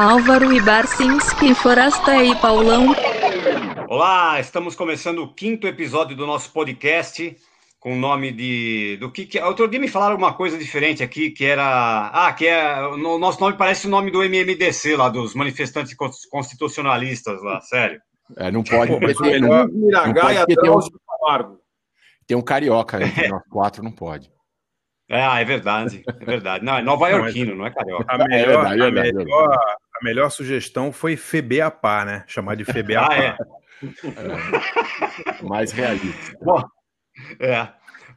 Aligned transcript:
Álvaro 0.00 0.50
e 0.50 0.62
Barcinski, 0.62 1.54
Forasta 1.54 2.24
e 2.24 2.34
Paulão. 2.36 2.86
Olá, 3.86 4.40
estamos 4.40 4.74
começando 4.74 5.18
o 5.18 5.30
quinto 5.30 5.66
episódio 5.66 6.16
do 6.16 6.26
nosso 6.26 6.50
podcast 6.54 7.36
com 7.78 7.92
o 7.92 7.96
nome 7.96 8.32
de 8.32 8.96
do 8.98 9.12
que, 9.12 9.26
que 9.26 9.38
outro 9.40 9.68
dia 9.68 9.78
me 9.78 9.88
falaram 9.88 10.16
uma 10.16 10.32
coisa 10.32 10.56
diferente 10.56 11.02
aqui 11.02 11.30
que 11.30 11.44
era 11.44 12.10
ah 12.14 12.32
que 12.32 12.46
é 12.46 12.80
o 12.80 13.18
nosso 13.18 13.38
nome 13.42 13.58
parece 13.58 13.86
o 13.86 13.90
nome 13.90 14.10
do 14.10 14.24
MMDC 14.24 14.96
lá 14.96 15.10
dos 15.10 15.34
manifestantes 15.34 15.94
constitucionalistas 16.30 17.42
lá 17.42 17.60
sério 17.60 18.00
é, 18.38 18.50
não 18.50 18.64
pode 18.64 18.92
Pô, 18.92 19.22
ter, 19.22 19.38
não, 19.38 19.66
não 19.66 20.14
pode 20.14 20.46
ter 20.46 20.70
um, 20.70 21.58
tem 22.26 22.36
um 22.38 22.42
carioca 22.42 23.00
entre 23.04 23.28
nós 23.28 23.42
quatro 23.50 23.82
não 23.82 23.92
pode 23.92 24.32
ah, 25.12 25.40
é 25.40 25.44
verdade, 25.44 26.04
é 26.06 26.24
verdade. 26.24 26.64
Não, 26.64 26.76
é 26.76 26.82
nova 26.82 27.10
iorquino, 27.10 27.56
não 27.56 27.66
é 27.66 27.70
carioca. 27.72 28.04
A 28.06 28.16
melhor, 28.16 28.30
é 28.30 28.46
verdade, 28.46 28.74
é 28.74 28.90
verdade, 28.90 29.08
a, 29.08 29.12
melhor, 29.12 29.58
a 30.00 30.04
melhor 30.04 30.30
sugestão 30.30 30.92
foi 30.92 31.16
FEBEAPA, 31.16 32.04
né? 32.04 32.24
Chamar 32.26 32.56
de 32.56 32.64
FEBEAPA. 32.64 33.12
ah, 33.12 33.22
é. 33.22 33.36
é. 35.38 35.42
Mais 35.42 35.72
realista. 35.72 36.38
Bom, 36.42 36.62
é. 37.38 37.68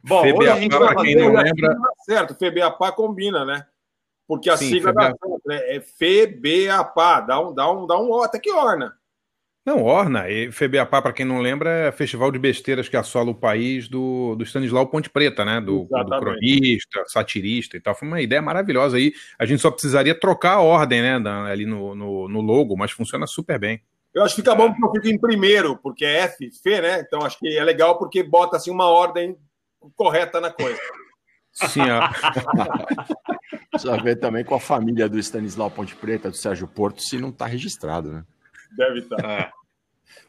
Bom, 0.02 0.22
FEBEAPA, 0.22 0.42
hoje 0.42 0.50
a 0.50 0.60
gente 0.60 0.78
vai 0.78 0.96
quem 0.96 1.16
não 1.16 1.34
lembra... 1.34 1.76
Certo, 2.04 2.34
FEBEAPA 2.34 2.92
combina, 2.92 3.44
né? 3.44 3.66
Porque 4.26 4.48
a 4.48 4.56
Sim, 4.56 4.70
sigla 4.70 4.92
FEBEAPA. 4.92 5.18
da 5.44 5.54
é 5.54 5.80
FEBEAPA, 5.80 7.20
dá 7.20 7.40
um, 7.40 7.54
dá 7.54 7.70
um, 7.70 7.86
dá 7.86 7.98
um, 7.98 8.22
até 8.22 8.38
que 8.38 8.50
orna. 8.50 8.96
Não, 9.64 9.82
Orna, 9.82 10.28
e 10.28 10.50
para 10.90 11.12
quem 11.12 11.24
não 11.24 11.40
lembra, 11.40 11.70
é 11.70 11.92
festival 11.92 12.30
de 12.30 12.38
besteiras 12.38 12.86
que 12.86 12.98
assola 12.98 13.30
o 13.30 13.34
país 13.34 13.88
do, 13.88 14.34
do 14.36 14.44
Stanislau 14.44 14.86
Ponte 14.88 15.08
Preta, 15.08 15.42
né? 15.42 15.58
Do, 15.58 15.84
do, 15.84 16.18
cronista, 16.18 17.02
satirista 17.06 17.74
e 17.74 17.80
tal. 17.80 17.94
Foi 17.94 18.06
uma 18.06 18.20
ideia 18.20 18.42
maravilhosa 18.42 18.98
aí. 18.98 19.14
A 19.38 19.46
gente 19.46 19.62
só 19.62 19.70
precisaria 19.70 20.14
trocar 20.14 20.56
a 20.56 20.60
ordem, 20.60 21.00
né? 21.00 21.14
ali 21.50 21.64
no, 21.64 21.94
no, 21.94 22.28
no, 22.28 22.40
logo, 22.42 22.76
mas 22.76 22.90
funciona 22.90 23.26
super 23.26 23.58
bem. 23.58 23.80
Eu 24.12 24.22
acho 24.22 24.34
que 24.34 24.42
fica 24.42 24.54
bom 24.54 24.70
porque 24.70 24.98
eu 24.98 25.02
fico 25.02 25.14
em 25.14 25.18
primeiro, 25.18 25.78
porque 25.78 26.04
é 26.04 26.18
F, 26.24 26.46
F, 26.46 26.80
né? 26.82 27.00
Então 27.00 27.22
acho 27.22 27.38
que 27.38 27.56
é 27.56 27.64
legal 27.64 27.98
porque 27.98 28.22
bota 28.22 28.58
assim 28.58 28.70
uma 28.70 28.86
ordem 28.86 29.34
correta 29.96 30.42
na 30.42 30.50
coisa. 30.50 30.78
Sim, 31.52 31.80
ó. 31.90 32.06
Precisa 33.70 33.96
ver 33.96 34.16
também 34.16 34.44
com 34.44 34.54
a 34.54 34.60
família 34.60 35.08
do 35.08 35.18
Stanislau 35.18 35.70
Ponte 35.70 35.96
Preta, 35.96 36.28
do 36.28 36.36
Sérgio 36.36 36.68
Porto, 36.68 37.02
se 37.02 37.18
não 37.18 37.30
está 37.30 37.46
registrado, 37.46 38.12
né? 38.12 38.24
Deve 38.76 39.00
estar. 39.00 39.16
Tá. 39.16 39.32
É. 39.32 39.50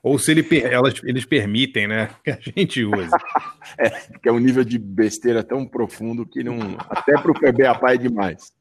Ou 0.02 0.20
se 0.20 0.32
ele, 0.32 0.46
elas, 0.64 1.02
eles 1.04 1.26
permitem, 1.26 1.88
né? 1.88 2.10
Que 2.24 2.32
a 2.32 2.40
gente 2.40 2.84
use. 2.84 3.10
é, 3.78 3.90
que 3.90 4.30
é 4.30 4.32
um 4.32 4.40
nível 4.40 4.64
de 4.64 4.78
besteira 4.78 5.44
tão 5.44 5.66
profundo 5.66 6.26
que 6.26 6.44
não. 6.44 6.78
Até 6.90 7.14
para 7.14 7.32
o 7.32 7.34
PBAPA 7.34 7.94
é 7.94 7.98
demais. 7.98 8.54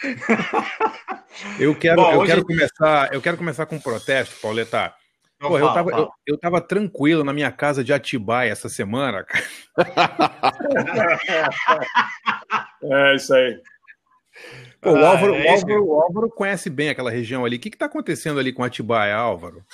eu 1.58 1.74
quero, 1.74 1.96
Bom, 1.96 2.12
eu 2.12 2.18
hoje... 2.20 2.32
quero 2.32 2.44
começar, 2.44 3.12
eu 3.12 3.20
quero 3.20 3.36
começar 3.36 3.66
com 3.66 3.76
um 3.76 3.80
protesto, 3.80 4.40
Pauleta. 4.40 4.92
Pô, 5.38 5.58
eu, 5.58 5.72
tava, 5.72 5.90
eu, 5.90 6.10
eu 6.26 6.38
tava 6.38 6.60
tranquilo 6.60 7.22
na 7.22 7.32
minha 7.32 7.50
casa 7.50 7.84
de 7.84 7.92
Atibaia 7.92 8.50
essa 8.50 8.68
semana, 8.68 9.24
cara. 9.24 9.44
é 12.82 13.16
isso 13.16 13.34
aí. 13.34 13.60
Pô, 14.80 14.92
o, 14.92 14.96
ah, 14.96 15.08
Álvaro, 15.10 15.34
é 15.34 15.46
o, 15.46 15.50
Álvaro, 15.50 15.86
o, 15.86 16.00
Álvaro, 16.00 16.30
conhece 16.30 16.68
bem 16.68 16.90
aquela 16.90 17.10
região 17.10 17.44
ali. 17.44 17.56
O 17.56 17.60
que 17.60 17.68
está 17.68 17.86
acontecendo 17.86 18.38
ali 18.38 18.52
com 18.52 18.62
Atibaia, 18.62 19.16
Álvaro? 19.16 19.64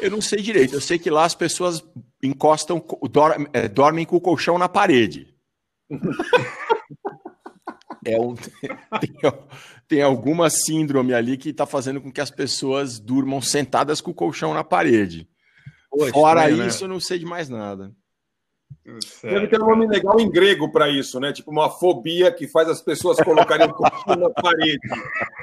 Eu 0.00 0.10
não 0.10 0.20
sei 0.20 0.40
direito. 0.40 0.74
Eu 0.74 0.80
sei 0.80 0.98
que 0.98 1.10
lá 1.10 1.24
as 1.24 1.34
pessoas 1.34 1.84
encostam, 2.22 2.84
dormem, 3.10 3.46
é, 3.52 3.68
dormem 3.68 4.04
com 4.04 4.16
o 4.16 4.20
colchão 4.20 4.58
na 4.58 4.68
parede. 4.68 5.32
é 8.04 8.18
um, 8.18 8.34
tem, 9.00 9.14
tem, 9.86 10.02
alguma 10.02 10.50
síndrome 10.50 11.14
ali 11.14 11.36
que 11.36 11.50
está 11.50 11.66
fazendo 11.66 12.00
com 12.00 12.10
que 12.10 12.20
as 12.20 12.30
pessoas 12.30 12.98
durmam 12.98 13.40
sentadas 13.40 14.00
com 14.00 14.10
o 14.10 14.14
colchão 14.14 14.52
na 14.54 14.64
parede. 14.64 15.28
Pô, 15.90 16.06
Fora 16.08 16.40
estranho, 16.40 16.62
né? 16.62 16.66
isso, 16.66 16.80
né? 16.80 16.84
eu 16.84 16.88
não 16.88 17.00
sei 17.00 17.18
de 17.18 17.24
mais 17.24 17.48
nada. 17.48 17.92
Certo. 19.00 19.34
Deve 19.34 19.48
ter 19.48 19.62
um 19.62 19.66
nome 19.66 19.86
legal 19.86 20.18
em 20.18 20.30
grego 20.30 20.72
para 20.72 20.88
isso, 20.88 21.20
né? 21.20 21.30
Tipo 21.32 21.50
uma 21.50 21.68
fobia 21.68 22.32
que 22.32 22.48
faz 22.48 22.68
as 22.68 22.80
pessoas 22.80 23.18
colocarem 23.18 23.66
o 23.66 23.74
colchão 23.74 24.16
na 24.16 24.30
parede. 24.30 24.78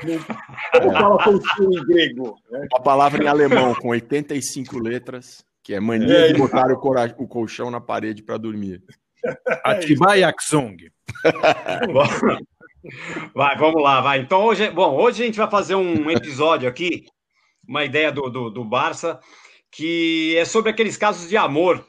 Como 0.02 0.92
fala 0.92 1.24
colchão 1.24 1.72
em 1.72 1.86
grego? 1.86 2.36
Né? 2.50 2.68
Uma 2.74 2.82
palavra 2.82 3.24
em 3.24 3.28
alemão 3.28 3.76
com 3.76 3.90
85 3.90 4.80
letras, 4.80 5.46
que 5.62 5.76
é 5.76 5.80
mania 5.80 6.26
é, 6.26 6.34
de 6.34 6.40
botar 6.40 6.72
o, 6.72 6.74
o, 6.74 7.28
colchão 7.28 7.70
na 7.70 7.80
parede 7.80 8.24
para 8.24 8.38
dormir. 8.38 8.82
Atibayaksung. 9.64 10.78
vai, 13.36 13.56
vamos 13.58 13.84
lá, 13.84 14.02
vai. 14.02 14.20
Então 14.20 14.44
hoje, 14.44 14.72
bom, 14.72 14.96
hoje 14.96 15.22
a 15.22 15.26
gente 15.28 15.38
vai 15.38 15.50
fazer 15.50 15.76
um 15.76 16.10
episódio 16.10 16.68
aqui, 16.68 17.06
uma 17.68 17.86
ideia 17.86 18.12
do, 18.12 18.28
do, 18.30 18.50
do 18.50 18.66
Barça, 18.66 19.20
que 19.72 20.36
é 20.36 20.46
sobre 20.46 20.72
aqueles 20.72 20.98
casos 20.98 21.30
de 21.30 21.38
amor 21.38 21.86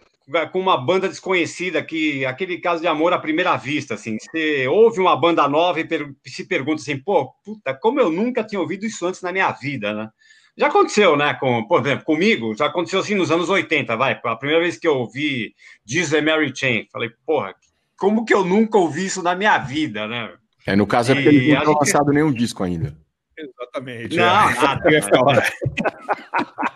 com 0.53 0.59
uma 0.59 0.77
banda 0.77 1.09
desconhecida, 1.09 1.83
que 1.83 2.25
aquele 2.27 2.59
caso 2.59 2.81
de 2.81 2.89
amor 2.89 3.13
à 3.13 3.19
primeira 3.19 3.57
vista, 3.57 3.95
assim, 3.95 4.17
você 4.19 4.67
ouve 4.67 5.01
uma 5.01 5.17
banda 5.17 5.49
nova 5.49 5.79
e 5.81 5.85
per 5.85 6.13
se 6.27 6.45
pergunta 6.45 6.83
assim, 6.83 6.99
pô, 6.99 7.33
puta, 7.45 7.73
como 7.75 8.01
eu 8.01 8.11
nunca 8.11 8.43
tinha 8.43 8.61
ouvido 8.61 8.85
isso 8.85 9.07
antes 9.07 9.23
na 9.23 9.33
minha 9.33 9.51
vida, 9.53 9.93
né? 9.93 10.11
Já 10.59 10.69
aconteceu, 10.69 11.17
né? 11.17 11.35
Com, 11.35 11.67
por 11.69 11.81
exemplo, 11.81 12.05
comigo, 12.05 12.57
já 12.57 12.67
aconteceu 12.67 13.01
assim 13.01 13.15
nos 13.15 13.31
anos 13.31 13.49
80, 13.49 13.95
vai. 13.97 14.19
A 14.25 14.37
primeira 14.37 14.63
vez 14.63 14.79
que 14.79 14.89
eu 14.89 14.97
ouvi 14.97 15.55
Disney 15.85 16.23
Mary 16.23 16.51
Chain, 16.55 16.89
falei, 16.91 17.11
porra, 17.27 17.55
como 17.97 18.25
que 18.25 18.35
eu 18.35 18.45
nunca 18.45 18.79
ouvi 18.79 19.05
isso 19.07 19.23
na 19.23 19.35
minha 19.35 19.59
vida, 19.59 20.09
né? 20.09 20.33
É, 20.67 20.75
no 20.75 20.87
caso 20.87 21.13
é 21.13 21.15
porque 21.15 21.29
ele 21.29 21.53
não 21.55 21.63
tinha 21.63 21.77
lançado 21.79 22.13
nenhum 22.13 22.33
disco 22.33 22.65
ainda. 22.65 22.97
Exatamente. 23.39 24.17
Não, 24.17 24.25
é. 24.25 24.55
nada. 24.55 24.83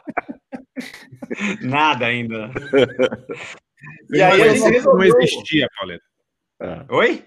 Nada 1.62 2.06
ainda. 2.06 2.50
E 4.10 4.20
aí 4.20 4.41
ele 4.41 4.80
não 4.80 5.02
existia, 5.02 5.68
Pauleta. 5.78 6.04
É. 6.60 6.84
Oi? 6.91 7.24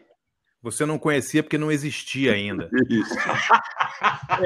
Você 0.61 0.85
não 0.85 0.97
conhecia 0.97 1.43
porque 1.43 1.57
não 1.57 1.71
existia 1.71 2.33
ainda. 2.33 2.69
Isso. 2.89 3.13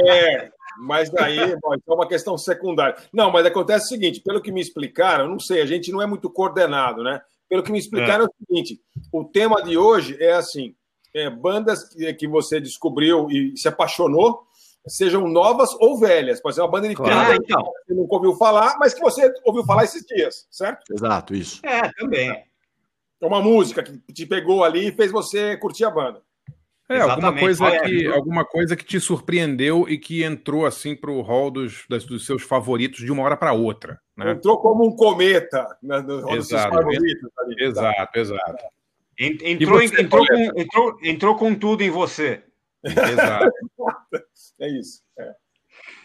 é, 0.07 0.49
mas 0.79 1.09
daí, 1.09 1.55
bom, 1.61 1.73
é 1.73 1.93
uma 1.93 2.07
questão 2.07 2.37
secundária. 2.37 2.95
Não, 3.13 3.31
mas 3.31 3.45
acontece 3.45 3.85
o 3.85 3.89
seguinte: 3.89 4.21
pelo 4.21 4.41
que 4.41 4.51
me 4.51 4.61
explicaram, 4.61 5.25
eu 5.25 5.29
não 5.29 5.39
sei, 5.39 5.61
a 5.61 5.65
gente 5.65 5.91
não 5.91 6.01
é 6.01 6.05
muito 6.05 6.29
coordenado, 6.29 7.03
né? 7.03 7.21
Pelo 7.49 7.63
que 7.63 7.71
me 7.71 7.79
explicaram 7.79 8.25
é, 8.25 8.27
é 8.27 8.29
o 8.29 8.45
seguinte: 8.45 8.81
o 9.11 9.25
tema 9.25 9.61
de 9.61 9.77
hoje 9.77 10.17
é 10.19 10.33
assim: 10.33 10.75
é, 11.13 11.29
bandas 11.29 11.87
que 12.17 12.27
você 12.27 12.59
descobriu 12.59 13.29
e 13.29 13.55
se 13.57 13.67
apaixonou 13.67 14.47
sejam 14.87 15.27
novas 15.27 15.75
ou 15.79 15.97
velhas. 15.97 16.41
Pode 16.41 16.55
ser 16.55 16.61
uma 16.61 16.71
banda 16.71 16.87
de 16.87 16.95
claro, 16.95 17.41
que 17.41 17.53
então. 17.53 17.63
você 17.63 17.93
nunca 17.93 18.15
ouviu 18.15 18.35
falar, 18.35 18.77
mas 18.79 18.93
que 18.93 19.01
você 19.01 19.31
ouviu 19.45 19.63
falar 19.63 19.83
esses 19.83 20.05
dias, 20.05 20.47
certo? 20.51 20.83
Exato, 20.91 21.35
isso. 21.35 21.59
É, 21.65 21.91
também. 21.93 22.29
É 23.19 23.25
uma 23.25 23.41
música 23.41 23.81
que 23.81 24.13
te 24.13 24.25
pegou 24.25 24.63
ali 24.63 24.89
e 24.89 24.91
fez 24.91 25.11
você 25.11 25.57
curtir 25.57 25.85
a 25.85 25.91
banda. 25.91 26.21
É, 26.89 27.01
alguma 27.01 27.37
coisa, 27.37 27.65
é, 27.65 27.79
que, 27.81 28.07
alguma 28.07 28.45
coisa 28.45 28.75
que 28.75 28.85
te 28.85 28.97
surpreendeu 28.97 29.89
e 29.89 29.97
que 29.97 30.23
entrou 30.23 30.65
assim 30.65 30.95
para 30.95 31.11
o 31.11 31.21
hall 31.21 31.51
dos, 31.51 31.83
das, 31.89 32.05
dos 32.05 32.25
seus 32.25 32.43
favoritos 32.43 33.03
de 33.03 33.11
uma 33.11 33.23
hora 33.23 33.35
para 33.35 33.51
outra. 33.51 33.99
Né? 34.15 34.31
Entrou 34.31 34.57
como 34.59 34.87
um 34.87 34.95
cometa 34.95 35.67
né, 35.83 35.99
no 35.99 36.21
hall 36.21 36.37
exato, 36.37 36.69
dos 36.69 36.77
favoritos. 36.77 37.29
Ali. 37.39 37.55
Exato, 37.59 38.19
exato. 38.19 38.63
Entrou, 39.19 39.81
você, 39.81 40.01
entrou, 40.01 40.25
com, 40.25 40.61
entrou, 40.61 40.97
entrou 41.03 41.35
com 41.35 41.55
tudo 41.55 41.83
em 41.83 41.89
você. 41.89 42.43
Exato. 42.83 43.51
é 44.59 44.69
isso. 44.69 45.01
É. 45.19 45.31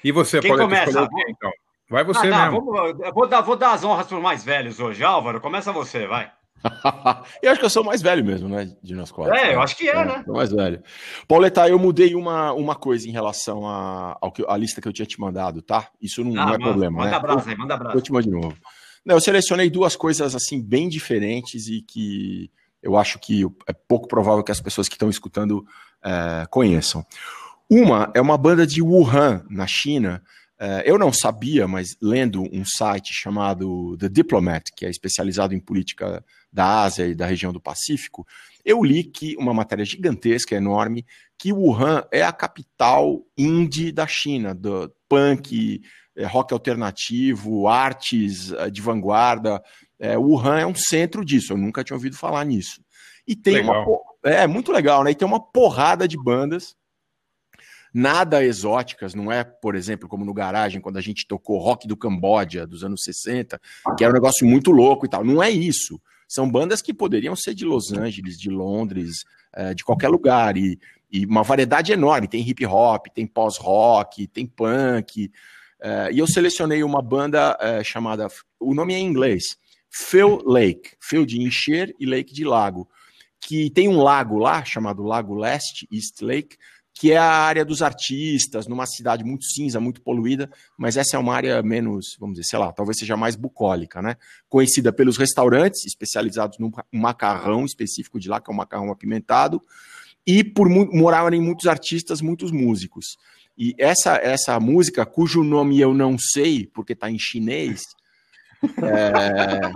E 0.04 0.12
você, 0.12 0.40
Quem 0.40 0.50
pode 0.50 0.62
começa? 0.62 0.90
escolher 0.90 1.24
então? 1.28 1.50
Vai 1.88 2.04
você 2.04 2.26
ah, 2.28 2.30
tá, 2.30 2.50
mesmo. 2.50 2.64
Vou, 2.64 3.12
vou, 3.12 3.28
dar, 3.28 3.40
vou 3.42 3.56
dar 3.56 3.72
as 3.72 3.84
honras 3.84 4.06
para 4.06 4.16
os 4.16 4.22
mais 4.22 4.42
velhos 4.42 4.80
hoje. 4.80 5.04
Álvaro, 5.04 5.40
começa 5.40 5.72
você, 5.72 6.06
vai. 6.06 6.32
eu 7.42 7.50
acho 7.50 7.60
que 7.60 7.66
eu 7.66 7.70
sou 7.70 7.82
o 7.82 7.86
mais 7.86 8.00
velho 8.00 8.24
mesmo, 8.24 8.48
né? 8.48 8.74
De 8.82 8.94
nós 8.94 9.10
quatro. 9.10 9.34
É, 9.34 9.54
eu 9.54 9.60
acho 9.60 9.76
que 9.76 9.88
é, 9.88 9.96
é 9.96 10.04
né? 10.04 10.22
Sou 10.24 10.34
mais 10.34 10.50
velho. 10.50 10.82
Pauleta, 11.26 11.68
eu 11.68 11.78
mudei 11.78 12.14
uma, 12.14 12.52
uma 12.52 12.74
coisa 12.74 13.08
em 13.08 13.12
relação 13.12 13.66
à 13.68 14.18
a, 14.22 14.54
a 14.54 14.56
lista 14.56 14.80
que 14.80 14.88
eu 14.88 14.92
tinha 14.92 15.06
te 15.06 15.20
mandado, 15.20 15.60
tá? 15.60 15.88
Isso 16.00 16.22
não, 16.24 16.40
ah, 16.40 16.46
não 16.46 16.54
é 16.54 16.58
manda, 16.58 16.64
problema. 16.64 16.98
Manda 16.98 17.10
né? 17.10 17.16
abraço 17.16 17.48
aí, 17.48 17.56
manda 17.56 17.74
abraço. 17.74 17.92
Vou 17.92 18.02
te 18.02 18.12
mandar 18.12 18.24
de 18.24 18.30
novo. 18.30 18.56
Não, 19.04 19.16
eu 19.16 19.20
selecionei 19.20 19.68
duas 19.68 19.96
coisas 19.96 20.34
assim 20.34 20.62
bem 20.62 20.88
diferentes 20.88 21.66
e 21.66 21.82
que 21.82 22.50
eu 22.82 22.96
acho 22.96 23.18
que 23.18 23.44
é 23.66 23.72
pouco 23.72 24.06
provável 24.06 24.44
que 24.44 24.52
as 24.52 24.60
pessoas 24.60 24.88
que 24.88 24.94
estão 24.94 25.10
escutando 25.10 25.66
é, 26.04 26.46
conheçam. 26.48 27.04
Uma 27.74 28.12
é 28.14 28.20
uma 28.20 28.36
banda 28.36 28.66
de 28.66 28.82
Wuhan, 28.82 29.46
na 29.48 29.66
China. 29.66 30.22
É, 30.60 30.82
eu 30.84 30.98
não 30.98 31.10
sabia, 31.10 31.66
mas 31.66 31.96
lendo 32.02 32.42
um 32.52 32.66
site 32.66 33.14
chamado 33.14 33.96
The 33.96 34.10
Diplomat, 34.10 34.64
que 34.76 34.84
é 34.84 34.90
especializado 34.90 35.54
em 35.54 35.58
política 35.58 36.22
da 36.52 36.82
Ásia 36.82 37.06
e 37.06 37.14
da 37.14 37.24
região 37.24 37.50
do 37.50 37.62
Pacífico, 37.62 38.26
eu 38.62 38.84
li 38.84 39.02
que 39.02 39.34
uma 39.38 39.54
matéria 39.54 39.86
gigantesca, 39.86 40.54
enorme, 40.54 41.06
que 41.38 41.50
Wuhan 41.50 42.04
é 42.12 42.22
a 42.22 42.30
capital 42.30 43.22
indie 43.38 43.90
da 43.90 44.06
China, 44.06 44.54
do 44.54 44.92
punk, 45.08 45.80
é, 46.14 46.26
rock 46.26 46.52
alternativo, 46.52 47.68
artes 47.68 48.52
é, 48.52 48.68
de 48.68 48.82
vanguarda. 48.82 49.62
Wuhan 50.18 50.60
é 50.60 50.66
um 50.66 50.74
centro 50.74 51.24
disso, 51.24 51.54
eu 51.54 51.56
nunca 51.56 51.82
tinha 51.82 51.96
ouvido 51.96 52.18
falar 52.18 52.44
nisso. 52.44 52.82
E 53.26 53.34
tem 53.34 53.54
legal. 53.54 53.88
uma. 53.88 54.30
É 54.30 54.46
muito 54.46 54.70
legal, 54.72 55.02
né? 55.02 55.12
E 55.12 55.14
tem 55.14 55.26
uma 55.26 55.40
porrada 55.40 56.06
de 56.06 56.22
bandas 56.22 56.76
nada 57.92 58.44
exóticas, 58.44 59.14
não 59.14 59.30
é, 59.30 59.44
por 59.44 59.74
exemplo, 59.74 60.08
como 60.08 60.24
no 60.24 60.32
Garagem, 60.32 60.80
quando 60.80 60.96
a 60.96 61.00
gente 61.00 61.26
tocou 61.26 61.58
rock 61.58 61.86
do 61.86 61.96
Camboja 61.96 62.66
dos 62.66 62.82
anos 62.82 63.02
60, 63.02 63.60
que 63.96 64.04
era 64.04 64.12
um 64.12 64.14
negócio 64.14 64.46
muito 64.46 64.70
louco 64.70 65.04
e 65.04 65.08
tal. 65.08 65.24
Não 65.24 65.42
é 65.42 65.50
isso. 65.50 66.00
São 66.26 66.50
bandas 66.50 66.80
que 66.80 66.94
poderiam 66.94 67.36
ser 67.36 67.54
de 67.54 67.64
Los 67.64 67.92
Angeles, 67.92 68.38
de 68.38 68.48
Londres, 68.48 69.24
é, 69.52 69.74
de 69.74 69.84
qualquer 69.84 70.08
lugar. 70.08 70.56
E, 70.56 70.78
e, 71.10 71.26
uma 71.26 71.42
variedade 71.42 71.92
enorme. 71.92 72.26
Tem 72.26 72.40
hip 72.40 72.64
hop, 72.64 73.06
tem 73.14 73.26
pós-rock, 73.26 74.26
tem 74.28 74.46
punk. 74.46 75.30
É, 75.78 76.10
e 76.10 76.18
eu 76.18 76.26
selecionei 76.26 76.82
uma 76.82 77.02
banda 77.02 77.58
é, 77.60 77.84
chamada. 77.84 78.28
O 78.58 78.74
nome 78.74 78.94
é 78.94 78.98
em 78.98 79.06
inglês. 79.06 79.58
Phil 79.90 80.40
Lake. 80.46 80.92
Phil 80.98 81.26
de 81.26 81.42
encher 81.42 81.94
e 82.00 82.06
Lake 82.06 82.32
de 82.32 82.44
lago. 82.44 82.88
Que 83.38 83.68
tem 83.68 83.86
um 83.86 84.00
lago 84.00 84.38
lá, 84.38 84.64
chamado 84.64 85.02
Lago 85.02 85.34
Leste, 85.34 85.86
East 85.92 86.22
Lake, 86.22 86.56
que 86.94 87.12
é 87.12 87.16
a 87.16 87.24
área 87.24 87.64
dos 87.64 87.82
artistas, 87.82 88.66
numa 88.66 88.86
cidade 88.86 89.24
muito 89.24 89.44
cinza, 89.44 89.80
muito 89.80 90.02
poluída, 90.02 90.50
mas 90.76 90.96
essa 90.96 91.16
é 91.16 91.18
uma 91.18 91.34
área 91.34 91.62
menos, 91.62 92.16
vamos 92.20 92.36
dizer, 92.36 92.48
sei 92.50 92.58
lá, 92.58 92.72
talvez 92.72 92.98
seja 92.98 93.16
mais 93.16 93.34
bucólica, 93.34 94.02
né? 94.02 94.16
Conhecida 94.48 94.92
pelos 94.92 95.16
restaurantes 95.16 95.86
especializados 95.86 96.58
no 96.58 96.70
macarrão 96.92 97.64
específico 97.64 98.20
de 98.20 98.28
lá, 98.28 98.40
que 98.40 98.50
é 98.50 98.54
o 98.54 98.56
macarrão 98.56 98.90
apimentado, 98.90 99.62
e 100.26 100.44
por 100.44 100.68
morarem 100.68 101.40
muitos 101.40 101.66
artistas, 101.66 102.20
muitos 102.20 102.52
músicos. 102.52 103.16
E 103.56 103.74
essa 103.78 104.16
essa 104.16 104.58
música, 104.60 105.04
cujo 105.04 105.42
nome 105.42 105.80
eu 105.80 105.92
não 105.92 106.16
sei, 106.18 106.66
porque 106.72 106.92
está 106.92 107.10
em 107.10 107.18
chinês. 107.18 107.82
É... 108.80 109.72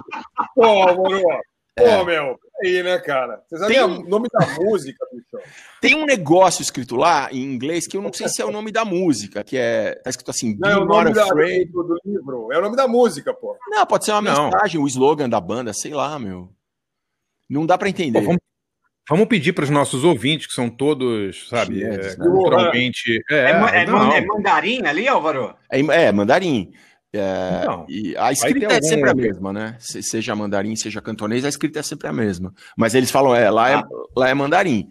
Pô, 0.55 1.43
pô, 1.76 1.84
é... 1.84 2.05
meu, 2.05 2.38
aí, 2.64 2.82
né, 2.82 2.99
cara? 2.99 3.43
Você 3.46 3.58
sabe 3.58 3.78
o 3.81 4.02
nome 4.08 4.28
da 4.32 4.46
música, 4.61 5.06
bicho? 5.12 5.49
Tem 5.81 5.94
um 5.94 6.06
negócio 6.06 6.62
escrito 6.62 6.96
lá 6.96 7.28
em 7.31 7.43
inglês 7.43 7.87
que 7.87 7.96
eu 7.96 8.02
não 8.02 8.12
sei 8.12 8.28
se 8.28 8.40
é 8.40 8.44
o 8.44 8.50
nome 8.50 8.73
da 8.73 8.84
música, 8.84 9.44
que 9.44 9.56
é. 9.56 9.94
Tá 9.96 10.11
escrito 10.11 10.31
assim, 10.31 10.56
não, 10.58 10.70
é 10.70 10.76
o 10.78 10.84
nome 10.84 11.12
da, 11.12 11.26
do, 11.26 11.34
do, 11.34 11.99
livro. 12.05 12.49
É 12.52 12.58
o 12.58 12.62
nome 12.62 12.76
da 12.76 12.88
música, 12.88 13.34
pô. 13.34 13.56
Não, 13.69 13.87
pode 13.87 14.05
ser 14.05 14.12
uma 14.12 14.23
não. 14.23 14.44
mensagem, 14.46 14.81
o 14.81 14.87
slogan 14.87 15.28
da 15.28 15.40
banda, 15.40 15.73
sei 15.73 15.93
lá, 15.93 16.19
meu. 16.19 16.49
Não 17.49 17.67
dá 17.67 17.76
para 17.76 17.88
entender. 17.88 18.20
Pô, 18.20 18.26
vamos, 18.26 18.40
vamos, 19.08 19.26
pedir 19.26 19.52
para 19.52 19.64
os 19.64 19.70
nossos 19.70 20.02
ouvintes, 20.02 20.46
que 20.46 20.55
são 20.55 20.69
todos, 20.69 21.49
sabe, 21.49 21.79
Chineses, 21.79 22.14
é, 22.14 22.17
culturalmente. 22.17 23.22
É, 23.31 23.34
é, 23.34 23.50
é, 23.50 24.19
é, 24.19 24.26
mandarim 24.26 24.84
ali, 24.87 25.06
Álvaro? 25.06 25.55
É, 25.70 25.81
é 25.81 26.12
mandarim. 26.12 26.72
É, 27.17 27.61
então, 27.63 27.87
e 27.89 28.17
a 28.17 28.33
escrita 28.33 28.75
é 28.75 28.83
sempre 28.83 29.11
a 29.11 29.15
mesma, 29.15 29.53
né? 29.53 29.77
seja 29.81 30.35
mandarim, 30.35 30.75
seja 30.77 31.01
cantonês, 31.01 31.45
a 31.45 31.49
escrita 31.49 31.81
é 31.81 31.83
sempre 31.83 32.09
a 32.09 32.13
mesma. 32.13 32.53
Mas 32.77 32.95
eles 32.95 33.11
falam, 33.11 33.35
é, 33.35 33.51
lá 33.51 33.71
é, 33.71 33.75
ah. 33.75 33.85
lá 34.17 34.29
é 34.29 34.35
mandarim. 34.35 34.89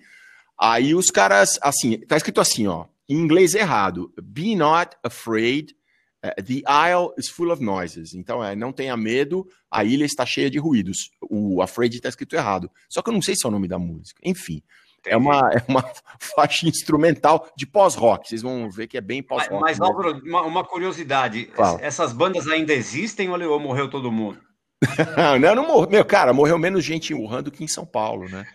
Aí 0.60 0.96
os 0.96 1.12
caras, 1.12 1.60
assim, 1.62 2.00
tá 2.00 2.16
escrito 2.16 2.40
assim, 2.40 2.68
ó, 2.68 2.86
em 3.08 3.18
inglês 3.18 3.54
errado. 3.54 4.12
Be 4.22 4.56
not 4.56 4.96
afraid, 5.04 5.76
uh, 6.24 6.42
the 6.42 6.64
isle 6.90 7.14
is 7.18 7.30
full 7.30 7.52
of 7.52 7.64
noises. 7.64 8.14
Então, 8.14 8.44
é, 8.44 8.56
não 8.56 8.72
tenha 8.72 8.96
medo, 8.96 9.48
a 9.70 9.84
ilha 9.84 10.06
está 10.06 10.26
cheia 10.26 10.50
de 10.50 10.58
ruídos. 10.58 11.12
O 11.22 11.62
afraid 11.62 12.00
tá 12.00 12.10
escrito 12.10 12.36
errado. 12.36 12.70
Só 12.90 13.02
que 13.02 13.10
eu 13.10 13.14
não 13.14 13.22
sei 13.22 13.36
se 13.36 13.46
é 13.46 13.50
o 13.50 13.52
nome 13.52 13.68
da 13.68 13.78
música. 13.78 14.20
Enfim, 14.24 14.62
é 15.06 15.18
uma, 15.18 15.50
é 15.52 15.64
uma 15.68 15.84
faixa 16.36 16.68
instrumental 16.68 17.48
de 17.56 17.66
pós-rock. 17.66 18.30
Vocês 18.30 18.42
vão 18.42 18.70
ver 18.70 18.88
que 18.88 18.98
é 18.98 19.02
bem 19.02 19.22
pós-rock. 19.22 19.62
Mas, 19.62 19.80
mas 19.80 19.88
Álvaro, 19.88 20.22
uma, 20.24 20.42
uma, 20.44 20.64
curiosidade: 20.64 21.50
Fala. 21.56 21.80
essas 21.82 22.14
bandas 22.14 22.48
ainda 22.48 22.74
existem 22.74 23.30
ou 23.30 23.60
morreu 23.60 23.90
todo 23.90 24.12
mundo? 24.12 24.40
não, 25.40 25.56
não 25.56 25.68
morreu. 25.68 25.90
Meu, 25.90 26.06
cara, 26.06 26.34
morreu 26.34 26.58
menos 26.58 26.84
gente 26.84 27.14
em 27.14 27.16
Wuhan 27.16 27.44
do 27.44 27.52
que 27.52 27.64
em 27.64 27.68
São 27.68 27.86
Paulo, 27.86 28.30
né? 28.30 28.46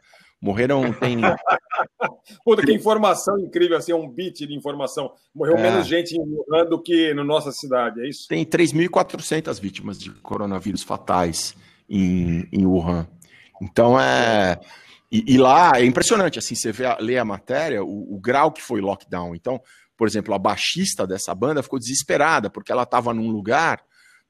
Morreram, 0.43 0.91
tem. 0.95 1.19
Puta, 2.45 2.63
que 2.63 2.73
informação 2.73 3.39
incrível, 3.39 3.77
assim, 3.77 3.93
é 3.93 3.95
um 3.95 4.09
beat 4.09 4.39
de 4.39 4.55
informação. 4.55 5.13
Morreu 5.35 5.57
é. 5.57 5.63
menos 5.63 5.87
gente 5.87 6.17
em 6.17 6.21
Wuhan 6.21 6.65
do 6.65 6.81
que 6.83 7.13
na 7.13 7.23
nossa 7.23 7.53
cidade, 7.53 8.01
é 8.01 8.09
isso? 8.09 8.27
Tem 8.27 8.45
3.400 8.45 9.61
vítimas 9.61 9.99
de 9.99 10.11
coronavírus 10.11 10.83
fatais 10.83 11.55
em, 11.89 12.49
em 12.51 12.65
Wuhan. 12.65 13.07
Então 13.61 14.01
é. 14.01 14.59
E, 15.11 15.35
e, 15.35 15.39
lá 15.39 15.73
é 15.75 15.85
impressionante, 15.85 16.39
assim, 16.39 16.55
você 16.55 16.71
vê, 16.71 16.85
lê 17.01 17.19
a 17.19 17.25
matéria, 17.25 17.83
o, 17.83 18.15
o, 18.15 18.21
grau 18.21 18.53
que 18.53 18.63
foi 18.63 18.81
lockdown. 18.81 19.35
Então, 19.35 19.61
por 19.97 20.07
exemplo, 20.07 20.33
a 20.33 20.39
baixista 20.39 21.07
dessa 21.07 21.35
banda 21.35 21.63
ficou 21.63 21.79
desesperada, 21.79 22.49
porque 22.49 22.71
ela 22.71 22.85
estava 22.85 23.13
num 23.13 23.29
lugar, 23.29 23.83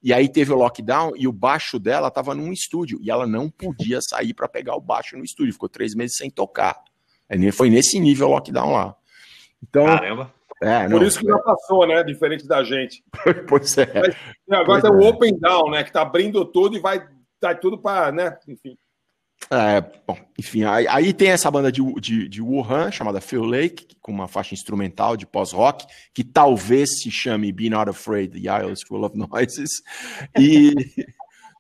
e 0.03 0.12
aí 0.12 0.27
teve 0.27 0.53
o 0.53 0.56
lockdown, 0.56 1.12
e 1.17 1.29
o 1.29 1.32
baixo 1.32 1.79
dela 1.79 2.09
estava 2.09 2.35
num 2.35 2.50
estúdio, 2.50 2.99
e 3.03 3.11
ela 3.11 3.27
não 3.27 3.50
podia 3.50 4.00
sair 4.00 4.32
para 4.32 4.49
pegar 4.49 4.75
o 4.75 4.81
baixo 4.81 5.19
no 5.19 5.25
estúdio, 5.25 5.53
ficou 5.53 5.69
três 5.69 5.94
meses 5.94 6.17
sem 6.17 6.31
tocar. 6.31 6.77
Foi 7.53 7.69
nesse 7.69 8.00
nível 8.00 8.29
o 8.29 8.31
lockdown 8.31 8.73
lá. 8.73 8.97
Então, 9.62 9.85
Caramba! 9.85 10.32
É, 10.62 10.87
não, 10.87 10.99
Por 10.99 11.06
isso 11.06 11.19
que 11.21 11.27
já 11.27 11.38
passou, 11.38 11.87
né? 11.87 12.05
Diferente 12.05 12.47
da 12.47 12.62
gente. 12.62 13.03
pois 13.49 13.79
é. 13.79 13.87
Mas, 14.47 14.61
agora 14.61 14.81
pois 14.81 14.82
tem 14.82 14.91
é. 14.91 14.94
o 14.94 15.09
Open 15.09 15.38
Down, 15.38 15.71
né? 15.71 15.85
Que 15.85 15.93
tá 15.93 16.03
abrindo 16.03 16.44
tudo 16.44 16.77
e 16.77 16.81
vai 16.81 17.09
dar 17.41 17.59
tudo 17.59 17.79
para, 17.79 18.12
né? 18.12 18.38
Enfim. 18.47 18.77
É, 19.52 19.81
bom, 20.06 20.17
enfim, 20.38 20.62
aí, 20.62 20.87
aí, 20.87 21.12
tem 21.12 21.31
essa 21.31 21.50
banda 21.50 21.73
de, 21.73 21.82
de, 22.00 22.29
de, 22.29 22.41
Wuhan, 22.41 22.93
chamada 22.93 23.20
Phil 23.20 23.43
Lake, 23.43 23.97
com 24.00 24.12
uma 24.12 24.29
faixa 24.29 24.55
instrumental 24.55 25.17
de 25.17 25.26
pós-rock, 25.26 25.85
que 26.14 26.23
talvez 26.23 27.00
se 27.00 27.11
chame 27.11 27.50
Be 27.50 27.69
Not 27.69 27.91
Afraid, 27.91 28.41
The 28.41 28.62
Isle 28.62 28.73
is 28.73 28.82
Full 28.82 29.05
of 29.05 29.19
Noises. 29.19 29.82
E, 30.38 30.73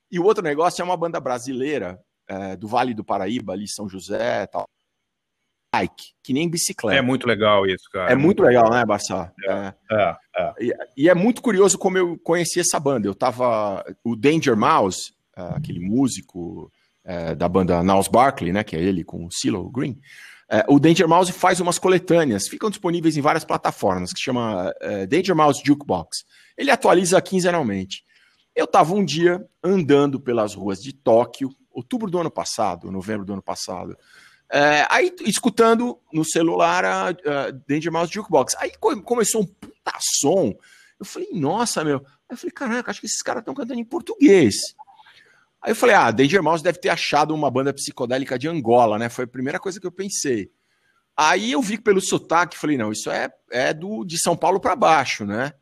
e 0.08 0.20
o 0.20 0.24
outro 0.24 0.40
negócio 0.40 0.80
é 0.80 0.84
uma 0.84 0.96
banda 0.96 1.18
brasileira, 1.18 1.98
é, 2.28 2.56
do 2.56 2.68
Vale 2.68 2.94
do 2.94 3.04
Paraíba, 3.04 3.54
ali 3.54 3.66
São 3.66 3.88
José 3.88 4.46
tal. 4.46 4.68
Bike, 5.74 6.12
que 6.22 6.32
nem 6.32 6.48
bicicleta. 6.48 6.96
É 6.96 7.02
muito 7.02 7.26
legal 7.26 7.66
isso, 7.66 7.84
cara. 7.92 8.10
É, 8.10 8.12
é 8.12 8.16
muito 8.16 8.40
legal, 8.42 8.70
né, 8.70 8.84
Barça? 8.84 9.32
É, 9.44 9.74
é, 9.90 10.16
é. 10.36 10.54
E, 10.60 10.72
e, 10.96 11.08
é 11.08 11.14
muito 11.14 11.42
curioso 11.42 11.76
como 11.76 11.98
eu 11.98 12.18
conheci 12.18 12.60
essa 12.60 12.78
banda. 12.78 13.06
Eu 13.06 13.14
tava. 13.14 13.84
O 14.04 14.14
Danger 14.16 14.56
Mouse, 14.56 15.12
é, 15.36 15.42
aquele 15.56 15.80
músico 15.80 16.70
é, 17.10 17.34
da 17.34 17.48
banda 17.48 17.82
Niles 17.82 18.06
Barkley, 18.06 18.52
né, 18.52 18.62
que 18.62 18.76
é 18.76 18.80
ele 18.80 19.02
com 19.02 19.26
o 19.26 19.32
CeeLo 19.32 19.68
Green, 19.68 20.00
é, 20.48 20.64
o 20.68 20.78
Danger 20.78 21.08
Mouse 21.08 21.32
faz 21.32 21.58
umas 21.58 21.76
coletâneas, 21.76 22.46
ficam 22.46 22.70
disponíveis 22.70 23.16
em 23.16 23.20
várias 23.20 23.44
plataformas, 23.44 24.12
que 24.12 24.20
chama 24.20 24.72
é, 24.80 25.06
Danger 25.06 25.34
Mouse 25.34 25.60
Jukebox. 25.64 26.24
Ele 26.56 26.70
atualiza 26.70 27.20
quinzenalmente. 27.20 28.04
Eu 28.54 28.64
estava 28.64 28.94
um 28.94 29.04
dia 29.04 29.44
andando 29.62 30.20
pelas 30.20 30.54
ruas 30.54 30.80
de 30.80 30.92
Tóquio, 30.92 31.50
outubro 31.72 32.08
do 32.10 32.18
ano 32.18 32.30
passado, 32.30 32.92
novembro 32.92 33.24
do 33.24 33.32
ano 33.32 33.42
passado, 33.42 33.96
é, 34.52 34.86
aí 34.88 35.12
escutando 35.22 35.98
no 36.12 36.24
celular 36.24 36.84
a, 36.84 37.08
a 37.08 37.50
Danger 37.68 37.92
Mouse 37.92 38.12
Jukebox. 38.12 38.54
Aí 38.58 38.72
começou 39.04 39.42
um 39.42 39.46
puta 39.46 39.92
som. 40.20 40.54
Eu 40.98 41.06
falei, 41.06 41.28
nossa, 41.32 41.84
meu. 41.84 41.98
Aí 41.98 42.34
eu 42.34 42.36
falei, 42.36 42.52
caraca, 42.52 42.90
acho 42.90 43.00
que 43.00 43.06
esses 43.06 43.22
caras 43.22 43.42
estão 43.42 43.54
cantando 43.54 43.80
em 43.80 43.84
português. 43.84 44.54
Aí 45.62 45.72
eu 45.72 45.76
falei, 45.76 45.94
ah, 45.94 46.10
Danger 46.10 46.42
Mouse 46.42 46.62
deve 46.62 46.78
ter 46.78 46.88
achado 46.88 47.34
uma 47.34 47.50
banda 47.50 47.72
psicodélica 47.72 48.38
de 48.38 48.48
Angola, 48.48 48.98
né? 48.98 49.08
Foi 49.08 49.24
a 49.24 49.28
primeira 49.28 49.58
coisa 49.58 49.78
que 49.78 49.86
eu 49.86 49.92
pensei. 49.92 50.50
Aí 51.16 51.52
eu 51.52 51.60
vi 51.60 51.78
pelo 51.78 52.00
sotaque, 52.00 52.56
falei, 52.56 52.78
não, 52.78 52.90
isso 52.90 53.10
é, 53.10 53.30
é 53.50 53.74
do 53.74 54.04
de 54.04 54.18
São 54.18 54.36
Paulo 54.36 54.58
para 54.58 54.74
baixo, 54.74 55.26
né? 55.26 55.52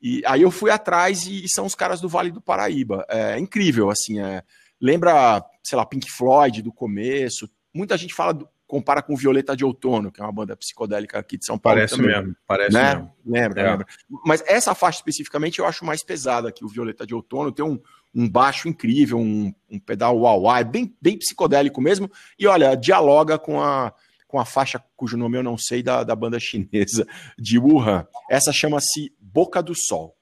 E 0.00 0.22
aí 0.26 0.42
eu 0.42 0.50
fui 0.50 0.70
atrás 0.70 1.26
e, 1.26 1.44
e, 1.44 1.48
são 1.48 1.66
os 1.66 1.74
caras 1.74 2.00
do 2.00 2.08
Vale 2.08 2.30
do 2.30 2.40
Paraíba. 2.40 3.06
É 3.08 3.38
incrível, 3.38 3.90
assim, 3.90 4.20
é, 4.20 4.42
lembra, 4.80 5.44
sei 5.62 5.76
lá, 5.76 5.86
Pink 5.86 6.10
Floyd 6.10 6.62
do 6.62 6.72
começo. 6.72 7.48
Muita 7.74 7.96
gente 7.96 8.14
fala, 8.14 8.32
do, 8.32 8.48
compara 8.66 9.02
com 9.02 9.14
Violeta 9.14 9.54
de 9.54 9.66
Outono, 9.66 10.10
que 10.10 10.18
é 10.18 10.24
uma 10.24 10.32
banda 10.32 10.56
psicodélica 10.56 11.18
aqui 11.18 11.36
de 11.36 11.44
São 11.44 11.58
Paulo. 11.58 11.76
Parece 11.78 11.96
também, 11.96 12.10
mesmo, 12.10 12.36
parece 12.46 12.74
né? 12.74 12.94
mesmo. 12.94 13.12
Lembra, 13.24 13.60
é. 13.60 13.70
lembra. 13.70 13.86
Mas 14.24 14.42
essa 14.46 14.74
faixa 14.74 14.96
especificamente 14.96 15.58
eu 15.58 15.66
acho 15.66 15.84
mais 15.84 16.02
pesada 16.02 16.50
que 16.50 16.64
o 16.64 16.68
Violeta 16.68 17.06
de 17.06 17.14
Outono. 17.14 17.52
Tem 17.52 17.62
um, 17.62 17.78
um 18.14 18.28
baixo 18.28 18.68
incrível, 18.68 19.18
um, 19.18 19.52
um 19.70 19.78
pedal 19.78 20.18
wah 20.18 20.60
é 20.60 20.64
bem, 20.64 20.94
bem 21.00 21.18
psicodélico 21.18 21.80
mesmo. 21.80 22.10
E 22.38 22.46
olha, 22.46 22.74
dialoga 22.74 23.38
com 23.38 23.60
a, 23.60 23.92
com 24.28 24.38
a 24.38 24.44
faixa 24.44 24.82
cujo 24.96 25.16
nome 25.16 25.38
eu 25.38 25.42
não 25.42 25.56
sei 25.56 25.82
da, 25.82 26.02
da 26.02 26.14
banda 26.14 26.38
chinesa 26.38 27.06
de 27.38 27.58
Wuhan. 27.58 28.06
Essa 28.30 28.52
chama-se 28.52 29.12
Boca 29.18 29.62
do 29.62 29.74
Sol. 29.74 30.14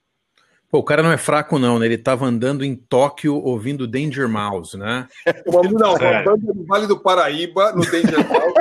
Pô, 0.71 0.79
o 0.79 0.83
cara 0.83 1.03
não 1.03 1.11
é 1.11 1.17
fraco, 1.17 1.59
não, 1.59 1.77
né? 1.77 1.85
Ele 1.85 1.95
estava 1.95 2.25
andando 2.25 2.63
em 2.63 2.73
Tóquio 2.75 3.35
ouvindo 3.35 3.85
Danger 3.85 4.29
Mouse, 4.29 4.77
né? 4.77 5.05
Não, 5.45 5.97
é. 5.97 6.23
banda 6.23 6.53
no 6.53 6.65
Vale 6.65 6.87
do 6.87 6.97
Paraíba, 6.97 7.73
no 7.73 7.81
Danger 7.81 8.25
Mouse, 8.25 8.53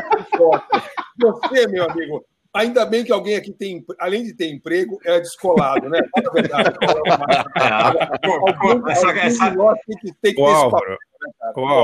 Você, 1.20 1.68
meu 1.68 1.88
amigo, 1.88 2.25
Ainda 2.52 2.85
bem 2.85 3.04
que 3.04 3.12
alguém 3.12 3.37
aqui 3.37 3.52
tem, 3.52 3.85
além 3.99 4.25
de 4.25 4.35
ter 4.35 4.50
emprego, 4.50 4.99
é 5.04 5.21
descolado, 5.21 5.88
né? 5.88 6.00
Fala 6.11 6.28
a 6.28 6.33
verdade. 6.33 6.78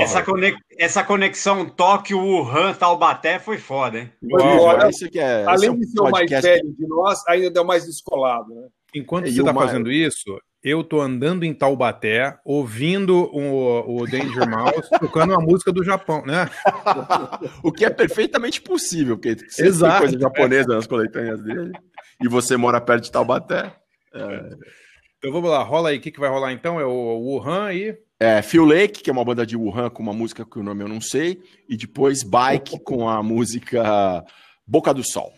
essa, 0.01 0.25
essa 0.77 1.03
conexão 1.03 1.69
Tóquio-Wuhan, 1.69 2.73
Taubaté 2.73 3.39
foi 3.39 3.57
foda, 3.57 3.99
hein? 3.99 4.11
Foi 4.29 4.41
foda. 4.41 4.89
Isso 4.89 5.09
que 5.09 5.19
é, 5.19 5.45
além 5.45 5.77
de 5.77 5.87
ser 5.87 6.01
o 6.01 6.09
mais 6.09 6.29
velho 6.29 6.75
de 6.77 6.87
nós, 6.87 7.25
ainda 7.27 7.59
é 7.59 7.63
o 7.63 7.67
mais 7.67 7.85
descolado, 7.85 8.53
né? 8.53 8.67
Enquanto 8.93 9.29
você 9.29 9.39
está 9.39 9.53
fazendo 9.53 9.91
isso, 9.91 10.39
eu 10.63 10.83
tô 10.83 10.99
andando 10.99 11.43
em 11.43 11.53
Taubaté, 11.53 12.37
ouvindo 12.43 13.29
o, 13.33 14.01
o 14.01 14.05
Danger 14.05 14.49
Mouse, 14.49 14.89
tocando 14.99 15.33
uma 15.33 15.41
música 15.41 15.71
do 15.71 15.83
Japão, 15.83 16.23
né? 16.25 16.49
o 17.63 17.71
que 17.71 17.85
é 17.85 17.89
perfeitamente 17.89 18.61
possível, 18.61 19.17
porque 19.17 19.37
Exato, 19.57 20.01
tem 20.01 20.11
coisa 20.11 20.19
japonesa 20.19 20.75
nas 20.75 20.87
coletâneas 20.87 21.41
dele, 21.41 21.71
e 22.21 22.27
você 22.27 22.57
mora 22.57 22.81
perto 22.81 23.03
de 23.03 23.11
Taubaté. 23.11 23.73
É... 24.13 24.49
Então 25.17 25.31
vamos 25.31 25.49
lá, 25.49 25.63
rola 25.63 25.89
aí, 25.89 25.97
o 25.97 26.01
que, 26.01 26.11
que 26.11 26.19
vai 26.19 26.29
rolar 26.29 26.51
então? 26.51 26.79
É 26.79 26.85
o 26.85 27.17
Wuhan 27.19 27.73
e... 27.73 27.97
É, 28.19 28.41
Phil 28.41 28.65
Lake, 28.65 29.03
que 29.03 29.09
é 29.11 29.13
uma 29.13 29.23
banda 29.23 29.45
de 29.45 29.55
Wuhan 29.55 29.91
com 29.91 30.01
uma 30.01 30.13
música 30.13 30.43
que 30.43 30.57
o 30.57 30.63
nome 30.63 30.83
eu 30.83 30.87
não 30.87 30.99
sei, 30.99 31.39
e 31.69 31.77
depois 31.77 32.23
Bike 32.23 32.79
com 32.83 33.07
a 33.07 33.21
música 33.21 34.23
Boca 34.65 34.93
do 34.93 35.03
Sol. 35.03 35.31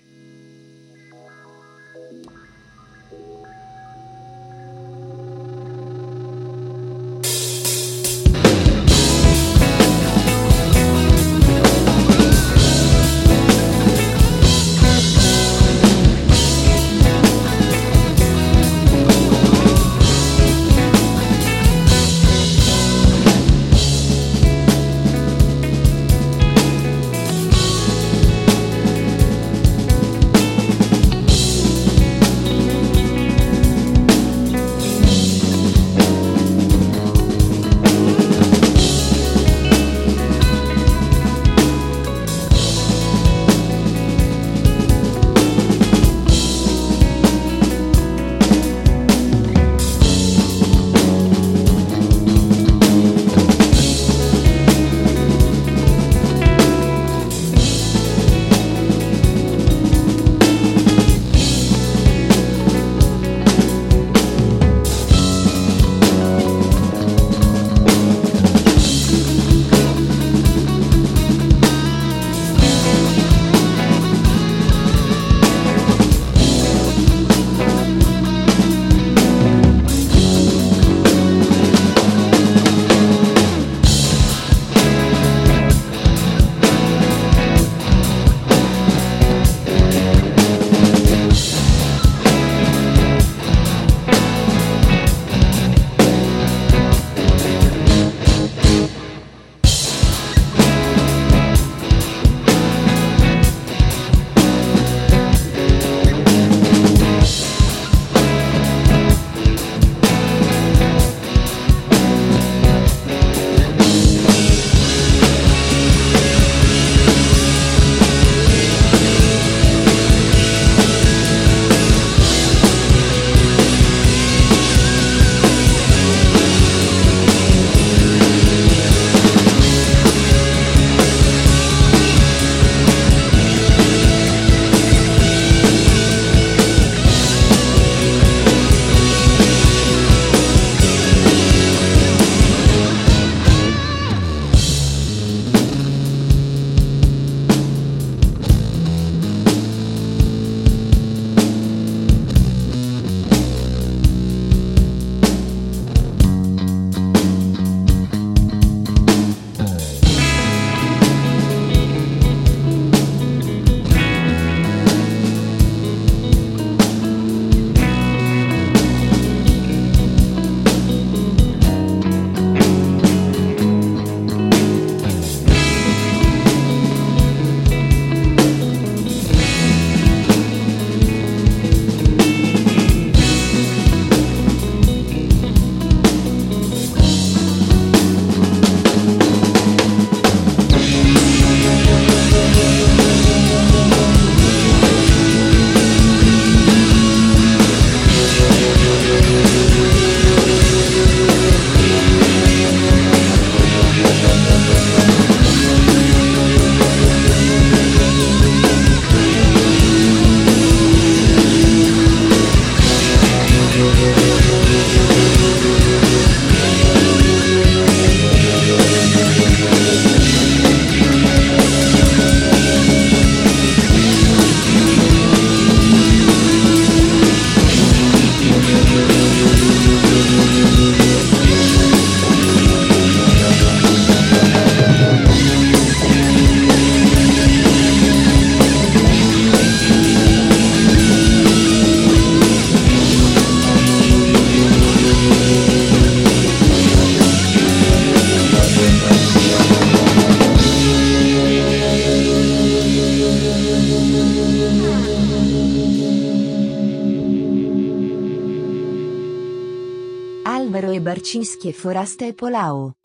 Cischie 261.29 261.73
Foraste 261.73 262.25
e 262.25 262.33
Polao. 262.33 262.98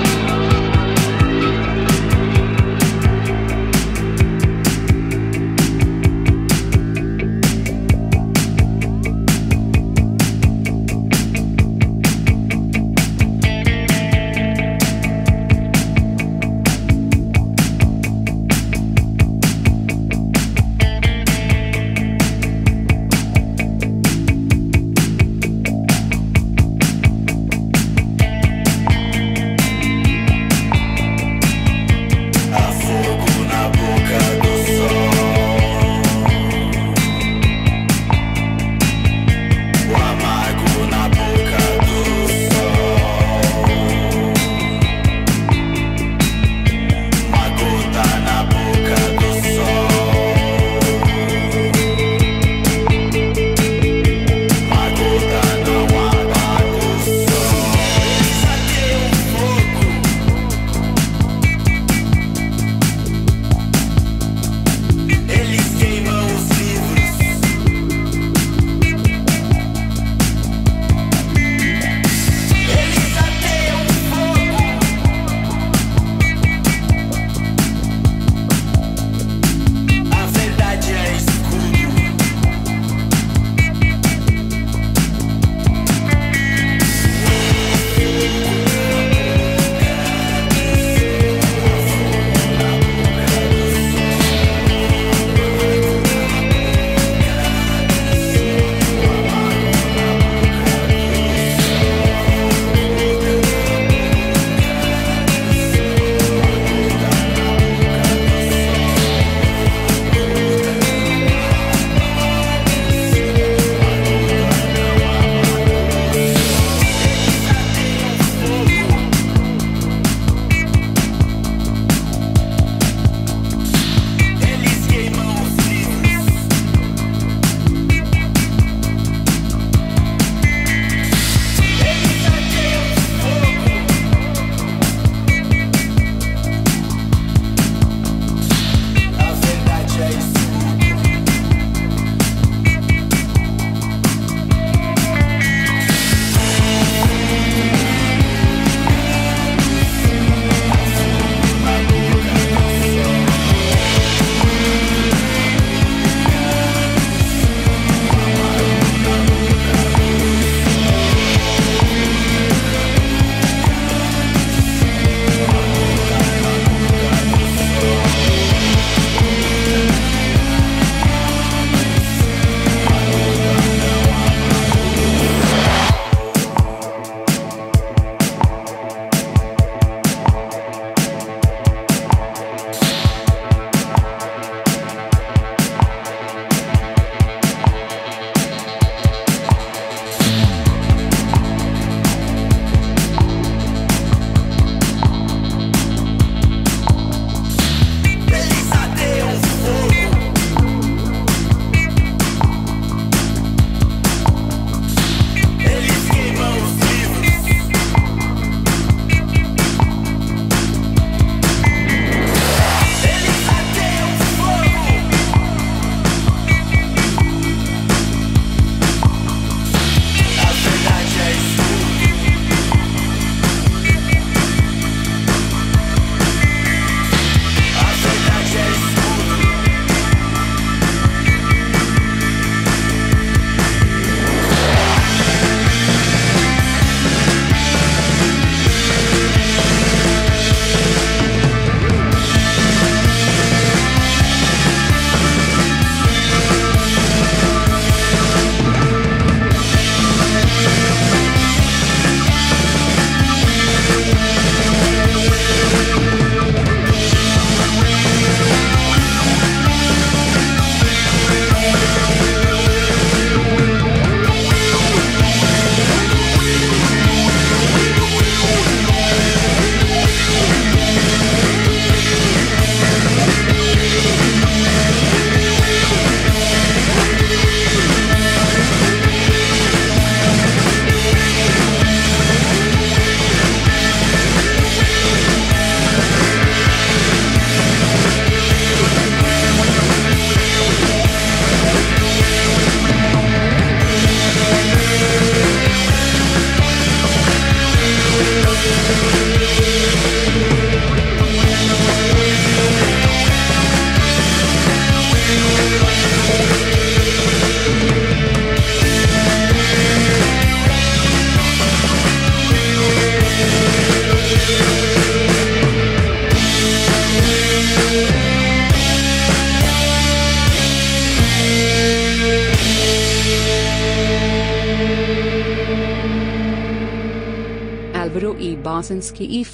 Barsinski 329.04 329.45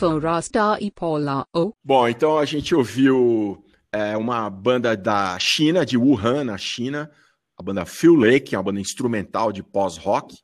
e 0.81 0.91
Paula 0.93 1.45
O. 1.53 1.73
Bom, 1.83 2.09
então 2.09 2.39
a 2.39 2.45
gente 2.45 2.73
ouviu 2.73 3.65
é, 3.93 4.17
uma 4.17 4.49
banda 4.49 4.97
da 4.97 5.37
China, 5.41 5.85
de 5.85 5.97
Wuhan, 5.97 6.45
na 6.45 6.57
China, 6.57 7.11
a 7.59 7.63
banda 7.63 7.85
Phil 7.85 8.15
Lake, 8.15 8.55
é 8.55 8.59
uma 8.59 8.63
banda 8.63 8.81
instrumental 8.81 9.51
de 9.51 9.61
pós-rock, 9.61 10.37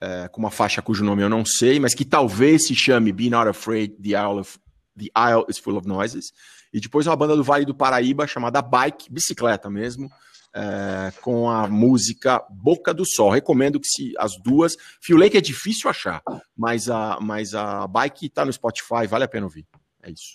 é, 0.00 0.28
com 0.28 0.38
uma 0.38 0.52
faixa 0.52 0.80
cujo 0.80 1.02
nome 1.02 1.22
eu 1.22 1.28
não 1.28 1.44
sei, 1.44 1.80
mas 1.80 1.94
que 1.94 2.04
talvez 2.04 2.68
se 2.68 2.76
chame 2.76 3.12
Be 3.12 3.28
Not 3.28 3.48
Afraid, 3.48 3.96
The 4.00 4.10
Isle, 4.10 4.38
of, 4.38 4.56
The 4.96 5.06
Isle 5.06 5.46
is 5.48 5.58
Full 5.58 5.76
of 5.76 5.88
Noises. 5.88 6.26
E 6.72 6.78
depois 6.78 7.08
uma 7.08 7.16
banda 7.16 7.34
do 7.34 7.42
Vale 7.42 7.64
do 7.64 7.74
Paraíba 7.74 8.24
chamada 8.24 8.62
Bike, 8.62 9.10
bicicleta 9.10 9.68
mesmo, 9.68 10.08
é, 10.54 11.12
com 11.20 11.50
a 11.50 11.66
música 11.66 12.44
Boca 12.48 12.94
do 12.94 13.04
Sol. 13.04 13.30
Recomendo 13.30 13.80
que 13.80 13.88
se 13.88 14.12
as 14.16 14.32
duas. 14.40 14.76
Phil 15.02 15.16
Lake 15.16 15.36
é 15.36 15.40
difícil 15.40 15.90
achar, 15.90 16.22
mas 16.56 16.88
a, 16.88 17.18
mas 17.20 17.54
a 17.54 17.86
Bike 17.86 18.26
está 18.26 18.44
no 18.44 18.52
Spotify, 18.52 19.06
vale 19.08 19.24
a 19.24 19.28
pena 19.28 19.46
ouvir. 19.46 19.66
É 20.02 20.10
isso. 20.10 20.32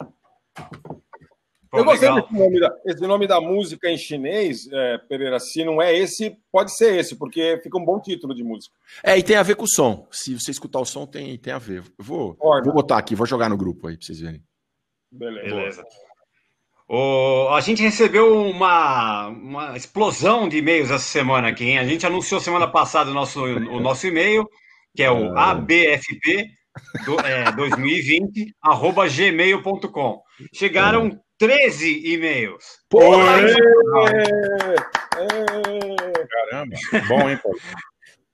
Pô, 1.72 1.78
eu 1.78 1.86
gostei 1.86 2.12
desse 2.12 2.34
nome, 2.34 2.60
da, 2.60 2.76
esse 2.84 3.02
nome 3.02 3.28
da 3.28 3.40
música 3.40 3.90
em 3.90 3.98
chinês, 3.98 4.68
é, 4.72 4.98
Pereira. 4.98 5.40
Se 5.40 5.64
não 5.64 5.80
é 5.80 5.96
esse, 5.96 6.36
pode 6.52 6.76
ser 6.76 6.98
esse, 6.98 7.16
porque 7.16 7.60
fica 7.62 7.78
um 7.78 7.86
bom 7.86 8.00
título 8.00 8.34
de 8.34 8.44
música. 8.44 8.74
É, 9.04 9.16
e 9.18 9.22
tem 9.22 9.36
a 9.36 9.44
ver 9.44 9.56
com 9.56 9.66
o 9.66 9.70
som. 9.70 10.08
Se 10.12 10.34
você 10.34 10.50
escutar 10.50 10.80
o 10.80 10.86
som, 10.86 11.06
tem, 11.06 11.38
tem 11.38 11.54
a 11.54 11.60
ver. 11.60 11.84
Vou, 11.98 12.36
vou 12.40 12.74
botar 12.74 12.98
aqui, 12.98 13.14
vou 13.14 13.28
jogar 13.28 13.50
no 13.50 13.58
grupo 13.58 13.88
aí 13.88 13.96
pra 13.96 14.06
vocês 14.06 14.20
verem. 14.20 14.44
Beleza. 15.12 15.56
Beleza. 15.56 15.84
O, 16.92 17.50
a 17.50 17.62
gente 17.62 17.84
recebeu 17.84 18.36
uma, 18.48 19.28
uma 19.28 19.78
explosão 19.78 20.50
de 20.50 20.58
e-mails 20.58 20.90
essa 20.90 21.04
semana 21.04 21.50
aqui, 21.50 21.66
hein? 21.66 21.78
A 21.78 21.84
gente 21.86 22.04
anunciou 22.04 22.42
semana 22.42 22.68
passada 22.68 23.12
o 23.12 23.14
nosso, 23.14 23.44
o 23.44 23.80
nosso 23.80 24.08
e-mail, 24.08 24.50
que 24.96 25.04
é 25.04 25.12
o 25.12 25.38
ah. 25.38 25.52
abfp 25.52 26.50
do, 27.06 27.20
é, 27.20 27.52
2020, 27.52 28.56
arroba 28.60 29.08
gmail.com. 29.08 30.24
Chegaram 30.52 31.22
13 31.38 32.12
e-mails. 32.12 32.80
Pô, 32.90 33.00
Caramba, 36.50 36.76
bom, 37.08 37.30
hein, 37.30 37.40
pô? 37.42 37.56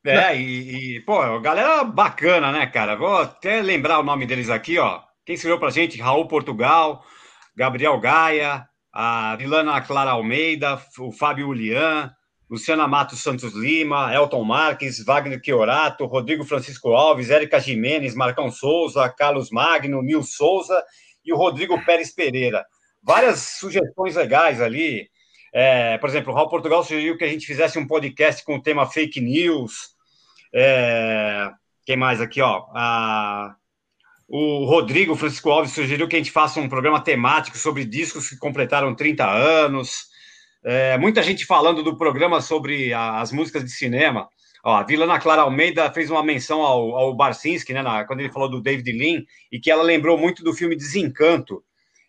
É, 0.07 0.39
e, 0.39 0.97
e, 0.97 0.99
pô, 0.99 1.39
galera 1.39 1.83
bacana, 1.83 2.51
né, 2.51 2.67
cara? 2.67 2.95
Vou 2.95 3.17
até 3.17 3.59
lembrar 3.59 3.97
o 3.97 4.03
nome 4.03 4.27
deles 4.27 4.51
aqui, 4.51 4.77
ó. 4.77 5.01
Quem 5.25 5.33
escreveu 5.33 5.57
pra 5.57 5.71
gente? 5.71 5.99
Raul 5.99 6.27
Portugal, 6.27 7.03
Gabriel 7.55 7.99
Gaia, 7.99 8.67
a 8.91 9.35
Vilana 9.35 9.79
Clara 9.81 10.11
Almeida, 10.11 10.81
o 10.99 11.11
Fábio 11.11 11.49
Ulian, 11.49 12.11
Luciana 12.49 12.87
Matos 12.87 13.21
Santos 13.21 13.53
Lima, 13.53 14.13
Elton 14.13 14.43
Marques, 14.43 15.03
Wagner 15.03 15.41
Chiorato, 15.43 16.05
Rodrigo 16.05 16.43
Francisco 16.43 16.93
Alves, 16.93 17.29
Érica 17.29 17.59
Jimenez, 17.59 18.13
Marcão 18.15 18.51
Souza, 18.51 19.09
Carlos 19.09 19.49
Magno, 19.49 20.01
Nil 20.01 20.23
Souza 20.23 20.83
e 21.23 21.33
o 21.33 21.37
Rodrigo 21.37 21.83
Pérez 21.85 22.13
Pereira 22.13 22.65
várias 23.05 23.39
sugestões 23.59 24.15
legais 24.15 24.59
ali. 24.59 25.07
É, 25.53 25.97
por 25.99 26.09
exemplo, 26.09 26.33
o 26.33 26.35
Raul 26.35 26.49
Portugal 26.49 26.83
sugeriu 26.83 27.17
que 27.17 27.23
a 27.23 27.27
gente 27.27 27.45
fizesse 27.45 27.77
um 27.77 27.87
podcast 27.87 28.43
com 28.43 28.55
o 28.55 28.61
tema 28.61 28.87
fake 28.87 29.21
news. 29.21 29.95
É, 30.53 31.49
quem 31.85 31.95
mais 31.95 32.19
aqui, 32.19 32.41
ó? 32.41 32.65
A, 32.75 33.55
o 34.37 34.65
Rodrigo 34.65 35.15
Francisco 35.15 35.49
Alves 35.49 35.71
sugeriu 35.71 36.09
que 36.09 36.15
a 36.17 36.19
gente 36.19 36.29
faça 36.29 36.59
um 36.59 36.67
programa 36.67 37.01
temático 37.01 37.57
sobre 37.57 37.85
discos 37.85 38.27
que 38.27 38.35
completaram 38.35 38.93
30 38.93 39.25
anos. 39.25 40.07
É, 40.61 40.97
muita 40.97 41.23
gente 41.23 41.45
falando 41.45 41.81
do 41.81 41.95
programa 41.95 42.41
sobre 42.41 42.91
a, 42.91 43.21
as 43.21 43.31
músicas 43.31 43.63
de 43.63 43.71
cinema. 43.71 44.27
Ó, 44.61 44.75
a 44.75 44.83
Vilana 44.83 45.21
Clara 45.21 45.43
Almeida 45.43 45.89
fez 45.89 46.11
uma 46.11 46.21
menção 46.21 46.61
ao, 46.61 46.97
ao 46.97 47.15
Barcinski, 47.15 47.71
né, 47.71 47.81
na, 47.81 48.03
quando 48.03 48.19
ele 48.19 48.31
falou 48.31 48.49
do 48.49 48.59
David 48.59 48.91
Lean, 48.91 49.23
e 49.49 49.57
que 49.57 49.71
ela 49.71 49.83
lembrou 49.83 50.17
muito 50.17 50.43
do 50.43 50.53
filme 50.53 50.75
Desencanto, 50.75 51.63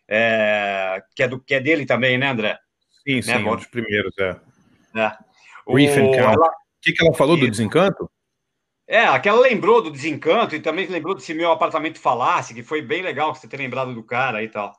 é, 0.05 1.01
que, 1.15 1.23
é 1.23 1.29
do, 1.29 1.39
que 1.39 1.53
é 1.53 1.61
dele 1.61 1.85
também, 1.85 2.17
né, 2.17 2.27
André? 2.27 2.57
Sim, 3.07 3.15
né, 3.15 3.21
sim, 3.21 3.45
um 3.45 3.55
dos 3.55 3.67
primeiros, 3.67 4.13
é. 4.17 4.35
é. 4.97 5.11
O 5.65 5.79
ela... 5.79 6.51
que, 6.81 6.91
que 6.91 7.05
ela 7.05 7.15
falou 7.15 7.37
do 7.37 7.49
desencanto? 7.49 8.11
É, 8.87 9.03
aquela 9.03 9.41
lembrou 9.41 9.81
do 9.81 9.91
desencanto 9.91 10.55
e 10.55 10.61
também 10.61 10.87
lembrou 10.87 11.13
desse 11.13 11.33
meu 11.33 11.51
apartamento 11.51 11.99
falasse, 11.99 12.53
que 12.53 12.63
foi 12.63 12.81
bem 12.81 13.01
legal 13.01 13.35
você 13.35 13.47
ter 13.47 13.57
lembrado 13.57 13.93
do 13.93 14.01
cara 14.01 14.41
e 14.41 14.47
tal. 14.47 14.73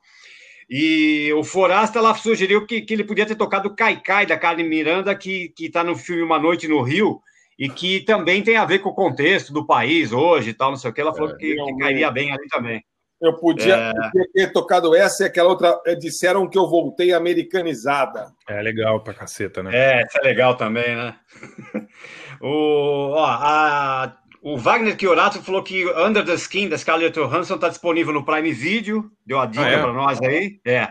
E 0.67 1.31
o 1.33 1.43
Forasta 1.43 1.99
ela 1.99 2.13
sugeriu 2.15 2.65
que, 2.65 2.81
que 2.81 2.93
ele 2.93 3.03
podia 3.03 3.25
ter 3.25 3.35
tocado 3.35 3.75
Caicai 3.75 4.25
da 4.25 4.37
Carne 4.37 4.63
Miranda, 4.63 5.15
que, 5.15 5.49
que 5.49 5.69
tá 5.69 5.83
no 5.83 5.95
filme 5.95 6.23
Uma 6.23 6.39
Noite 6.39 6.67
no 6.67 6.81
Rio, 6.81 7.21
e 7.57 7.69
que 7.69 7.99
também 8.01 8.41
tem 8.41 8.55
a 8.55 8.65
ver 8.65 8.79
com 8.79 8.89
o 8.89 8.95
contexto 8.95 9.53
do 9.53 9.65
país 9.65 10.11
hoje 10.11 10.51
e 10.51 10.53
tal, 10.53 10.71
não 10.71 10.77
sei 10.77 10.89
o 10.89 10.93
que. 10.93 11.01
Ela 11.01 11.13
falou 11.13 11.31
é, 11.31 11.35
que, 11.37 11.55
que 11.55 11.77
cairia 11.77 12.09
bem 12.09 12.31
ali 12.31 12.47
também. 12.47 12.83
Eu 13.21 13.33
podia, 13.37 13.75
é... 13.75 13.93
podia, 13.93 14.31
ter 14.33 14.51
tocado 14.51 14.95
essa 14.95 15.23
e 15.23 15.27
aquela 15.27 15.49
outra. 15.49 15.79
Eh, 15.85 15.95
disseram 15.95 16.49
que 16.49 16.57
eu 16.57 16.67
voltei 16.67 17.11
americanizada. 17.13 18.31
É 18.47 18.61
legal 18.61 19.01
pra 19.03 19.13
caceta, 19.13 19.61
né? 19.61 19.71
É, 19.73 20.01
isso 20.05 20.17
é 20.17 20.21
legal 20.21 20.55
também, 20.55 20.95
né? 20.95 21.15
o, 22.41 23.11
ó, 23.11 23.25
a, 23.25 24.17
o 24.41 24.57
Wagner 24.57 24.97
Chiorato 24.97 25.41
falou 25.43 25.61
que 25.61 25.85
Under 25.91 26.23
the 26.23 26.35
Skin 26.35 26.69
da 26.69 26.77
Scarlett 26.77 27.19
Johansson 27.19 27.55
está 27.55 27.67
disponível 27.67 28.13
no 28.13 28.25
Prime 28.25 28.53
Video. 28.53 29.11
Deu 29.25 29.39
a 29.39 29.45
dica 29.45 29.65
ah, 29.65 29.69
é? 29.69 29.81
para 29.81 29.93
nós 29.93 30.21
aí. 30.21 30.59
É. 30.65 30.89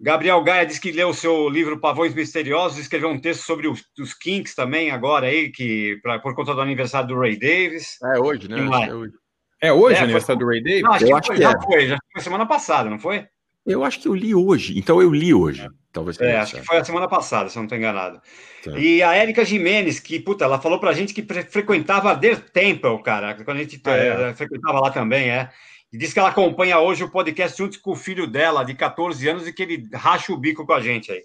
Gabriel 0.00 0.42
Gaia 0.42 0.66
disse 0.66 0.80
que 0.80 0.92
leu 0.92 1.08
o 1.08 1.14
seu 1.14 1.48
livro 1.48 1.80
Pavões 1.80 2.14
Misteriosos, 2.14 2.78
escreveu 2.78 3.08
um 3.08 3.18
texto 3.18 3.42
sobre 3.42 3.66
os, 3.66 3.82
os 3.98 4.12
Kinks 4.12 4.54
também 4.54 4.90
agora 4.90 5.26
aí, 5.26 5.50
que 5.50 5.98
pra, 6.02 6.18
por 6.18 6.34
conta 6.34 6.54
do 6.54 6.60
aniversário 6.60 7.08
do 7.08 7.18
Ray 7.18 7.38
Davis. 7.38 7.96
É 8.02 8.18
hoje, 8.18 8.48
né? 8.48 8.58
É 8.58 8.94
hoje. 8.94 9.14
É 9.60 9.72
hoje 9.72 9.96
é, 9.96 10.00
o 10.00 10.04
aniversário 10.04 10.40
foi... 10.40 10.46
do 10.46 10.46
Ray 10.46 10.62
Davis? 10.62 10.82
Não, 10.82 10.92
acho 10.92 11.04
eu 11.04 11.08
que 11.08 11.14
acho 11.14 11.26
foi, 11.26 11.36
que 11.36 11.42
já 11.42 11.50
é. 11.50 11.62
foi, 11.62 11.86
já 11.86 11.98
foi 12.12 12.22
semana 12.22 12.46
passada, 12.46 12.90
não 12.90 12.98
foi? 12.98 13.26
Eu 13.66 13.82
acho 13.82 14.00
que 14.00 14.06
eu 14.06 14.14
li 14.14 14.32
hoje, 14.34 14.78
então 14.78 15.02
eu 15.02 15.12
li 15.12 15.34
hoje. 15.34 15.62
É. 15.62 15.68
Talvez 15.92 16.20
é, 16.20 16.36
acho 16.36 16.56
que 16.56 16.62
foi 16.62 16.76
a 16.76 16.84
semana 16.84 17.08
passada, 17.08 17.48
se 17.48 17.56
eu 17.56 17.60
não 17.60 17.64
estou 17.64 17.78
enganado. 17.78 18.20
Tá. 18.62 18.78
E 18.78 19.02
a 19.02 19.14
Érica 19.14 19.42
Jimenez, 19.44 19.98
que, 19.98 20.20
puta, 20.20 20.44
ela 20.44 20.60
falou 20.60 20.78
pra 20.78 20.92
gente 20.92 21.14
que 21.14 21.26
frequentava 21.48 22.14
The 22.14 22.36
Temple, 22.36 23.02
cara, 23.02 23.34
quando 23.34 23.56
a 23.56 23.62
gente 23.62 23.80
ah, 23.84 23.96
é. 23.96 24.34
frequentava 24.34 24.78
lá 24.78 24.90
também, 24.90 25.30
é. 25.30 25.50
E 25.92 25.96
disse 25.96 26.12
que 26.12 26.18
ela 26.18 26.28
acompanha 26.28 26.78
hoje 26.78 27.02
o 27.02 27.10
podcast 27.10 27.56
junto 27.56 27.80
com 27.80 27.92
o 27.92 27.96
filho 27.96 28.26
dela, 28.26 28.62
de 28.62 28.74
14 28.74 29.26
anos, 29.26 29.46
e 29.46 29.52
que 29.52 29.62
ele 29.62 29.88
racha 29.94 30.30
o 30.32 30.36
bico 30.36 30.66
com 30.66 30.74
a 30.74 30.80
gente 30.80 31.10
aí. 31.10 31.22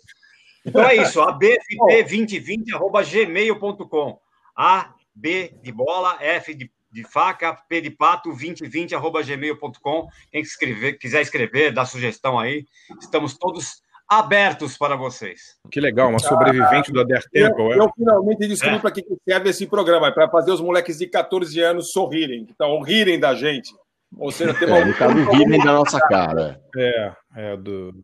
Então 0.65 0.83
é 0.83 0.95
isso, 0.95 1.19
abft2020.gmail.com. 1.19 4.19
A, 4.55 4.93
B 5.13 5.53
de 5.61 5.71
bola, 5.71 6.17
F 6.21 6.53
de 6.53 6.71
de 6.91 7.03
faca, 7.03 7.53
p 7.53 7.81
de 7.81 7.89
pato, 7.89 8.29
2020, 8.29 8.95
arroba 8.95 9.23
gmail.com. 9.23 10.07
Quem 10.31 10.41
escrever, 10.41 10.93
quiser 10.93 11.21
escrever, 11.21 11.71
dar 11.71 11.85
sugestão 11.85 12.37
aí, 12.37 12.65
estamos 12.99 13.37
todos 13.37 13.81
abertos 14.07 14.77
para 14.77 14.97
vocês. 14.97 15.57
Que 15.71 15.79
legal, 15.79 16.09
uma 16.09 16.19
sobrevivente 16.19 16.91
ah, 16.91 16.93
do 16.93 17.07
Temple. 17.07 17.63
Eu, 17.63 17.73
é? 17.73 17.77
eu 17.77 17.91
finalmente 17.95 18.45
descobri 18.45 18.75
é. 18.75 18.79
para 18.79 18.91
que 18.91 19.05
serve 19.27 19.49
esse 19.49 19.65
programa, 19.65 20.07
é 20.07 20.11
para 20.11 20.29
fazer 20.29 20.51
os 20.51 20.59
moleques 20.59 20.97
de 20.97 21.07
14 21.07 21.57
anos 21.61 21.91
sorrirem, 21.91 22.45
então 22.49 22.81
rirem 22.81 23.17
da 23.17 23.33
gente. 23.33 23.73
Ou 24.17 24.29
seja, 24.29 24.53
tem 24.53 24.67
uma... 24.67 24.79
É, 24.79 24.93
tá 24.93 25.07
rirem 25.07 25.63
da 25.63 25.71
nossa 25.71 25.97
cara. 26.01 26.61
É, 26.75 27.13
é 27.35 27.57
do... 27.57 28.03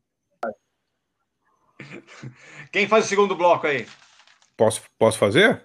Quem 2.71 2.88
faz 2.88 3.06
o 3.06 3.08
segundo 3.10 3.36
bloco 3.36 3.67
aí? 3.67 3.86
Posso, 4.56 4.82
posso 4.97 5.17
fazer? 5.17 5.62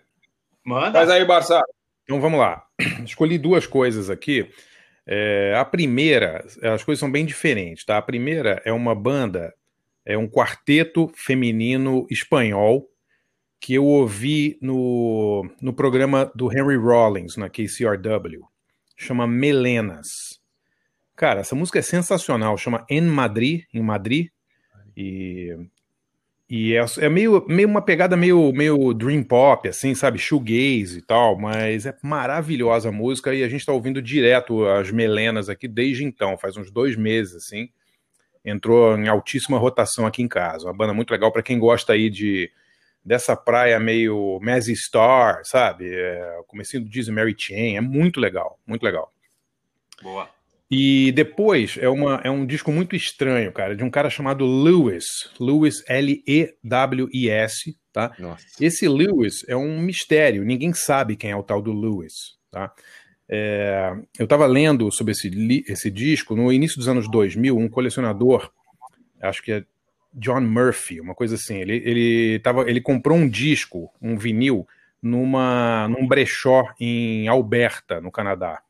Manda. 0.65 0.99
Faz 0.99 1.09
aí, 1.09 1.25
Barça. 1.25 1.63
Então 2.05 2.21
vamos 2.21 2.38
lá. 2.38 2.65
Escolhi 3.05 3.38
duas 3.38 3.67
coisas 3.67 4.11
aqui. 4.11 4.49
É, 5.07 5.55
a 5.57 5.65
primeira, 5.65 6.45
as 6.62 6.85
coisas 6.85 7.01
são 7.01 7.11
bem 7.11 7.27
diferentes, 7.27 7.85
tá? 7.85 7.99
A 7.99 8.03
primeira 8.03 8.62
é 8.65 8.73
uma 8.73 8.95
banda, 8.95 9.53
é 10.05 10.17
um 10.17 10.29
quarteto 10.29 11.11
feminino 11.15 12.07
espanhol 12.11 12.88
que 13.61 13.75
eu 13.75 13.85
ouvi 13.85 14.59
no, 14.61 15.49
no 15.61 15.73
programa 15.73 16.31
do 16.35 16.53
Henry 16.53 16.77
Rollins, 16.77 17.37
na 17.37 17.49
KCRW. 17.49 18.45
Chama 18.97 19.27
Melenas. 19.27 20.41
Cara, 21.17 21.41
essa 21.41 21.55
música 21.55 21.79
é 21.79 21.83
sensacional. 21.83 22.59
Chama 22.59 22.85
En 22.91 23.03
Madrid, 23.03 23.62
em 23.73 23.81
Madrid. 23.81 24.29
E 24.97 25.57
e 26.55 26.77
é, 26.77 26.85
é, 26.99 27.09
meio, 27.09 27.43
meio 27.49 27.67
uma 27.67 27.81
pegada 27.81 28.15
meio, 28.15 28.53
meio 28.53 28.93
dream 28.93 29.25
pop, 29.25 29.67
assim, 29.67 29.95
sabe? 29.95 30.19
Shoegaze 30.19 30.99
e 30.99 31.01
tal, 31.01 31.35
mas 31.38 31.87
é 31.87 31.97
maravilhosa 32.03 32.91
a 32.91 32.93
música 32.93 33.33
e 33.33 33.43
a 33.43 33.49
gente 33.49 33.65
tá 33.65 33.73
ouvindo 33.73 34.03
direto 34.03 34.67
as 34.67 34.91
melenas 34.91 35.49
aqui 35.49 35.67
desde 35.67 36.05
então, 36.05 36.37
faz 36.37 36.55
uns 36.59 36.71
dois 36.71 36.95
meses, 36.95 37.37
assim. 37.37 37.71
Entrou 38.45 38.99
em 38.99 39.09
altíssima 39.09 39.57
rotação 39.57 40.07
aqui 40.07 40.21
em 40.21 40.29
casa. 40.29 40.67
Uma 40.67 40.75
banda 40.75 40.93
muito 40.93 41.11
legal 41.11 41.33
para 41.33 41.43
quem 41.43 41.59
gosta 41.59 41.95
aí 41.95 42.11
de 42.11 42.53
dessa 43.03 43.35
praia 43.35 43.81
meio 43.81 44.38
Mazzy 44.43 44.77
Star, 44.77 45.41
sabe? 45.45 45.88
É, 45.91 46.38
comecinho 46.47 46.85
do 46.85 46.91
Disney 46.91 47.15
Mary 47.15 47.35
Chain, 47.35 47.79
é 47.79 47.81
muito 47.81 48.21
legal, 48.21 48.61
muito 48.67 48.83
legal. 48.83 49.11
Boa. 50.03 50.29
E 50.75 51.13
depois 51.13 51.77
é, 51.79 51.87
uma, 51.87 52.23
é 52.25 52.31
um 52.31 52.47
disco 52.47 52.73
muito 52.73 52.97
estranho, 52.97 53.53
cara, 53.53 53.77
de 53.77 53.85
um 53.85 53.91
cara 53.91 54.09
chamado 54.09 54.47
Lewis. 54.47 55.05
Lewis, 55.39 55.85
L-E-W-I-S, 55.87 57.77
tá? 57.93 58.15
Nossa. 58.19 58.47
Esse 58.59 58.89
Lewis 58.89 59.47
é 59.47 59.55
um 59.55 59.79
mistério, 59.83 60.43
ninguém 60.43 60.73
sabe 60.73 61.15
quem 61.15 61.31
é 61.31 61.37
o 61.37 61.43
tal 61.43 61.61
do 61.61 61.75
Lewis, 61.75 62.39
tá? 62.51 62.73
É, 63.29 63.93
eu 64.19 64.25
estava 64.25 64.47
lendo 64.47 64.91
sobre 64.91 65.13
esse, 65.13 65.31
esse 65.69 65.91
disco 65.91 66.35
no 66.35 66.51
início 66.51 66.79
dos 66.79 66.89
anos 66.89 67.07
2000, 67.11 67.55
um 67.55 67.69
colecionador, 67.69 68.51
acho 69.21 69.43
que 69.43 69.53
é 69.53 69.65
John 70.15 70.41
Murphy, 70.41 71.03
uma 71.03 71.15
coisa 71.15 71.35
assim. 71.35 71.59
Ele, 71.59 71.83
ele, 71.85 72.39
tava, 72.39 72.63
ele 72.63 72.81
comprou 72.81 73.19
um 73.19 73.29
disco, 73.29 73.93
um 74.01 74.17
vinil, 74.17 74.67
numa, 75.03 75.87
num 75.89 76.09
brechó 76.09 76.65
em 76.81 77.29
Alberta, 77.29 78.01
no 78.01 78.11
Canadá. 78.11 78.63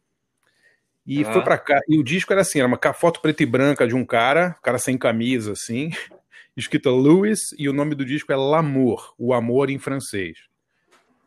E 1.07 1.25
ah. 1.25 1.33
foi 1.33 1.43
para 1.43 1.59
cá. 1.59 1.81
E 1.89 1.99
o 1.99 2.03
disco 2.03 2.33
era 2.33 2.43
assim: 2.43 2.59
era 2.59 2.69
uma 2.69 2.79
foto 2.93 3.21
preta 3.21 3.43
e 3.43 3.47
branca 3.47 3.87
de 3.87 3.95
um 3.95 4.05
cara, 4.05 4.57
cara 4.63 4.79
sem 4.79 4.97
camisa, 4.97 5.53
assim, 5.53 5.91
escrita 6.57 6.91
Louis, 6.91 7.41
e 7.59 7.69
o 7.69 7.73
nome 7.73 7.95
do 7.95 8.05
disco 8.05 8.33
é 8.33 8.37
L'amour, 8.37 9.15
o 9.19 9.35
amor 9.35 9.71
em 9.71 9.79
francês. 9.79 10.39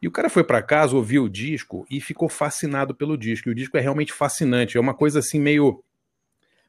E 0.02 0.08
o 0.08 0.12
cara 0.12 0.30
foi 0.30 0.44
para 0.44 0.62
casa, 0.62 0.96
ouviu 0.96 1.24
o 1.24 1.30
disco 1.30 1.86
e 1.90 2.00
ficou 2.00 2.30
fascinado 2.30 2.94
pelo 2.94 3.18
disco. 3.18 3.50
E 3.50 3.52
o 3.52 3.56
disco 3.56 3.76
é 3.76 3.80
realmente 3.80 4.14
fascinante. 4.14 4.78
É 4.78 4.80
uma 4.80 4.94
coisa 4.94 5.20
assim 5.20 5.40
meio. 5.40 5.84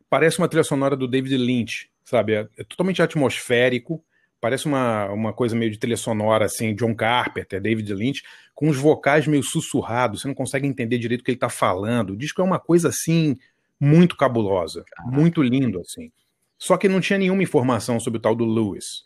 Parece 0.08 0.38
uma 0.38 0.48
trilha 0.48 0.64
sonora 0.64 0.96
do 0.96 1.06
David 1.06 1.36
Lynch, 1.36 1.90
sabe? 2.04 2.34
É, 2.34 2.48
é 2.56 2.64
totalmente 2.64 3.02
atmosférico. 3.02 4.02
Parece 4.46 4.66
uma, 4.66 5.06
uma 5.10 5.32
coisa 5.32 5.56
meio 5.56 5.72
de 5.72 5.76
trilha 5.76 5.96
sonora, 5.96 6.44
assim, 6.44 6.72
John 6.72 6.94
Carpenter, 6.94 7.60
David 7.60 7.92
Lynch, 7.92 8.22
com 8.54 8.68
os 8.68 8.76
vocais 8.76 9.26
meio 9.26 9.42
sussurrados. 9.42 10.20
Você 10.20 10.28
não 10.28 10.36
consegue 10.36 10.68
entender 10.68 10.98
direito 10.98 11.22
o 11.22 11.24
que 11.24 11.32
ele 11.32 11.36
está 11.36 11.48
falando. 11.48 12.10
O 12.10 12.16
disco 12.16 12.40
é 12.40 12.44
uma 12.44 12.60
coisa, 12.60 12.90
assim, 12.90 13.36
muito 13.80 14.16
cabulosa. 14.16 14.84
Muito 15.04 15.42
lindo, 15.42 15.80
assim. 15.80 16.12
Só 16.56 16.76
que 16.76 16.88
não 16.88 17.00
tinha 17.00 17.18
nenhuma 17.18 17.42
informação 17.42 17.98
sobre 17.98 18.18
o 18.18 18.22
tal 18.22 18.36
do 18.36 18.44
Lewis. 18.44 19.02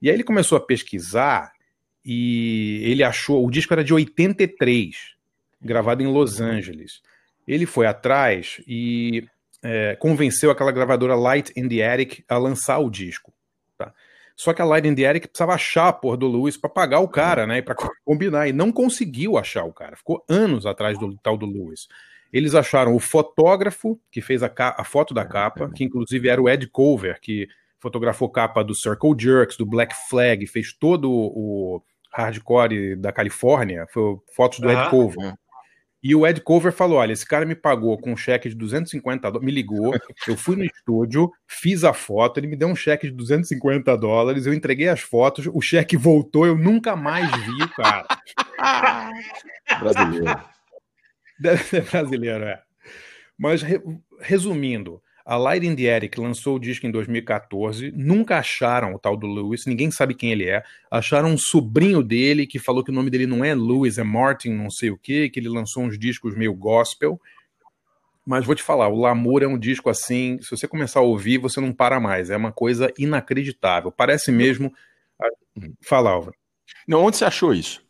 E 0.00 0.08
aí 0.08 0.16
ele 0.16 0.24
começou 0.24 0.56
a 0.56 0.60
pesquisar 0.60 1.52
e 2.02 2.80
ele 2.82 3.04
achou. 3.04 3.46
O 3.46 3.50
disco 3.50 3.74
era 3.74 3.84
de 3.84 3.92
83, 3.92 4.96
gravado 5.60 6.02
em 6.02 6.06
Los 6.06 6.40
Angeles. 6.40 7.02
Ele 7.46 7.66
foi 7.66 7.86
atrás 7.86 8.58
e 8.66 9.28
é, 9.62 9.96
convenceu 9.96 10.50
aquela 10.50 10.72
gravadora 10.72 11.14
Light 11.14 11.52
in 11.54 11.68
the 11.68 11.86
Attic 11.86 12.24
a 12.26 12.38
lançar 12.38 12.78
o 12.78 12.88
disco. 12.88 13.34
Só 14.42 14.52
que 14.52 14.60
a 14.60 14.64
Light 14.64 14.88
in 14.88 14.94
the 14.96 15.06
Attic 15.06 15.28
precisava 15.28 15.54
achar 15.54 15.86
a 15.86 15.92
porra 15.92 16.16
do 16.16 16.26
Lewis 16.26 16.56
para 16.56 16.68
pagar 16.68 16.98
o 16.98 17.06
cara, 17.06 17.46
né? 17.46 17.62
Para 17.62 17.76
combinar. 18.04 18.48
E 18.48 18.52
não 18.52 18.72
conseguiu 18.72 19.38
achar 19.38 19.62
o 19.62 19.72
cara. 19.72 19.94
Ficou 19.94 20.24
anos 20.28 20.66
atrás 20.66 20.98
do 20.98 21.16
tal 21.22 21.36
do 21.36 21.46
Lewis. 21.46 21.86
Eles 22.32 22.52
acharam 22.52 22.96
o 22.96 22.98
fotógrafo 22.98 24.00
que 24.10 24.20
fez 24.20 24.42
a, 24.42 24.50
a 24.58 24.82
foto 24.82 25.14
da 25.14 25.24
capa, 25.24 25.70
que 25.70 25.84
inclusive 25.84 26.28
era 26.28 26.42
o 26.42 26.48
Ed 26.48 26.66
Cover, 26.66 27.20
que 27.20 27.46
fotografou 27.78 28.28
capa 28.28 28.64
do 28.64 28.74
Circle 28.74 29.14
Jerks, 29.16 29.56
do 29.56 29.64
Black 29.64 29.94
Flag, 30.08 30.44
fez 30.48 30.72
todo 30.72 31.08
o 31.08 31.80
hardcore 32.12 32.96
da 32.96 33.12
Califórnia, 33.12 33.86
foi 33.92 34.18
fotos 34.34 34.58
do 34.58 34.66
uhum. 34.66 34.72
Ed 34.72 34.90
Cover. 34.90 35.34
E 36.02 36.14
o 36.14 36.26
Ed 36.26 36.40
Cover 36.40 36.72
falou: 36.72 36.98
olha, 36.98 37.12
esse 37.12 37.26
cara 37.26 37.46
me 37.46 37.54
pagou 37.54 37.96
com 37.98 38.12
um 38.12 38.16
cheque 38.16 38.48
de 38.48 38.54
250 38.54 39.30
dólares, 39.30 39.44
me 39.46 39.52
ligou, 39.52 39.94
eu 40.26 40.36
fui 40.36 40.56
no 40.56 40.64
estúdio, 40.64 41.30
fiz 41.46 41.84
a 41.84 41.92
foto, 41.92 42.40
ele 42.40 42.48
me 42.48 42.56
deu 42.56 42.68
um 42.68 42.76
cheque 42.76 43.08
de 43.08 43.14
250 43.14 43.96
dólares, 43.96 44.46
eu 44.46 44.52
entreguei 44.52 44.88
as 44.88 45.00
fotos, 45.00 45.46
o 45.52 45.60
cheque 45.60 45.96
voltou, 45.96 46.46
eu 46.46 46.56
nunca 46.56 46.96
mais 46.96 47.30
vi 47.30 47.62
o 47.62 47.68
cara. 47.68 48.06
Brasileiro. 49.78 50.52
Deve 51.42 51.62
ser 51.64 51.82
brasileiro, 51.82 52.44
é. 52.44 52.62
Mas, 53.36 53.62
re, 53.62 53.80
resumindo, 54.20 55.02
a 55.24 55.36
Light 55.36 55.64
in 55.64 55.76
the 55.76 55.94
Attic 55.94 56.18
lançou 56.18 56.56
o 56.56 56.58
disco 56.58 56.86
em 56.86 56.90
2014, 56.90 57.92
nunca 57.94 58.38
acharam 58.38 58.94
o 58.94 58.98
tal 58.98 59.16
do 59.16 59.26
Lewis, 59.26 59.66
ninguém 59.66 59.90
sabe 59.90 60.14
quem 60.14 60.32
ele 60.32 60.48
é. 60.48 60.62
Acharam 60.90 61.30
um 61.30 61.38
sobrinho 61.38 62.02
dele 62.02 62.46
que 62.46 62.58
falou 62.58 62.82
que 62.82 62.90
o 62.90 62.94
nome 62.94 63.10
dele 63.10 63.26
não 63.26 63.44
é 63.44 63.54
Lewis, 63.54 63.98
é 63.98 64.02
Martin, 64.02 64.50
não 64.50 64.70
sei 64.70 64.90
o 64.90 64.98
que, 64.98 65.30
que 65.30 65.38
ele 65.40 65.48
lançou 65.48 65.84
uns 65.84 65.98
discos 65.98 66.36
meio 66.36 66.54
gospel. 66.54 67.20
Mas 68.24 68.44
vou 68.44 68.54
te 68.54 68.62
falar, 68.62 68.88
o 68.88 69.00
Lamour 69.00 69.42
é 69.42 69.46
um 69.46 69.58
disco 69.58 69.90
assim, 69.90 70.38
se 70.40 70.50
você 70.50 70.68
começar 70.68 71.00
a 71.00 71.02
ouvir, 71.02 71.38
você 71.38 71.60
não 71.60 71.72
para 71.72 71.98
mais. 71.98 72.30
É 72.30 72.36
uma 72.36 72.52
coisa 72.52 72.92
inacreditável. 72.96 73.90
Parece 73.90 74.30
mesmo. 74.30 74.72
Fala, 75.80 76.10
Alva. 76.10 76.32
Não, 76.86 77.04
onde 77.04 77.16
você 77.16 77.24
achou 77.24 77.52
isso? 77.52 77.84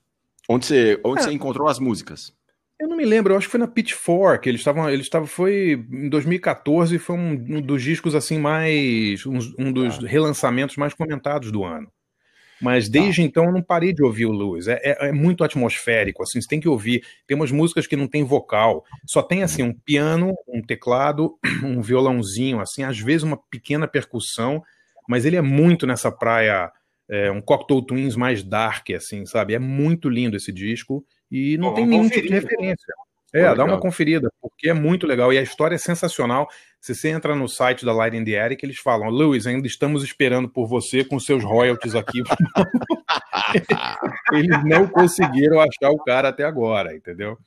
Onde 0.49 0.66
você, 0.66 1.01
onde 1.05 1.21
é. 1.21 1.25
você 1.25 1.33
encontrou 1.33 1.68
as 1.68 1.79
músicas? 1.79 2.33
Eu 2.83 2.88
não 2.88 2.97
me 2.97 3.05
lembro, 3.05 3.33
eu 3.33 3.38
acho 3.38 3.47
que 3.47 3.53
foi 3.53 3.61
na 3.61 3.68
Pitchfork. 3.68 4.49
Eles 4.49 4.61
estavam. 4.61 4.90
Eles 4.90 5.07
estavam. 5.07 5.29
Foi 5.29 5.87
em 5.88 6.09
2014, 6.09 6.99
foi 6.99 7.16
um, 7.16 7.31
um 7.31 7.62
dos 7.62 7.81
discos 7.81 8.12
assim 8.12 8.40
mais. 8.40 9.25
Um, 9.25 9.38
um 9.57 9.73
dos 9.73 10.03
ah. 10.03 10.09
relançamentos 10.09 10.77
mais 10.77 10.92
comentados 10.92 11.53
do 11.53 11.62
ano. 11.62 11.88
Mas 12.61 12.88
desde 12.88 13.23
ah. 13.23 13.25
então 13.25 13.45
eu 13.45 13.53
não 13.53 13.62
parei 13.62 13.92
de 13.92 14.03
ouvir 14.03 14.27
o 14.27 14.33
Lewis. 14.33 14.66
É, 14.66 14.81
é, 14.83 15.09
é, 15.09 15.12
muito 15.12 15.45
atmosférico, 15.45 16.25
assim, 16.25 16.40
você 16.40 16.49
tem 16.49 16.59
que 16.59 16.68
ouvir. 16.68 17.05
Tem 17.25 17.37
umas 17.37 17.53
músicas 17.53 17.87
que 17.87 17.95
não 17.95 18.09
tem 18.09 18.25
vocal, 18.25 18.85
só 19.07 19.23
tem 19.23 19.45
assim 19.45 19.62
um 19.62 19.73
piano, 19.73 20.35
um 20.49 20.61
teclado, 20.61 21.38
um 21.62 21.81
violãozinho, 21.81 22.59
assim, 22.59 22.83
às 22.83 22.99
vezes 22.99 23.23
uma 23.23 23.37
pequena 23.49 23.87
percussão, 23.87 24.61
mas 25.09 25.25
ele 25.25 25.37
é 25.37 25.42
muito 25.42 25.87
nessa 25.87 26.11
praia, 26.11 26.68
é, 27.09 27.31
um 27.31 27.40
Cocktail 27.40 27.83
Twins 27.83 28.16
mais 28.16 28.42
dark, 28.42 28.90
assim, 28.90 29.25
sabe? 29.25 29.55
É 29.55 29.59
muito 29.61 30.09
lindo 30.09 30.37
esse 30.37 30.51
disco 30.53 31.05
e 31.33 31.57
não 31.57 31.73
tem 31.73 31.87
nenhum 31.87 32.11
tipo 32.11 32.29
de 32.29 32.35
referência. 32.35 32.95
É, 33.33 33.55
dá 33.55 33.64
uma 33.64 33.81
conferida, 33.81 34.31
porque 34.42 34.68
é 34.68 34.75
muito 34.75 35.07
legal 35.07 35.33
e 35.33 35.38
a 35.38 35.42
história 35.42 35.75
é 35.75 35.79
sensacional. 35.79 36.47
Se 36.79 36.95
você 36.95 37.09
entra 37.09 37.35
no 37.35 37.49
site 37.49 37.83
da 37.83 37.95
Light 37.95 38.14
in 38.14 38.23
the 38.23 38.38
Attic, 38.38 38.62
eles 38.62 38.79
falam: 38.79 39.09
Luiz, 39.09 39.47
ainda 39.47 39.66
estamos 39.66 40.05
esperando 40.05 40.51
por 40.51 40.66
você 40.66 41.03
com 41.03 41.18
seus 41.18 41.42
royalties 41.42 41.95
aqui. 41.95 42.23
eles 44.35 44.62
não 44.64 44.87
conseguiram 44.87 45.61
achar 45.61 45.90
o 45.90 46.05
cara 46.05 46.29
até 46.29 46.45
agora, 46.45 46.95
entendeu? 46.95 47.38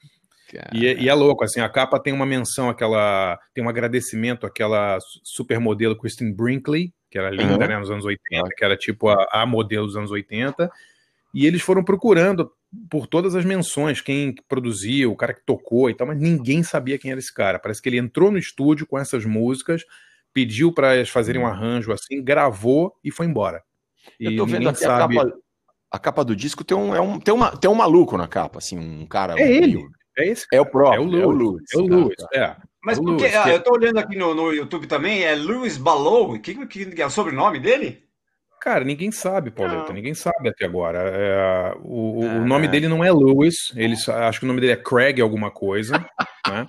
E 0.74 0.88
é, 0.88 1.00
e 1.00 1.08
é, 1.08 1.14
louco, 1.14 1.44
assim, 1.44 1.60
a 1.60 1.70
capa 1.70 2.00
tem 2.00 2.14
uma 2.14 2.26
menção, 2.26 2.68
aquela. 2.68 3.38
Tem 3.54 3.64
um 3.64 3.70
agradecimento 3.70 4.48
àquela 4.48 4.98
supermodelo 5.24 5.96
Christine 5.96 6.34
Brinkley, 6.34 6.92
que 7.12 7.20
era 7.20 7.30
linda, 7.30 7.54
uhum. 7.54 7.60
né, 7.60 7.78
nos 7.78 7.92
anos 7.92 8.06
80, 8.06 8.50
que 8.58 8.66
era 8.66 8.76
tipo 8.76 9.10
a, 9.10 9.28
a 9.32 9.46
modelo 9.46 9.86
dos 9.86 9.98
anos 9.98 10.10
80. 10.10 10.68
E 11.32 11.46
eles 11.46 11.62
foram 11.62 11.84
procurando 11.84 12.52
por 12.90 13.08
todas 13.08 13.36
as 13.36 13.46
menções, 13.46 14.02
quem 14.02 14.36
produziu, 14.48 15.12
o 15.12 15.16
cara 15.16 15.34
que 15.34 15.46
tocou 15.46 15.90
e 15.90 15.94
tal, 15.94 16.08
mas 16.08 16.20
ninguém 16.20 16.64
sabia 16.64 16.98
quem 16.98 17.12
era 17.12 17.20
esse 17.20 17.34
cara. 17.34 17.60
Parece 17.60 17.82
que 17.82 17.90
ele 17.90 17.98
entrou 17.98 18.32
no 18.32 18.38
estúdio 18.38 18.86
com 18.86 18.98
essas 18.98 19.26
músicas, 19.26 19.84
pediu 20.34 20.74
para 20.74 20.96
eles 20.96 21.10
fazerem 21.10 21.42
um 21.42 21.48
arranjo 21.48 21.92
assim, 21.92 22.24
gravou 22.24 22.96
e 23.04 23.12
foi 23.12 23.26
embora. 23.26 23.64
E 24.20 24.26
Eu 24.26 24.38
tô 24.38 24.46
vendo 24.46 24.70
aqui 24.70 24.80
sabe... 24.80 25.18
a, 25.18 25.24
capa, 25.24 25.38
a 25.92 26.00
capa 26.00 26.24
do 26.24 26.36
disco 26.36 26.64
tem 26.64 26.78
um, 26.78 26.96
é 26.96 27.02
um, 27.02 27.20
tem, 27.20 27.34
uma, 27.34 27.56
tem 27.56 27.70
um 27.70 27.76
maluco 27.76 28.18
na 28.18 28.28
capa, 28.28 28.60
assim, 28.60 28.78
um 28.78 29.06
cara. 29.06 29.40
É 29.40 29.52
ele. 29.52 29.86
É 30.18 30.28
esse 30.28 30.46
É 30.52 30.62
o 30.62 30.66
próprio. 30.66 31.02
É 31.02 31.26
o 31.26 31.32
Lewis. 31.32 31.64
É 31.74 31.78
o 31.78 31.82
Lewis. 31.82 32.16
É, 32.34 32.40
o 32.40 32.44
é. 32.44 32.58
Mas 32.84 32.98
é 32.98 33.02
porque, 33.02 33.24
Lewis, 33.24 33.36
ah, 33.36 33.50
eu 33.50 33.64
tô 33.64 33.74
olhando 33.74 33.98
aqui 33.98 34.18
no, 34.18 34.34
no 34.34 34.54
YouTube 34.54 34.88
também, 34.88 35.24
é 35.24 35.34
Lewis 35.36 35.78
Balou. 35.78 36.34
O 36.34 36.40
que, 36.40 36.66
que, 36.68 36.86
que 36.86 37.02
é 37.02 37.06
o 37.06 37.10
sobrenome 37.10 37.60
dele? 37.60 38.05
Cara, 38.66 38.84
ninguém 38.84 39.12
sabe, 39.12 39.52
Pauleta, 39.52 39.94
ninguém 39.94 40.16
sabe 40.16 40.50
até 40.50 40.66
agora. 40.66 40.98
É, 40.98 41.76
o, 41.84 42.22
o, 42.22 42.46
nome 42.48 42.68
dele 42.68 42.88
não 42.88 43.04
é 43.04 43.12
Lewis, 43.12 43.72
eles, 43.76 44.10
acho 44.10 44.40
que 44.40 44.46
o 44.46 44.48
nome 44.48 44.60
dele 44.60 44.74
é 44.74 44.76
Craig 44.76 45.22
alguma 45.22 45.52
coisa, 45.52 46.00
né? 46.48 46.66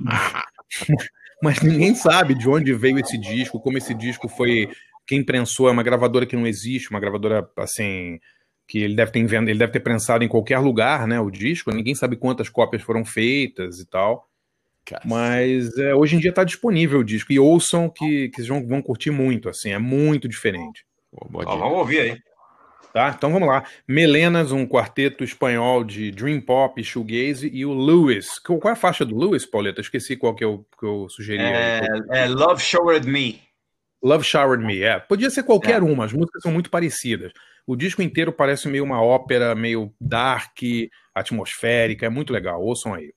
Mas 1.40 1.62
ninguém 1.62 1.94
sabe 1.94 2.34
de 2.34 2.48
onde 2.48 2.72
veio 2.72 2.98
esse 2.98 3.16
disco, 3.16 3.60
como 3.60 3.78
esse 3.78 3.94
disco 3.94 4.28
foi. 4.28 4.68
Quem 5.06 5.24
prensou 5.24 5.68
é 5.68 5.70
uma 5.70 5.84
gravadora 5.84 6.26
que 6.26 6.34
não 6.34 6.48
existe, 6.48 6.90
uma 6.90 6.98
gravadora 6.98 7.48
assim 7.58 8.18
que 8.66 8.80
ele 8.80 8.96
deve 8.96 9.12
ter 9.12 9.20
ele 9.20 9.54
deve 9.54 9.70
ter 9.70 9.78
prensado 9.78 10.24
em 10.24 10.28
qualquer 10.28 10.58
lugar, 10.58 11.06
né? 11.06 11.20
O 11.20 11.30
disco. 11.30 11.70
Ninguém 11.70 11.94
sabe 11.94 12.16
quantas 12.16 12.48
cópias 12.48 12.82
foram 12.82 13.04
feitas 13.04 13.78
e 13.78 13.86
tal. 13.86 14.28
Mas 15.04 15.78
é, 15.78 15.94
hoje 15.94 16.16
em 16.16 16.18
dia 16.18 16.30
está 16.30 16.42
disponível 16.42 16.98
o 16.98 17.04
disco 17.04 17.32
e 17.32 17.38
ouçam 17.38 17.88
que, 17.88 18.30
que 18.30 18.42
vão, 18.42 18.66
vão 18.66 18.82
curtir 18.82 19.12
muito, 19.12 19.48
assim, 19.48 19.70
é 19.70 19.78
muito 19.78 20.28
diferente. 20.28 20.85
Ó, 21.12 21.56
vamos 21.56 21.78
ouvir 21.78 22.00
aí. 22.00 22.18
Tá, 22.92 23.12
então 23.14 23.30
vamos 23.30 23.46
lá. 23.46 23.62
Melenas, 23.86 24.52
um 24.52 24.66
quarteto 24.66 25.22
espanhol 25.22 25.84
de 25.84 26.10
Dream 26.10 26.40
Pop 26.40 26.82
Shoegaze, 26.82 27.50
e 27.52 27.66
o 27.66 27.74
Lewis. 27.74 28.38
Qual 28.38 28.58
é 28.64 28.70
a 28.70 28.74
faixa 28.74 29.04
do 29.04 29.14
Lewis, 29.14 29.44
Pauleta? 29.44 29.82
Esqueci 29.82 30.16
qual 30.16 30.34
que 30.34 30.42
eu, 30.42 30.66
que 30.78 30.86
eu 30.86 31.06
sugeri. 31.10 31.42
É, 31.42 31.86
é 32.10 32.26
Love 32.26 32.62
Showered 32.62 33.06
Me. 33.06 33.42
Love 34.02 34.24
Showered 34.24 34.64
Me, 34.64 34.82
é. 34.82 34.98
Podia 34.98 35.28
ser 35.28 35.42
qualquer 35.42 35.82
é. 35.82 35.84
uma, 35.84 36.06
as 36.06 36.12
músicas 36.14 36.40
são 36.40 36.50
muito 36.50 36.70
parecidas. 36.70 37.32
O 37.66 37.76
disco 37.76 38.00
inteiro 38.00 38.32
parece 38.32 38.66
meio 38.66 38.84
uma 38.84 39.02
ópera, 39.02 39.54
meio 39.54 39.92
dark, 40.00 40.56
atmosférica, 41.14 42.06
é 42.06 42.08
muito 42.08 42.32
legal. 42.32 42.62
Ouçam 42.62 42.94
aí. 42.94 43.12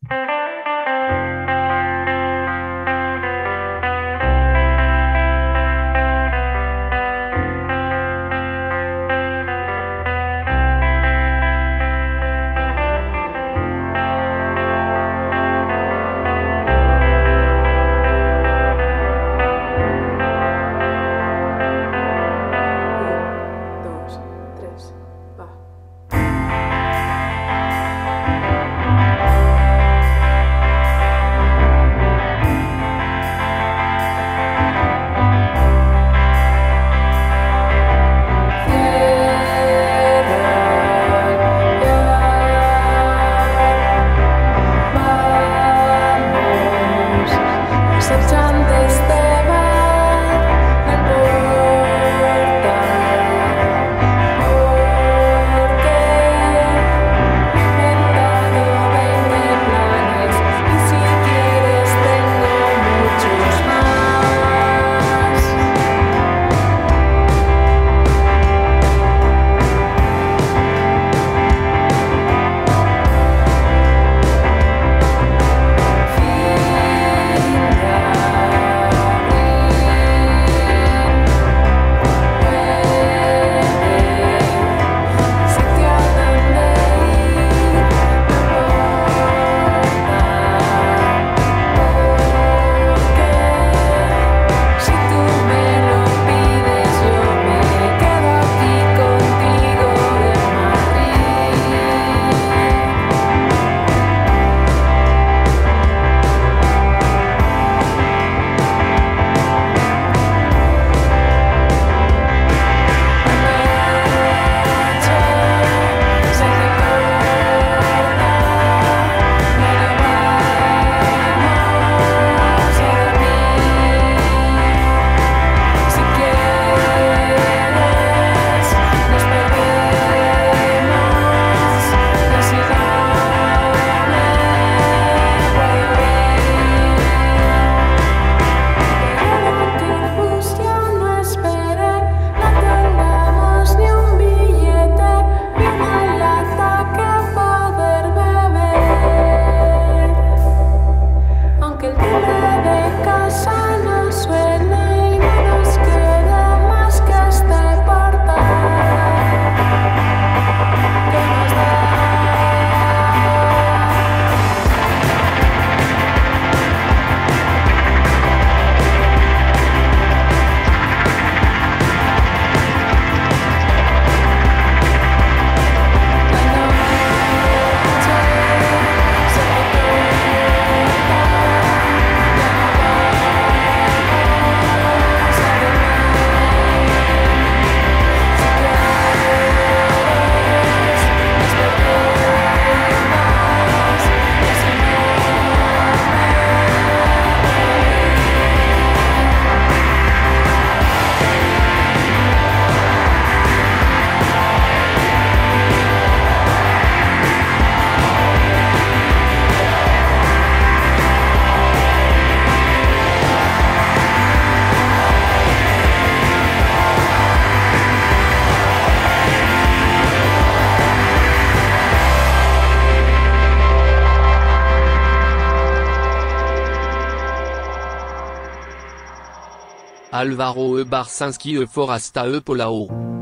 Alvaro 230.20 230.78
e 230.78 230.84
Barsinski 230.84 231.62
e 231.62 231.66
Forasta 231.66 232.28
e 232.28 232.42
Polao. 232.42 233.19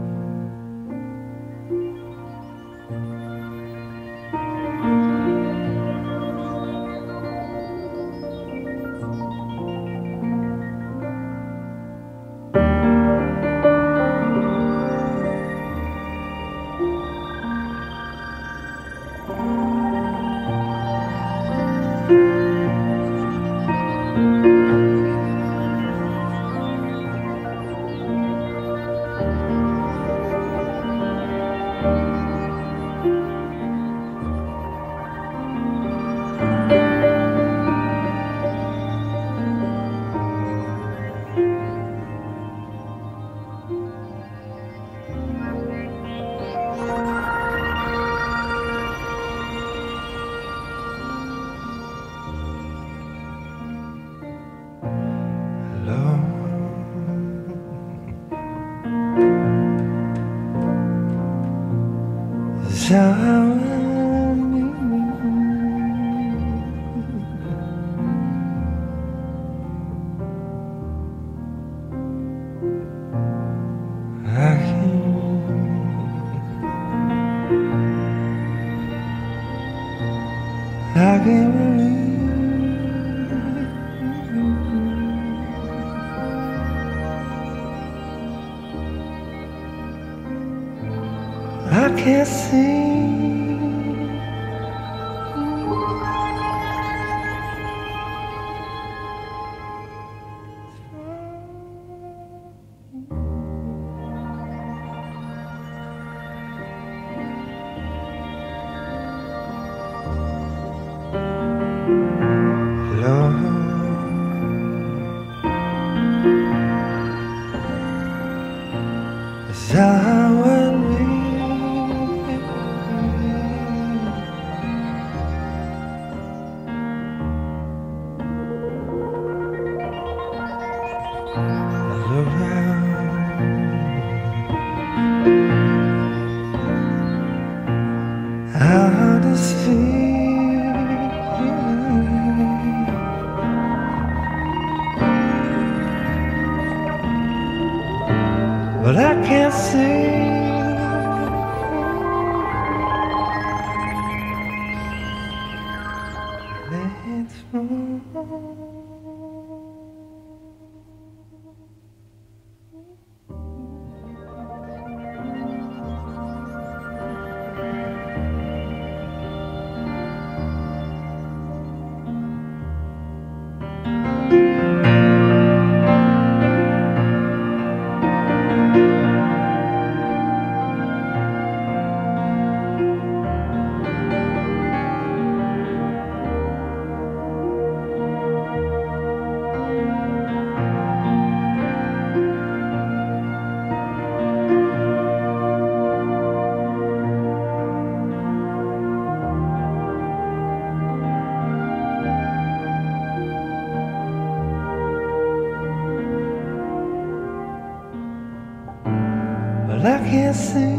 But 210.28 210.77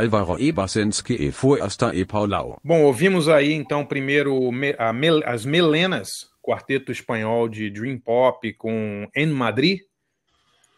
Alvaro 0.00 0.36
Ebersenski 0.42 1.14
e 1.14 1.30
Forasta 1.30 1.94
e 1.94 2.04
Paulau. 2.04 2.58
Bom, 2.64 2.82
ouvimos 2.82 3.28
aí 3.28 3.52
então 3.52 3.84
primeiro 3.84 4.50
Mel- 4.50 5.22
as 5.26 5.44
Melenas, 5.44 6.08
quarteto 6.42 6.90
espanhol 6.90 7.48
de 7.48 7.68
Dream 7.70 7.98
Pop 7.98 8.52
com 8.54 9.06
En 9.14 9.26
Madrid, 9.26 9.78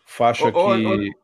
faixa 0.06 0.48
Ô, 0.48 0.52
que 0.52 0.58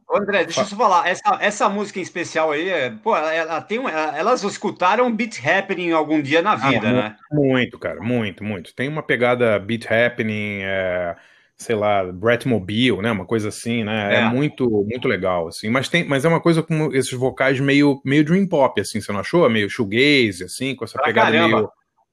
ô, 0.08 0.16
André, 0.16 0.44
deixa 0.44 0.60
eu 0.60 0.64
só 0.64 0.76
falar. 0.76 1.06
Essa, 1.08 1.38
essa 1.40 1.68
música 1.68 1.98
em 1.98 2.02
especial 2.02 2.52
aí, 2.52 2.68
é, 2.68 2.90
pô, 2.90 3.14
ela, 3.16 3.60
tem 3.60 3.78
um, 3.78 3.88
ela- 3.88 4.16
elas 4.16 4.42
escutaram 4.42 5.14
Beat 5.14 5.44
Happening 5.44 5.90
algum 5.90 6.22
dia 6.22 6.40
na 6.40 6.54
vida, 6.54 6.88
Ah, 6.88 6.92
né? 6.92 7.16
Muito, 7.30 7.78
cara, 7.78 8.00
muito, 8.00 8.42
muito. 8.44 8.74
Tem 8.74 8.88
uma 8.88 9.02
pegada 9.02 9.58
beat 9.58 9.84
happening, 9.90 10.60
é, 10.62 11.16
sei 11.60 11.74
lá, 11.74 12.04
Brett 12.04 12.46
Mobile, 12.46 12.98
né? 13.02 13.10
Uma 13.10 13.26
coisa 13.26 13.48
assim, 13.48 13.82
né? 13.82 14.14
É, 14.14 14.18
É. 14.20 14.28
muito, 14.28 14.68
muito 14.88 15.08
legal, 15.08 15.48
assim. 15.48 15.68
Mas 15.68 15.88
tem, 15.88 16.04
mas 16.04 16.24
é 16.24 16.28
uma 16.28 16.40
coisa 16.40 16.62
com 16.62 16.92
esses 16.94 17.12
vocais 17.12 17.58
meio, 17.58 18.00
meio 18.04 18.24
dream 18.24 18.46
pop, 18.46 18.80
assim. 18.80 19.00
Você 19.00 19.12
não 19.12 19.20
achou? 19.20 19.48
Meio 19.50 19.68
shoegaze, 19.68 20.44
assim, 20.44 20.74
com 20.76 20.84
essa 20.84 20.94
Pra 20.94 21.06
pegada 21.06 21.32
caramba. 21.32 21.56
meio, 21.56 21.68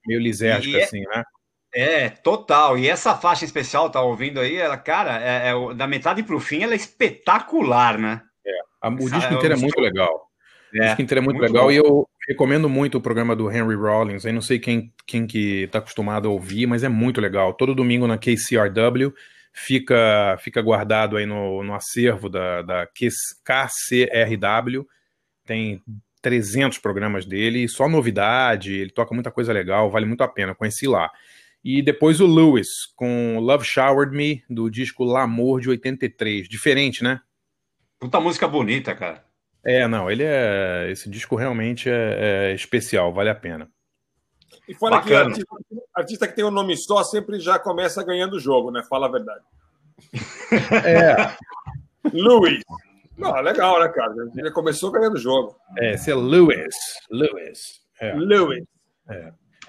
meio 0.06 0.20
lisérgica, 0.20 0.78
é- 0.78 0.82
assim, 0.84 1.00
né? 1.02 1.22
É, 1.74 2.08
total. 2.08 2.76
E 2.78 2.88
essa 2.88 3.14
faixa 3.14 3.44
especial, 3.44 3.90
tá 3.90 4.00
ouvindo 4.00 4.40
aí, 4.40 4.56
ela, 4.56 4.76
cara, 4.78 5.20
é, 5.22 5.50
é 5.50 5.74
da 5.74 5.86
metade 5.86 6.22
pro 6.22 6.40
fim, 6.40 6.62
ela 6.62 6.72
é 6.72 6.76
espetacular, 6.76 7.98
né? 7.98 8.22
A- 8.82 8.88
o 8.90 8.94
Essa- 9.06 9.16
disco 9.16 9.34
inteiro 9.34 9.54
é 9.54 9.58
muito 9.58 9.80
legal. 9.80 10.26
O 10.72 10.76
É, 10.78 10.86
disco 10.88 11.02
inteiro 11.02 11.20
é 11.20 11.24
muito, 11.24 11.38
muito 11.38 11.52
legal 11.52 11.66
bom. 11.66 11.70
e 11.72 11.76
eu 11.76 12.06
recomendo 12.28 12.68
muito 12.68 12.98
o 12.98 13.00
programa 13.00 13.34
do 13.36 13.50
Henry 13.50 13.74
Rollins. 13.74 14.24
Eu 14.24 14.32
não 14.32 14.40
sei 14.40 14.58
quem, 14.58 14.92
quem 15.06 15.26
que 15.26 15.68
tá 15.70 15.78
acostumado 15.78 16.28
a 16.28 16.30
ouvir, 16.30 16.66
mas 16.66 16.82
é 16.82 16.88
muito 16.88 17.20
legal. 17.20 17.52
Todo 17.54 17.74
domingo 17.74 18.06
na 18.06 18.18
KCRW 18.18 19.12
fica 19.56 20.36
fica 20.40 20.60
guardado 20.60 21.16
aí 21.16 21.24
no, 21.24 21.64
no 21.64 21.74
acervo 21.74 22.28
da, 22.28 22.62
da 22.62 22.86
KCRW. 22.86 24.86
Tem 25.44 25.82
300 26.20 26.78
programas 26.78 27.24
dele, 27.24 27.68
só 27.68 27.88
novidade, 27.88 28.74
ele 28.74 28.90
toca 28.90 29.14
muita 29.14 29.30
coisa 29.30 29.52
legal, 29.52 29.90
vale 29.90 30.04
muito 30.04 30.22
a 30.22 30.28
pena, 30.28 30.54
conheci 30.54 30.86
lá. 30.86 31.10
E 31.64 31.82
depois 31.82 32.20
o 32.20 32.26
Lewis, 32.26 32.68
com 32.94 33.38
Love 33.40 33.64
Showered 33.64 34.14
Me, 34.14 34.44
do 34.48 34.70
disco 34.70 35.04
L'Amour 35.04 35.60
de 35.60 35.70
83. 35.70 36.48
Diferente, 36.48 37.02
né? 37.02 37.20
Puta 37.98 38.20
música 38.20 38.46
bonita, 38.46 38.94
cara. 38.94 39.24
É, 39.64 39.88
não, 39.88 40.08
ele 40.08 40.22
é. 40.22 40.88
Esse 40.90 41.10
disco 41.10 41.34
realmente 41.34 41.88
é, 41.88 42.50
é 42.50 42.54
especial, 42.54 43.12
vale 43.12 43.30
a 43.30 43.34
pena. 43.34 43.68
E 44.68 44.74
fora 44.74 45.00
que 45.00 45.10
Bacana. 45.10 45.30
artista, 45.30 45.56
artista 45.94 46.28
que 46.28 46.34
tem 46.34 46.44
um 46.44 46.50
nome 46.50 46.76
só 46.76 47.02
sempre 47.04 47.38
já 47.38 47.58
começa 47.58 48.02
ganhando 48.04 48.34
o 48.34 48.40
jogo, 48.40 48.70
né? 48.70 48.82
Fala 48.88 49.06
a 49.06 49.10
verdade. 49.12 49.44
É, 50.84 51.36
Louis. 52.12 52.62
Não, 53.16 53.32
legal, 53.40 53.80
né, 53.80 53.88
cara? 53.88 54.12
Ele 54.34 54.44
já 54.48 54.50
começou 54.52 54.90
ganhando 54.90 55.14
o 55.14 55.20
jogo. 55.20 55.56
é 55.78 55.94
esse 55.94 56.10
é 56.10 56.14
Lewis. 56.14 56.74
Lewis. 57.10 57.80
É. 58.00 58.12
Louis. 58.14 58.62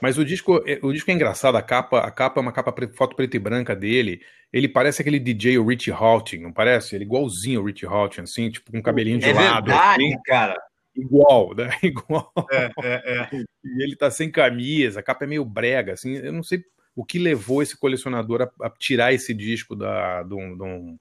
Mas 0.01 0.17
o 0.17 0.25
disco, 0.25 0.61
é- 0.67 0.79
o 0.83 0.91
disco 0.91 1.09
é 1.09 1.13
engraçado, 1.13 1.55
a 1.55 1.61
capa, 1.61 1.99
a 2.01 2.11
capa 2.11 2.39
é 2.39 2.43
uma 2.43 2.51
capa 2.51 2.73
foto 2.95 3.15
preta 3.15 3.37
e 3.37 3.39
branca 3.39 3.75
dele. 3.75 4.19
Ele 4.53 4.67
parece 4.67 5.01
aquele 5.01 5.19
DJ, 5.19 5.57
o 5.57 5.65
Richie 5.65 5.91
Houghton, 5.91 6.37
não 6.37 6.51
parece? 6.53 6.95
Ele 6.95 7.03
é 7.03 7.07
igualzinho 7.07 7.61
o 7.61 7.65
Richie 7.65 7.87
Houghton, 7.87 8.21
assim, 8.21 8.49
tipo 8.49 8.71
com 8.71 8.81
cabelinho 8.81 9.17
de 9.19 9.25
É 9.29 9.33
lado. 9.33 9.65
verdade, 9.65 10.03
assim. 10.05 10.21
cara. 10.25 10.61
Igual, 10.97 11.53
né? 11.55 11.69
Igual. 11.83 12.31
É, 12.51 12.71
é, 12.83 13.29
é. 13.33 13.43
E 13.63 13.83
ele 13.83 13.95
tá 13.95 14.09
sem 14.11 14.29
camisa, 14.31 14.99
a 14.99 15.03
capa 15.03 15.23
é 15.25 15.27
meio 15.27 15.45
brega, 15.45 15.93
assim. 15.93 16.15
Eu 16.15 16.33
não 16.33 16.43
sei 16.43 16.63
o 16.95 17.05
que 17.05 17.19
levou 17.19 17.61
esse 17.61 17.77
colecionador 17.77 18.41
a, 18.41 18.65
a 18.65 18.69
tirar 18.69 19.13
esse 19.13 19.33
disco 19.33 19.75
da, 19.75 20.23
de, 20.23 20.33
um, 20.33 20.57
de 20.57 20.63
um- 20.63 20.97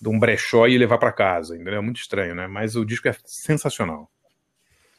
de 0.00 0.08
um 0.10 0.18
brechó 0.18 0.66
e 0.66 0.76
levar 0.76 0.98
para 0.98 1.10
casa, 1.12 1.54
entendeu? 1.54 1.76
É 1.76 1.80
muito 1.80 2.00
estranho, 2.00 2.34
né? 2.34 2.46
Mas 2.46 2.76
o 2.76 2.84
disco 2.84 3.08
é 3.08 3.16
sensacional. 3.24 4.10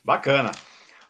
Bacana. 0.04 0.52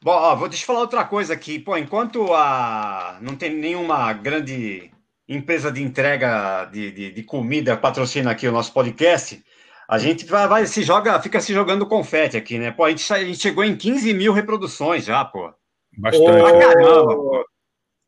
Bom, 0.02 0.12
ó, 0.12 0.36
vou 0.36 0.48
deixa 0.50 0.64
eu 0.64 0.68
falar 0.68 0.80
outra 0.82 1.04
coisa 1.06 1.34
aqui. 1.34 1.58
Pô, 1.58 1.78
enquanto 1.78 2.34
a 2.34 3.18
não 3.22 3.36
tem 3.36 3.54
nenhuma 3.54 4.12
grande 4.14 4.92
empresa 5.28 5.72
de 5.72 5.82
entrega 5.82 6.66
de, 6.66 6.92
de, 6.92 7.12
de 7.12 7.24
comida 7.24 7.76
patrocina 7.78 8.32
aqui 8.32 8.48
o 8.48 8.52
nosso 8.52 8.74
podcast, 8.74 9.44
a 9.88 9.98
gente 9.98 10.26
vai, 10.26 10.48
vai 10.48 10.66
se 10.66 10.84
joga, 10.84 11.22
fica 11.22 11.40
se 11.40 11.54
jogando 11.54 11.86
confete 11.86 12.36
aqui, 12.36 12.60
né? 12.60 12.72
Pô, 12.72 12.84
a 12.84 12.90
gente, 12.90 13.14
a 13.14 13.24
gente 13.24 13.40
chegou 13.40 13.64
em 13.64 13.76
15 13.76 14.14
mil 14.14 14.34
reproduções 14.34 15.06
já, 15.06 15.24
pô. 15.24 15.54
Bastante. 15.98 16.42
Pra 16.42 16.60
caramba, 16.60 17.16
pô. 17.16 17.46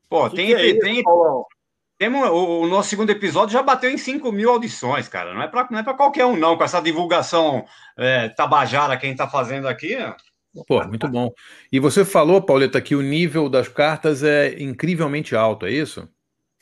Pô, 0.09 0.29
Que 0.29 0.35
tem, 0.35 0.47
que 0.47 0.53
é 0.55 0.65
isso, 0.65 0.79
tem, 0.79 1.03
Paulão? 1.03 1.45
temos, 1.99 2.29
o, 2.29 2.61
o 2.61 2.67
nosso 2.67 2.89
segundo 2.89 3.09
episódio 3.09 3.53
já 3.53 3.61
bateu 3.61 3.89
em 3.89 3.97
5 3.97 4.31
mil 4.31 4.49
audições, 4.49 5.07
cara. 5.07 5.33
Não 5.33 5.41
é 5.41 5.47
pra, 5.47 5.67
não 5.69 5.79
é 5.79 5.83
pra 5.83 5.93
qualquer 5.93 6.25
um, 6.25 6.35
não. 6.35 6.57
Com 6.57 6.63
essa 6.63 6.81
divulgação 6.81 7.65
é, 7.97 8.29
tabajara 8.29 8.97
que 8.97 9.05
a 9.05 9.09
gente 9.09 9.17
tá 9.17 9.27
fazendo 9.27 9.67
aqui? 9.67 9.97
Pô, 10.65 10.83
muito 10.87 11.07
bom. 11.07 11.31
E 11.71 11.79
você 11.79 12.03
falou, 12.03 12.41
Pauleta, 12.41 12.81
que 12.81 12.95
o 12.95 13.01
nível 13.01 13.49
das 13.49 13.67
cartas 13.67 14.23
é 14.23 14.59
incrivelmente 14.61 15.35
alto, 15.35 15.65
é 15.65 15.71
isso? 15.71 16.09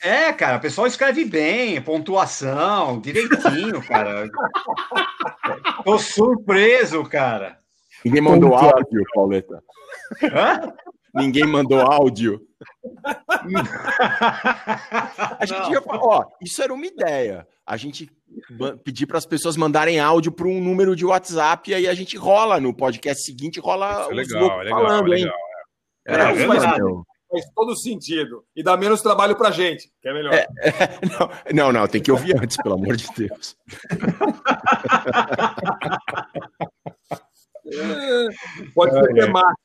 É, 0.02 0.32
cara, 0.32 0.58
o 0.58 0.60
pessoal 0.60 0.86
escreve 0.86 1.24
bem, 1.24 1.80
pontuação, 1.82 3.00
direitinho, 3.00 3.84
cara. 3.86 4.28
Tô 5.84 5.98
surpreso, 5.98 7.02
cara. 7.04 7.58
Ninguém 8.04 8.20
mandou 8.20 8.54
áudio, 8.54 9.02
Pauleta. 9.12 9.62
Hã? 10.22 10.72
Ninguém 11.14 11.46
mandou 11.46 11.80
áudio. 11.80 12.40
A 15.38 15.44
gente 15.44 15.72
ia 15.72 15.82
falar, 15.82 16.02
ó, 16.02 16.24
isso 16.40 16.62
era 16.62 16.72
uma 16.72 16.86
ideia. 16.86 17.46
A 17.66 17.76
gente 17.76 18.08
pedir 18.84 19.06
para 19.06 19.18
as 19.18 19.26
pessoas 19.26 19.56
mandarem 19.56 19.98
áudio 19.98 20.30
para 20.30 20.46
um 20.46 20.60
número 20.60 20.94
de 20.94 21.04
WhatsApp 21.04 21.70
e 21.70 21.74
aí 21.74 21.88
a 21.88 21.94
gente 21.94 22.16
rola 22.16 22.60
no 22.60 22.74
podcast 22.74 23.22
seguinte, 23.24 23.58
rola 23.58 24.02
Isso 24.02 24.10
é 24.10 24.14
legal, 24.14 24.60
é 24.60 24.64
legal, 24.64 24.86
falando, 24.86 25.12
é 25.12 25.16
hein? 25.18 25.24
legal. 25.24 25.38
É, 26.06 26.14
É 26.14 26.32
isso 26.34 26.48
verdade. 26.48 26.82
Faz- 27.30 27.44
todo 27.54 27.76
sentido. 27.76 28.44
E 28.56 28.62
dá 28.62 28.76
menos 28.76 29.02
trabalho 29.02 29.36
pra 29.36 29.50
gente, 29.50 29.90
que 30.00 30.08
é 30.08 30.14
melhor. 30.14 30.32
Não, 31.54 31.72
não, 31.72 31.86
tem 31.88 32.00
que 32.02 32.10
ouvir 32.12 32.36
antes, 32.36 32.56
pelo 32.56 32.74
amor 32.74 32.96
de 32.96 33.06
Deus. 33.16 33.56
Pode 38.74 38.92
ser 38.92 38.98
É, 38.98 39.22
é. 39.22 39.26
temático. 39.26 39.58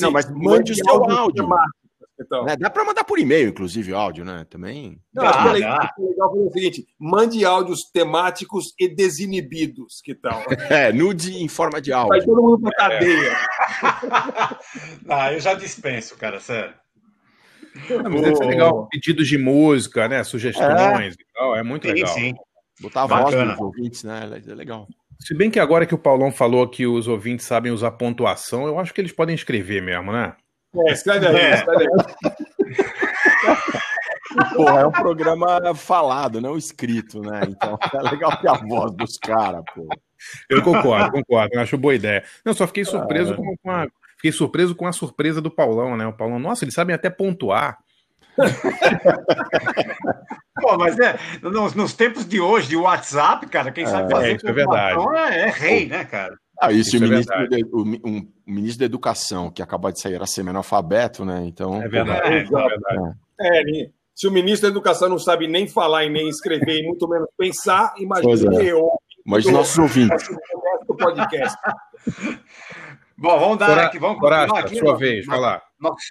Não, 0.00 0.10
mas 0.10 0.26
assim, 0.26 0.34
mande 0.42 0.72
o 0.72 0.74
seu 0.74 1.10
áudio. 1.10 1.42
temático, 1.44 1.76
Então. 2.20 2.44
Né, 2.44 2.56
Dá 2.56 2.70
para 2.70 2.84
mandar 2.84 3.04
por 3.04 3.18
e-mail, 3.18 3.48
inclusive, 3.48 3.92
áudio, 3.92 4.24
né? 4.24 4.44
Também. 4.48 5.00
Não, 5.14 5.24
Dá, 5.24 5.30
acho 5.30 5.42
que 5.42 5.48
é 5.48 5.52
legal, 5.52 5.78
dá. 5.78 5.92
é 5.98 6.02
legal 6.02 6.32
o 6.36 6.50
seguinte: 6.52 6.86
mande 6.98 7.44
áudios 7.44 7.80
temáticos 7.92 8.66
e 8.78 8.88
desinibidos, 8.88 10.00
que 10.04 10.14
tal? 10.14 10.42
É, 10.70 10.92
nude 10.92 11.42
em 11.42 11.48
forma 11.48 11.80
de 11.80 11.90
Vai 11.90 12.00
áudio. 12.00 12.24
todo 12.26 12.42
mundo 12.42 12.60
pra 12.62 12.72
cadeia. 12.76 13.36
Ah, 15.08 15.32
eu 15.32 15.40
já 15.40 15.54
dispenso, 15.54 16.16
cara, 16.16 16.38
sério. 16.40 16.74
Não, 17.90 18.10
mas 18.10 18.22
deve 18.22 18.36
ser 18.36 18.44
legal. 18.46 18.88
Pedidos 18.90 19.28
de 19.28 19.38
música, 19.38 20.08
né? 20.08 20.24
Sugestões 20.24 21.14
e 21.14 21.24
tal. 21.34 21.56
É 21.56 21.62
muito 21.62 21.86
Sim, 21.86 21.94
legal. 21.94 22.14
sim. 22.14 22.34
Botar 22.80 23.02
a 23.04 23.06
voz 23.06 23.34
dos 23.34 23.58
ouvintes, 23.60 24.04
né? 24.04 24.42
É 24.46 24.54
legal. 24.54 24.86
Se 25.18 25.34
bem 25.34 25.50
que 25.50 25.58
agora 25.58 25.86
que 25.86 25.94
o 25.94 25.98
Paulão 25.98 26.30
falou 26.30 26.68
que 26.68 26.86
os 26.86 27.08
ouvintes 27.08 27.46
sabem 27.46 27.72
usar 27.72 27.90
pontuação, 27.92 28.66
eu 28.66 28.78
acho 28.78 28.92
que 28.92 29.00
eles 29.00 29.12
podem 29.12 29.34
escrever 29.34 29.80
mesmo, 29.82 30.12
né? 30.12 30.34
É, 30.74 30.92
escreve 30.92 31.26
aí, 31.26 31.36
É. 31.36 31.54
escreve 31.54 31.84
aí. 31.84 31.88
Porra, 34.54 34.80
é 34.80 34.86
um 34.86 34.92
programa 34.92 35.74
falado, 35.74 36.40
não 36.40 36.56
escrito, 36.58 37.20
né? 37.20 37.40
Então 37.48 37.78
é 37.94 38.10
legal 38.10 38.36
ter 38.38 38.48
a 38.48 38.54
voz 38.54 38.92
dos 38.94 39.16
caras, 39.18 39.62
pô. 39.74 39.88
Eu 40.50 40.62
concordo, 40.62 41.12
concordo. 41.12 41.54
Eu 41.54 41.60
acho 41.60 41.78
boa 41.78 41.94
ideia. 41.94 42.22
Não, 42.44 42.52
só 42.52 42.66
fiquei 42.66 42.84
surpreso 42.84 43.34
com, 43.34 43.56
com 43.62 43.70
a. 43.70 43.86
Fiquei 44.16 44.32
surpreso 44.32 44.74
com 44.74 44.86
a 44.86 44.92
surpresa 44.92 45.40
do 45.40 45.50
Paulão, 45.50 45.96
né? 45.96 46.06
O 46.06 46.12
Paulão, 46.12 46.38
nossa, 46.38 46.64
eles 46.64 46.74
sabem 46.74 46.94
até 46.94 47.10
pontuar. 47.10 47.78
Pô, 50.60 50.76
mas 50.78 50.98
é, 50.98 51.18
nos, 51.42 51.74
nos 51.74 51.92
tempos 51.92 52.26
de 52.26 52.40
hoje, 52.40 52.68
de 52.68 52.76
WhatsApp, 52.76 53.46
cara, 53.46 53.70
quem 53.70 53.86
sabe 53.86 54.10
É, 54.12 54.16
fazer 54.16 54.36
isso 54.36 54.48
é 54.48 54.52
verdade. 54.52 54.98
é, 55.16 55.40
é 55.40 55.50
rei, 55.50 55.86
né, 55.86 56.04
cara? 56.04 56.36
Ah, 56.60 56.72
e 56.72 56.82
se 56.82 56.96
Isso 56.96 56.98
o, 56.98 57.06
é 57.06 57.10
ministro 57.10 57.48
de- 57.48 57.64
o, 57.70 57.82
um- 58.08 58.28
o 58.46 58.50
ministro 58.50 58.80
da 58.80 58.86
Educação, 58.86 59.50
que 59.50 59.62
acabou 59.62 59.92
de 59.92 60.00
sair, 60.00 60.14
era 60.14 60.26
semi-analfabeto, 60.26 61.24
né? 61.24 61.44
Então. 61.46 61.82
É 61.82 61.88
verdade. 61.88 62.26
É, 62.26 62.38
é 62.38 62.44
verdade. 62.44 63.16
É, 63.38 63.62
se 64.14 64.26
o 64.26 64.30
ministro 64.32 64.62
da 64.66 64.72
Educação 64.72 65.10
não 65.10 65.18
sabe 65.18 65.46
nem 65.46 65.68
falar 65.68 66.06
e 66.06 66.10
nem 66.10 66.26
escrever, 66.30 66.80
e 66.80 66.86
muito 66.86 67.06
menos 67.06 67.28
pensar, 67.36 67.92
é. 67.98 68.64
eu. 68.64 68.88
Mas 69.26 69.44
os 69.44 69.52
nossos 69.52 69.76
ouvintes. 69.78 70.26
podcast. 70.98 71.56
Bom, 73.18 73.38
vamos 73.38 73.58
dar 73.58 73.66
Cora- 73.68 73.86
aqui, 73.86 73.98
vamos 73.98 74.18
Corasta, 74.20 74.48
continuar 74.62 74.66
aqui. 74.66 74.78
sua 74.78 74.92
ó. 74.92 74.96
vez, 74.96 75.26
vai 75.26 75.38
lá. 75.40 75.62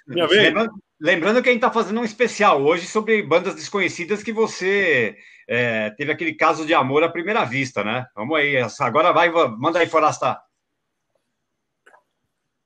Minha 0.08 0.26
vez? 0.26 0.42
Lembrando, 0.42 0.72
lembrando 1.00 1.42
que 1.42 1.48
a 1.48 1.52
gente 1.52 1.62
está 1.62 1.72
fazendo 1.72 2.00
um 2.00 2.04
especial 2.04 2.60
hoje 2.62 2.86
sobre 2.86 3.22
bandas 3.22 3.54
desconhecidas 3.54 4.22
que 4.22 4.32
você 4.32 5.16
é, 5.48 5.90
teve 5.90 6.10
aquele 6.10 6.34
caso 6.34 6.66
de 6.66 6.74
amor 6.74 7.04
à 7.04 7.08
primeira 7.08 7.44
vista, 7.44 7.84
né? 7.84 8.06
Vamos 8.14 8.36
aí, 8.36 8.56
agora 8.80 9.12
vai, 9.12 9.30
manda 9.56 9.78
aí, 9.78 9.86
Forasta. 9.86 10.36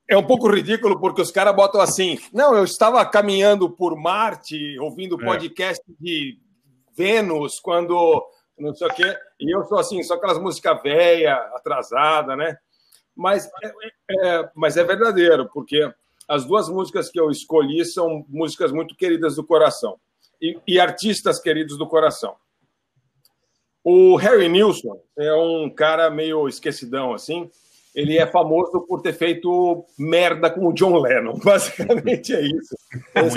É 0.08 0.16
um 0.16 0.26
pouco 0.26 0.48
ridículo 0.50 0.98
porque 0.98 1.22
os 1.22 1.30
caras 1.30 1.54
botam 1.54 1.80
assim: 1.80 2.18
não, 2.32 2.54
eu 2.56 2.64
estava 2.64 3.04
caminhando 3.06 3.70
por 3.70 3.94
Marte, 3.96 4.78
ouvindo 4.80 5.20
É. 5.20 5.24
podcast 5.24 5.84
de 6.00 6.38
Vênus, 6.96 7.60
quando 7.60 8.24
não 8.58 8.74
sei 8.74 8.88
o 8.88 8.94
quê, 8.94 9.16
e 9.38 9.54
eu 9.54 9.64
sou 9.64 9.78
assim, 9.78 10.02
só 10.02 10.14
aquelas 10.14 10.38
músicas 10.38 10.82
velha, 10.82 11.34
atrasada, 11.54 12.36
né? 12.36 12.56
Mas 13.16 13.48
é, 13.62 13.72
é- 14.40 14.50
mas 14.54 14.76
é 14.76 14.84
verdadeiro, 14.84 15.48
porque 15.52 15.90
as 16.28 16.44
duas 16.44 16.68
músicas 16.68 17.10
que 17.10 17.18
eu 17.20 17.30
escolhi 17.30 17.84
são 17.84 18.24
músicas 18.28 18.72
muito 18.72 18.94
queridas 18.96 19.36
do 19.36 19.44
coração 19.44 19.96
e, 20.40 20.58
e 20.66 20.78
artistas 20.80 21.38
queridos 21.40 21.76
do 21.76 21.86
coração. 21.86 22.34
O 23.82 24.16
Harry 24.16 24.48
Nilsson 24.48 25.00
é 25.18 25.32
um 25.34 25.68
cara 25.70 26.10
meio 26.10 26.46
esquecidão 26.48 27.14
assim. 27.14 27.50
Ele 27.94 28.16
é 28.18 28.26
famoso 28.26 28.82
por 28.82 29.02
ter 29.02 29.12
feito 29.12 29.84
merda 29.98 30.48
com 30.50 30.66
o 30.68 30.72
John 30.72 30.98
Lennon. 30.98 31.38
Basicamente 31.42 32.32
é 32.34 32.40
isso. 32.42 32.76
Ele 33.14 33.26
é 33.26 33.30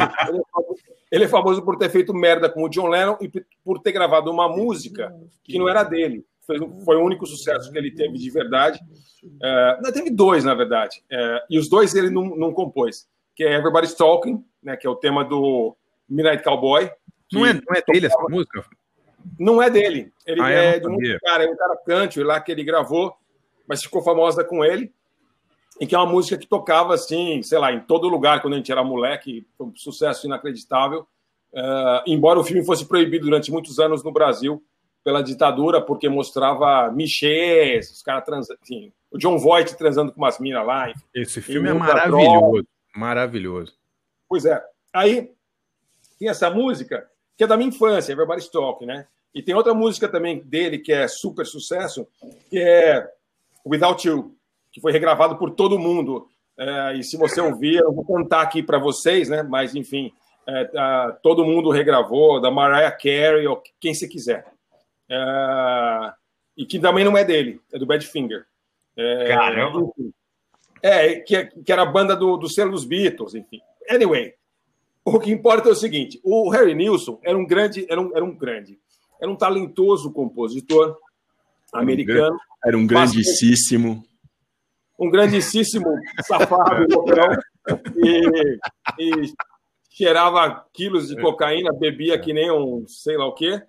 famoso- 0.51 0.84
ele 1.11 1.24
é 1.24 1.28
famoso 1.28 1.61
por 1.63 1.78
ter 1.78 1.89
feito 1.89 2.13
merda 2.13 2.49
com 2.49 2.63
o 2.63 2.69
John 2.69 2.88
Lennon 2.88 3.17
e 3.21 3.32
por 3.63 3.80
ter 3.80 3.91
gravado 3.91 4.30
uma 4.32 4.47
música 4.49 5.15
que 5.43 5.57
não 5.57 5.67
era 5.69 5.84
dele. 5.84 6.26
Foi, 6.46 6.96
o 6.98 7.04
único 7.04 7.26
sucesso 7.26 7.72
que 7.72 7.78
ele 7.78 7.91
teve 7.91 8.18
de 8.18 8.30
verdade. 8.30 8.80
É, 9.41 9.80
não, 9.82 9.91
teve 9.91 10.10
dois, 10.10 10.44
na 10.44 10.54
verdade. 10.54 11.04
É, 11.10 11.44
e 11.50 11.58
os 11.58 11.70
dois 11.70 11.96
ele 11.96 12.10
não, 12.10 12.36
não 12.36 12.54
compôs. 12.54 13.08
Que 13.36 13.44
é 13.44 13.54
Everybody's 13.56 13.94
Talking, 13.94 14.44
né, 14.62 14.76
que 14.76 14.86
é 14.86 14.89
o 14.89 14.96
tema 14.96 15.24
do 15.24 15.76
Midnight 16.08 16.44
Cowboy. 16.44 16.91
Não 17.32 17.46
é, 17.46 17.54
não 17.54 17.76
é 17.76 17.82
dele 17.88 18.08
essa 18.08 18.22
música? 18.30 18.66
não 19.39 19.62
é 19.62 19.70
dele. 19.70 20.12
Ele 20.26 20.41
Ah, 20.41 20.50
é 20.52 20.80
não 20.80 20.98
de 20.98 21.16
um 21.16 21.18
cara, 21.20 21.44
é 21.44 21.50
um 21.50 21.56
cara 21.56 21.78
country 21.78 22.24
lá 22.24 22.39
que 22.39 22.52
ele 22.52 22.64
gravou, 22.64 23.14
mas 23.68 23.82
ficou 23.82 24.02
famosa 24.02 24.44
com 24.44 24.64
ele. 24.64 24.94
E 25.80 25.88
que 25.88 25.96
é 25.96 25.98
uma 25.98 26.12
música 26.12 26.38
que 26.38 26.48
tocava 26.48 26.94
assim, 26.94 27.41
sei 27.41 27.58
lá, 27.58 27.74
em 27.74 27.80
todo 27.80 28.08
lugar 28.08 28.41
quando 28.41 28.54
a 28.54 28.58
gente 28.58 28.72
era 28.72 28.84
moleque, 28.84 29.48
foi 29.58 29.68
um 29.68 29.76
sucesso 29.76 30.28
inacreditável. 30.28 31.08
Eh, 31.54 32.04
embora 32.08 32.39
o 32.39 32.44
filme 32.44 32.64
fosse 32.64 32.86
proibido 32.86 33.26
durante 33.26 33.52
muitos 33.52 33.80
anos 33.80 34.04
no 34.04 34.12
Brasil, 34.12 34.64
pela 35.04 35.22
ditadura, 35.22 35.82
porque 35.82 36.08
mostrava 36.08 36.91
michês, 36.91 37.91
os 37.91 38.01
caras 38.01 38.24
transando, 38.24 38.60
enfim, 38.64 38.91
o 39.12 39.18
John 39.18 39.38
Voight 39.38 39.76
transando 39.78 40.12
com 40.14 40.22
umas 40.22 40.39
minas 40.39 40.66
lá. 40.66 40.89
Enfim, 40.89 41.01
Esse 41.14 41.41
filme 41.41 41.70
é 41.70 41.74
maravilhoso. 41.74 42.26
droga. 42.51 42.64
Maravilhoso. 42.95 43.74
Pois 44.30 44.45
é. 44.45 44.64
Aí 44.93 45.32
tem 46.20 46.30
essa 46.30 46.49
música 46.49 47.08
que 47.38 47.43
é 47.43 47.47
da 47.47 47.58
minha 47.58 47.70
infância, 47.70 48.12
Everybody's 48.14 48.47
Talking, 48.47 48.86
né? 48.86 49.08
E 49.34 49.41
tem 49.41 49.56
outra 49.56 49.74
música 49.74 50.08
também 50.08 50.39
dele 50.45 50.78
que 50.78 50.93
é 50.93 51.08
super 51.08 51.45
sucesso, 51.45 52.08
que 52.49 52.60
é 52.60 53.08
Without 53.66 54.08
You, 54.08 54.36
que 54.72 54.80
foi 54.80 54.91
regravado 54.91 55.38
por 55.38 55.51
todo 55.51 55.80
mundo. 55.80 56.28
É, 56.58 56.93
e 56.95 57.04
se 57.04 57.18
você 57.18 57.41
ouvir, 57.41 57.78
eu 57.80 57.91
vou 57.91 58.06
contar 58.06 58.41
aqui 58.41 58.62
para 58.62 58.78
vocês, 58.78 59.28
né? 59.30 59.41
Mas 59.41 59.74
enfim, 59.76 60.14
é, 60.47 60.66
tá- 60.66 61.18
todo 61.24 61.43
mundo 61.43 61.72
regravou, 61.72 62.39
da 62.39 62.51
Mariah 62.51 62.91
Carey 62.91 63.47
ou 63.47 63.62
quem 63.80 63.93
se 63.95 64.08
quiser. 64.08 64.45
É, 65.14 66.14
e 66.57 66.66
que 66.66 66.80
também 66.80 67.05
não 67.05 67.16
é 67.16 67.24
dele, 67.24 67.61
é 67.72 67.78
do 67.78 67.86
Badfinger. 67.86 68.45
É, 68.97 69.28
Caramba. 69.28 69.91
É, 70.82 71.16
que, 71.20 71.45
que 71.45 71.72
era 71.72 71.84
a 71.84 71.91
banda 71.91 72.16
do, 72.16 72.36
do 72.36 72.49
selo 72.49 72.72
dos 72.72 72.84
Beatles, 72.84 73.36
enfim. 73.36 73.61
Anyway, 73.89 74.34
o 75.05 75.20
que 75.20 75.32
importa 75.32 75.70
é 75.70 75.72
o 75.72 75.76
seguinte: 75.76 76.20
o 76.24 76.49
Harry 76.49 76.74
Nilsson 76.74 77.20
era 77.24 77.38
um 77.38 77.45
grande, 77.45 77.86
era 77.89 78.01
um, 78.01 78.16
era 78.16 78.26
um 78.26 78.36
grande, 78.36 78.80
era 79.22 79.30
um 79.30 79.36
talentoso 79.36 80.11
compositor 80.11 80.97
americano, 81.74 82.38
Era 82.66 82.78
um 82.78 82.86
grandíssimo. 82.86 84.03
um 84.99 85.09
grandíssimo 85.09 85.86
safado 86.24 86.86
loucão, 86.93 87.38
e, 87.95 88.59
e 88.99 89.34
cheirava 89.89 90.66
quilos 90.74 91.07
de 91.07 91.20
cocaína, 91.20 91.72
bebia 91.74 92.20
que 92.20 92.34
nem 92.34 92.51
um 92.51 92.86
sei 92.88 93.18
lá 93.18 93.26
o 93.26 93.34
quê. 93.34 93.61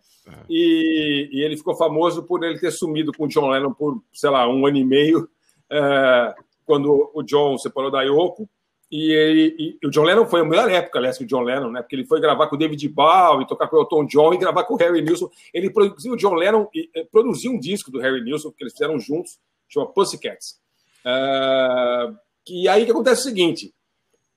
E, 0.48 1.28
e 1.32 1.42
ele 1.42 1.56
ficou 1.56 1.74
famoso 1.76 2.22
por 2.22 2.42
ele 2.44 2.58
ter 2.58 2.70
sumido 2.70 3.12
com 3.12 3.24
o 3.24 3.28
John 3.28 3.48
Lennon 3.48 3.72
por, 3.72 4.02
sei 4.12 4.30
lá, 4.30 4.48
um 4.48 4.66
ano 4.66 4.76
e 4.78 4.84
meio, 4.84 5.28
é, 5.70 6.34
quando 6.64 7.10
o 7.14 7.22
John 7.22 7.58
separou 7.58 7.90
da 7.90 8.02
Yoko. 8.02 8.48
E, 8.90 9.10
ele- 9.10 9.78
e 9.82 9.86
o 9.86 9.90
John 9.90 10.04
Lennon 10.04 10.24
foi 10.26 10.40
a 10.40 10.44
melhor 10.44 10.70
época, 10.70 10.98
aliás, 10.98 11.18
que 11.18 11.24
o 11.24 11.26
John 11.26 11.40
Lennon, 11.42 11.70
né? 11.70 11.82
Porque 11.82 11.96
ele 11.96 12.06
foi 12.06 12.20
gravar 12.20 12.46
com 12.46 12.54
o 12.54 12.58
David 12.58 12.86
Bowie, 12.88 13.46
tocar 13.46 13.66
com 13.66 13.76
o 13.76 13.80
Elton 13.80 14.06
John 14.06 14.32
e 14.32 14.38
gravar 14.38 14.64
com 14.64 14.74
o 14.74 14.76
Harry 14.76 15.02
Nilsson. 15.02 15.28
Ele 15.52 15.68
produziu 15.70 16.12
o 16.12 16.16
John 16.16 16.34
Lennon 16.34 16.68
e 16.72 16.88
produziu 17.10 17.50
um 17.52 17.58
disco 17.58 17.90
do 17.90 17.98
Harry 17.98 18.22
Nilsson 18.22 18.52
que 18.52 18.62
eles 18.62 18.72
fizeram 18.72 18.98
juntos, 18.98 19.38
chama 19.68 19.86
Pussycats. 19.86 20.60
Ah, 21.04 22.12
e 22.48 22.68
aí 22.68 22.84
que 22.84 22.90
acontece 22.92 23.20
é 23.20 23.24
o 23.24 23.24
seguinte: 23.24 23.74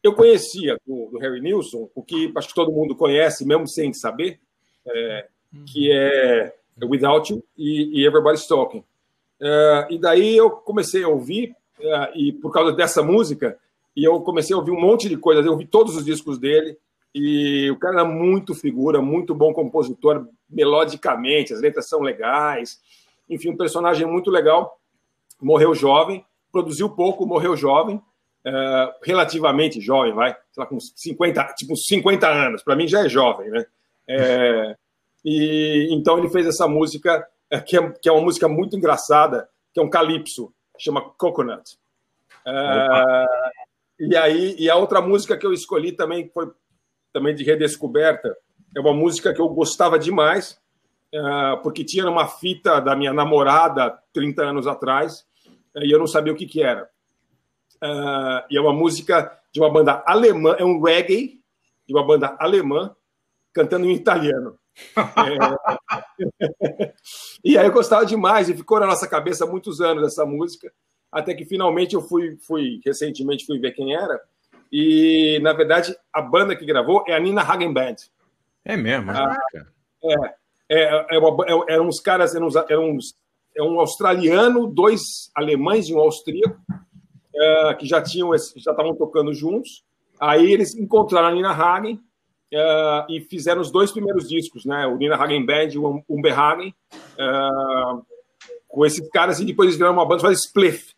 eu 0.01 0.13
conhecia 0.13 0.77
do, 0.87 1.09
do 1.11 1.17
Harry 1.19 1.39
Nilsson, 1.41 1.89
o 1.93 2.01
que 2.03 2.31
acho 2.35 2.47
que 2.47 2.55
todo 2.55 2.71
mundo 2.71 2.95
conhece, 2.95 3.45
mesmo 3.45 3.67
sem 3.67 3.93
saber, 3.93 4.39
é, 4.87 5.27
que 5.65 5.91
é 5.91 6.53
Without 6.85 7.31
You 7.31 7.43
e, 7.57 8.01
e 8.01 8.05
Everybody's 8.05 8.47
Talking. 8.47 8.83
É, 9.39 9.87
e 9.91 9.99
daí 9.99 10.35
eu 10.35 10.49
comecei 10.49 11.03
a 11.03 11.07
ouvir, 11.07 11.55
é, 11.79 12.11
e 12.15 12.33
por 12.33 12.51
causa 12.51 12.71
dessa 12.71 13.01
música, 13.01 13.57
e 13.95 14.03
eu 14.03 14.19
comecei 14.21 14.55
a 14.55 14.59
ouvir 14.59 14.71
um 14.71 14.79
monte 14.79 15.09
de 15.09 15.17
coisas. 15.17 15.45
Eu 15.45 15.53
ouvi 15.53 15.65
todos 15.65 15.95
os 15.95 16.05
discos 16.05 16.37
dele, 16.37 16.77
e 17.13 17.69
o 17.71 17.77
cara 17.77 18.01
era 18.01 18.05
muito 18.05 18.53
figura, 18.53 19.01
muito 19.01 19.33
bom 19.33 19.53
compositor, 19.53 20.27
melodicamente, 20.49 21.53
as 21.53 21.61
letras 21.61 21.87
são 21.87 22.01
legais. 22.01 22.79
Enfim, 23.29 23.49
um 23.49 23.57
personagem 23.57 24.05
muito 24.05 24.29
legal. 24.29 24.79
Morreu 25.41 25.73
jovem, 25.73 26.23
produziu 26.51 26.89
pouco, 26.89 27.25
morreu 27.25 27.55
jovem, 27.55 28.01
é, 28.45 28.93
relativamente 29.03 29.81
jovem, 29.81 30.13
vai, 30.13 30.31
sei 30.51 30.61
lá, 30.61 30.65
com 30.65 30.75
uns 30.75 30.93
50, 30.95 31.43
tipo, 31.57 31.73
uns 31.73 31.85
50 31.85 32.27
anos. 32.27 32.63
Para 32.63 32.75
mim 32.75 32.87
já 32.87 33.05
é 33.05 33.09
jovem, 33.09 33.49
né? 33.49 33.65
É, 34.07 34.75
e 35.23 35.87
então 35.91 36.17
ele 36.17 36.29
fez 36.29 36.45
essa 36.45 36.67
música 36.67 37.27
é, 37.49 37.59
que 37.59 37.77
é, 37.77 37.91
que 37.91 38.09
é 38.09 38.11
uma 38.11 38.21
música 38.21 38.47
muito 38.47 38.75
engraçada, 38.75 39.47
que 39.73 39.79
é 39.79 39.83
um 39.83 39.89
calypso, 39.89 40.53
chama 40.77 41.01
Coconut. 41.17 41.77
É, 42.45 43.25
e 43.99 44.15
aí 44.15 44.55
e 44.57 44.69
a 44.69 44.75
outra 44.75 45.01
música 45.01 45.37
que 45.37 45.45
eu 45.45 45.53
escolhi 45.53 45.91
também 45.91 46.29
foi 46.33 46.51
também 47.11 47.33
de 47.33 47.43
redescoberta 47.43 48.35
é 48.75 48.79
uma 48.79 48.93
música 48.93 49.33
que 49.33 49.41
eu 49.41 49.49
gostava 49.49 49.97
demais 49.97 50.59
é, 51.11 51.55
porque 51.63 51.83
tinha 51.83 52.09
uma 52.09 52.27
fita 52.27 52.79
da 52.79 52.95
minha 52.95 53.13
namorada 53.13 53.97
30 54.13 54.43
anos 54.43 54.67
atrás 54.67 55.25
e 55.75 55.91
eu 55.91 55.99
não 55.99 56.07
sabia 56.07 56.33
o 56.33 56.35
que 56.35 56.45
que 56.45 56.61
era. 56.61 56.89
E 58.49 58.57
é 58.57 58.61
uma 58.61 58.73
música 58.73 59.37
de 59.53 59.59
uma 59.59 59.71
banda 59.71 60.03
alemã 60.05 60.55
é 60.57 60.65
um 60.65 60.81
reggae 60.81 61.41
de 61.87 61.93
uma 61.93 62.05
banda 62.05 62.35
alemã 62.39 62.95
cantando 63.53 63.85
em 63.85 63.93
italiano 63.93 64.57
é... 64.95 66.93
e 67.43 67.57
aí 67.57 67.65
eu 67.65 67.71
gostava 67.71 68.05
demais 68.05 68.49
e 68.49 68.55
ficou 68.55 68.79
na 68.79 68.87
nossa 68.87 69.07
cabeça 69.07 69.43
há 69.45 69.47
muitos 69.47 69.81
anos 69.81 70.03
essa 70.03 70.25
música, 70.25 70.71
até 71.11 71.33
que 71.33 71.45
finalmente 71.45 71.95
eu 71.95 72.01
fui, 72.01 72.37
fui 72.37 72.79
recentemente 72.85 73.45
fui 73.45 73.59
ver 73.59 73.71
quem 73.71 73.95
era 73.95 74.19
e 74.71 75.39
na 75.41 75.53
verdade 75.53 75.95
a 76.11 76.21
banda 76.21 76.55
que 76.55 76.65
gravou 76.65 77.03
é 77.07 77.15
a 77.15 77.19
Nina 77.19 77.41
Hagen 77.41 77.73
Band. 77.73 77.95
É 78.65 78.75
mesmo? 78.75 79.11
Ah, 79.11 79.37
é, 80.03 80.37
é, 80.69 81.15
é 81.15 81.19
uma, 81.19 81.45
é, 81.45 81.73
eram 81.73 81.87
uns 81.87 81.99
caras, 81.99 82.35
eram, 82.35 82.47
uns, 82.47 82.55
eram 82.55 82.91
uns, 82.91 83.15
é 83.55 83.63
um 83.63 83.79
australiano, 83.79 84.67
dois 84.67 85.31
alemães 85.33 85.87
e 85.87 85.93
um 85.93 85.99
austríaco 85.99 86.59
é, 87.33 87.73
que 87.75 87.85
já 87.85 88.01
tinham 88.01 88.31
já 88.31 88.71
estavam 88.71 88.95
tocando 88.95 89.33
juntos. 89.33 89.85
Aí 90.19 90.51
eles 90.51 90.75
encontraram 90.75 91.29
a 91.29 91.31
Nina 91.31 91.51
Hagen 91.51 91.99
eh, 92.53 93.05
e 93.09 93.21
fizeram 93.21 93.61
os 93.61 93.71
dois 93.71 93.91
primeiros 93.91 94.27
discos, 94.27 94.65
né? 94.65 94.85
O 94.87 94.97
Nina 94.97 95.15
Hagen 95.15 95.45
Band 95.45 95.69
e 95.73 95.77
o 95.77 96.03
Umber 96.09 96.37
Hagen, 96.39 96.73
eh, 97.17 98.01
com 98.67 98.85
esses 98.85 99.07
caras, 99.09 99.39
e 99.39 99.45
depois 99.45 99.67
eles 99.67 99.77
viraram 99.77 99.95
uma 99.95 100.05
banda 100.05 100.19
chamada 100.21 100.35
Spliff, 100.37 100.93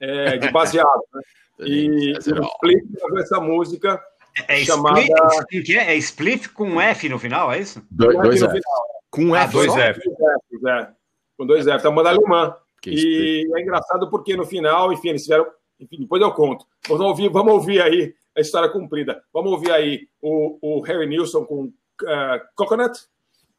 eh, 0.00 0.36
de 0.38 0.50
baseado. 0.50 1.02
Né? 1.14 1.20
E, 1.58 2.12
e 2.12 2.12
o 2.12 2.18
Spliff 2.18 2.86
gravou 2.92 3.18
essa 3.18 3.40
música 3.40 3.98
É 4.46 4.56
chamada. 4.62 5.00
split, 5.00 5.64
que 5.64 5.78
é? 5.78 5.94
é 5.94 5.96
split 5.96 6.48
com 6.52 6.78
F 6.78 7.08
no 7.08 7.18
final, 7.18 7.50
é 7.50 7.60
isso? 7.60 7.82
Dois, 7.90 8.14
dois 8.14 8.40
no 8.42 8.46
F. 8.48 8.52
final. 8.60 8.86
Com 9.08 9.22
um 9.24 9.34
Ah, 9.34 9.44
F 9.44 9.52
dois 9.54 9.72
só? 9.72 9.78
F. 9.78 10.00
Dois 10.04 10.18
Fs, 10.52 10.64
é. 10.66 10.90
Com 11.38 11.46
dois 11.46 11.64
Fs. 11.64 11.82
É 11.82 11.88
uma 11.88 11.96
banda 12.02 12.10
alemã. 12.10 12.54
Que 12.82 12.90
E 12.90 13.50
é 13.56 13.62
engraçado 13.62 14.10
porque 14.10 14.36
no 14.36 14.44
final, 14.44 14.92
enfim, 14.92 15.08
eles 15.08 15.22
fizeram. 15.22 15.46
Enfim, 15.80 15.96
depois 16.00 16.20
eu 16.20 16.30
conto. 16.32 16.66
Vamos 16.86 17.06
ouvir, 17.06 17.30
vamos 17.30 17.54
ouvir 17.54 17.80
aí 17.80 18.14
a 18.36 18.40
história 18.40 18.68
cumprida. 18.68 19.22
Vamos 19.32 19.52
ouvir 19.52 19.72
aí 19.72 20.08
o, 20.20 20.58
o 20.60 20.80
Harry 20.82 21.06
Nilsson 21.06 21.44
com 21.44 21.72
eh, 22.06 22.42
Coconut 22.54 22.98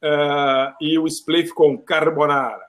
eh, 0.01 0.73
e 0.82 0.99
o 0.99 1.07
Spliff 1.07 1.53
com 1.53 1.78
Carbonara. 1.80 2.67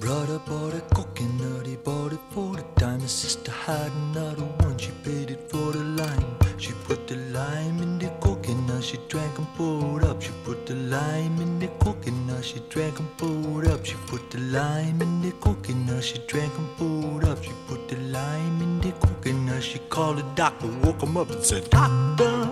Brother 0.00 0.38
bought 0.46 0.74
a 0.74 0.80
coconut, 0.94 1.66
he 1.66 1.76
bought 1.84 2.14
it 2.14 2.20
for 2.30 2.56
the 2.56 2.64
dime. 2.78 3.00
His 3.02 3.10
sister 3.10 3.52
had 3.52 3.92
another 3.92 4.57
she 8.88 8.96
drank 9.06 9.36
and 9.36 9.46
poured 9.54 10.02
up. 10.02 10.22
She 10.22 10.30
put 10.44 10.64
the 10.64 10.74
lime 10.74 11.38
in 11.42 11.58
the 11.58 11.68
coconut, 11.78 12.42
she 12.42 12.58
drank 12.70 12.98
and 12.98 13.16
poured 13.18 13.66
up. 13.66 13.84
She 13.84 13.96
put 14.06 14.30
the 14.30 14.38
lime 14.38 15.02
in 15.02 15.20
the 15.20 15.30
coconut, 15.32 16.02
she 16.02 16.16
drank 16.26 16.56
and 16.56 16.70
poured 16.78 17.24
up. 17.24 17.44
She 17.44 17.52
put 17.66 17.86
the 17.86 17.96
lime 17.96 18.62
in 18.62 18.80
the 18.80 18.92
coconut, 18.92 19.62
she 19.62 19.78
called 19.90 20.16
the 20.16 20.22
doctor, 20.34 20.68
woke 20.82 21.02
him 21.02 21.18
up 21.18 21.28
and 21.30 21.44
said, 21.44 21.68
Doctor, 21.68 22.48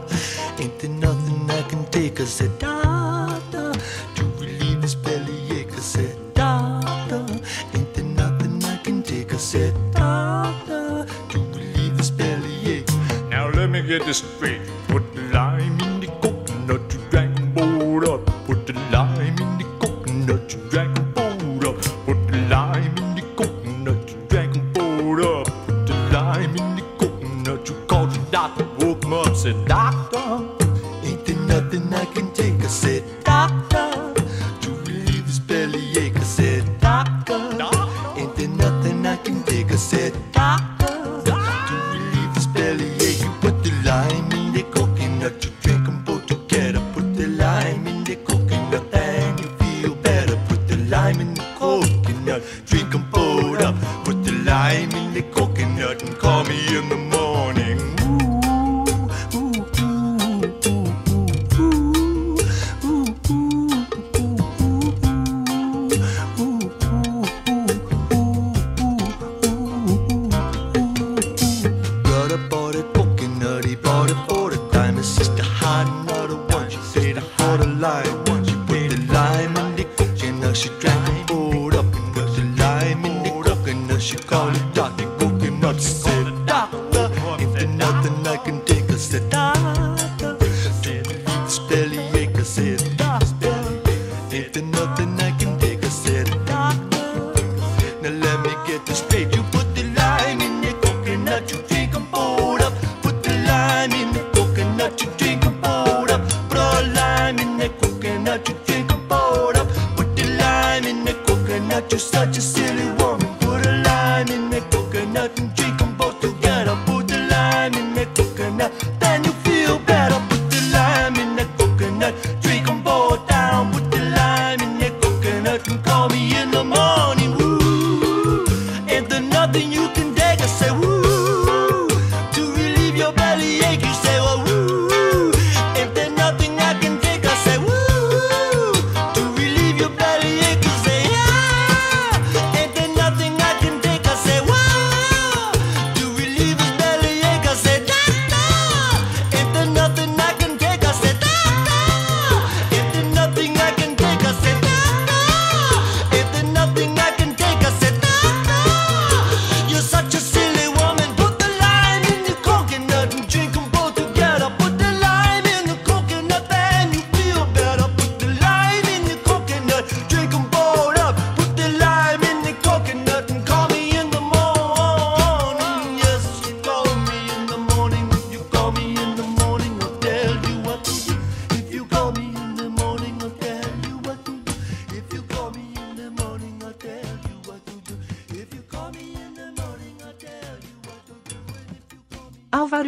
ain't 0.59 0.79
there 0.79 0.91
nothing 0.91 1.51
I 1.51 1.63
can 1.71 1.87
take? 1.87 2.21
I 2.21 2.25
said, 2.25 2.59
Doctor, 2.59 3.73
to 4.17 4.25
relieve 4.39 4.83
this 4.83 4.95
bellyache. 4.95 5.73
I 5.73 5.81
said, 5.81 6.35
Doctor, 6.35 7.25
ain't 7.75 7.95
there 7.95 8.05
nothing 8.05 8.63
I 8.63 8.77
can 8.85 9.03
take? 9.03 9.33
I 9.33 9.39
said, 9.39 9.75
Doctor, 9.93 11.07
to 11.31 11.39
relieve 11.39 11.97
this 11.97 12.11
bellyache. 12.11 12.91
Now 13.31 13.49
let 13.49 13.71
me 13.71 13.81
get 13.81 14.05
this 14.05 14.19
straight. 14.19 14.61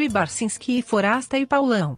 Barcinski 0.09 0.82
Forasta 0.82 1.36
e 1.36 1.46
Paulão. 1.46 1.96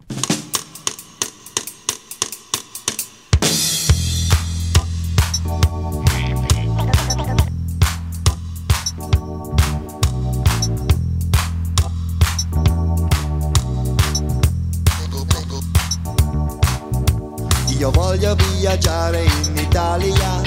Io 17.77 17.89
voglio 17.89 18.35
viaggiare 18.35 19.23
in 19.23 19.57
Italia, 19.57 20.41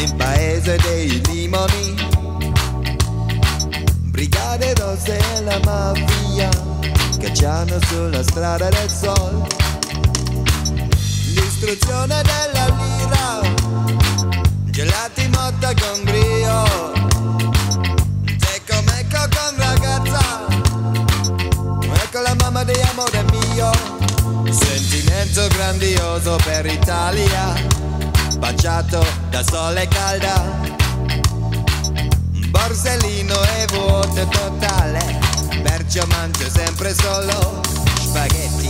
in 0.00 0.16
paese 0.16 0.76
dei 0.76 1.27
sulla 7.88 8.22
strada 8.22 8.68
del 8.68 8.90
sol. 8.90 9.46
Distruzione 11.32 12.22
della 12.22 12.66
lira, 12.76 13.40
gelati 14.66 15.28
motta 15.28 15.72
con 15.74 16.04
brio. 16.04 16.92
Te 18.24 18.62
come 18.68 19.00
ecco 19.00 19.24
con 19.34 19.56
ragazza, 19.56 20.46
ecco 22.02 22.20
la 22.20 22.34
mamma 22.40 22.62
di 22.64 22.78
amore 22.90 23.24
mio. 23.32 23.70
Sentimento 24.50 25.46
grandioso 25.48 26.36
per 26.44 26.66
Italia, 26.66 27.54
baciato 28.38 29.04
da 29.30 29.42
sole 29.42 29.88
calda. 29.88 30.76
Borsellino 32.50 33.34
e 33.42 33.66
vuoto 33.72 34.26
totale, 34.28 35.18
perciò 35.62 36.04
mangio 36.06 36.50
sempre 36.50 36.94
solo 36.94 37.76
spaghetti. 38.08 38.68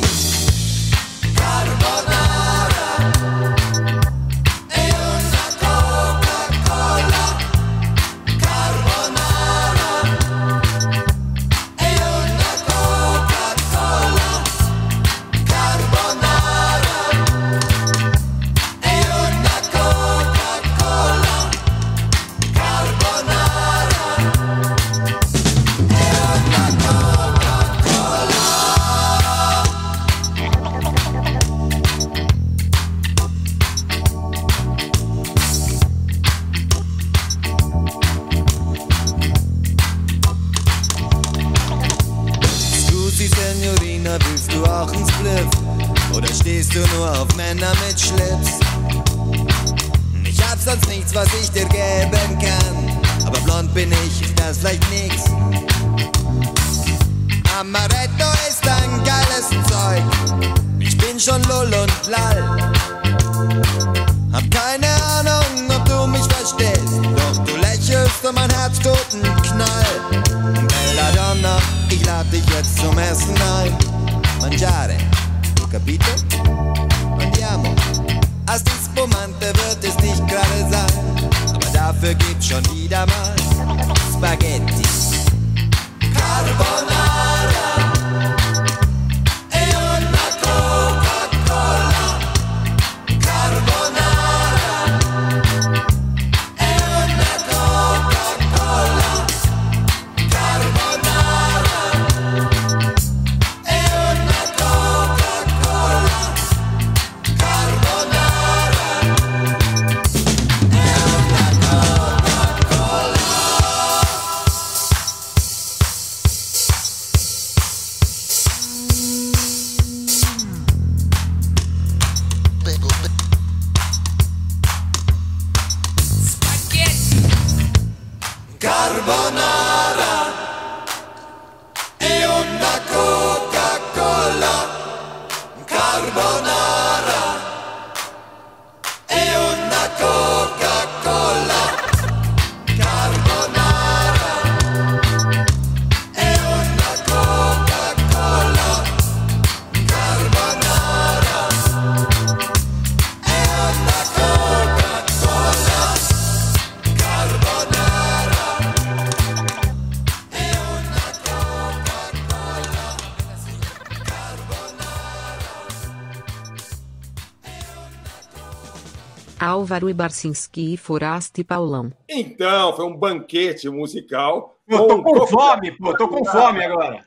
Álvaro 169.68 169.92
Barcinski 169.92 170.72
e 170.72 170.76
Foraste 170.78 171.44
Paulão. 171.44 171.92
Então, 172.08 172.74
foi 172.74 172.86
um 172.86 172.96
banquete 172.96 173.68
musical. 173.68 174.58
Eu 174.66 174.86
tô 174.86 175.02
com 175.02 175.26
fome, 175.26 175.72
pô, 175.76 175.94
tô 175.94 176.08
com 176.08 176.24
fome 176.24 176.64
agora. 176.64 177.04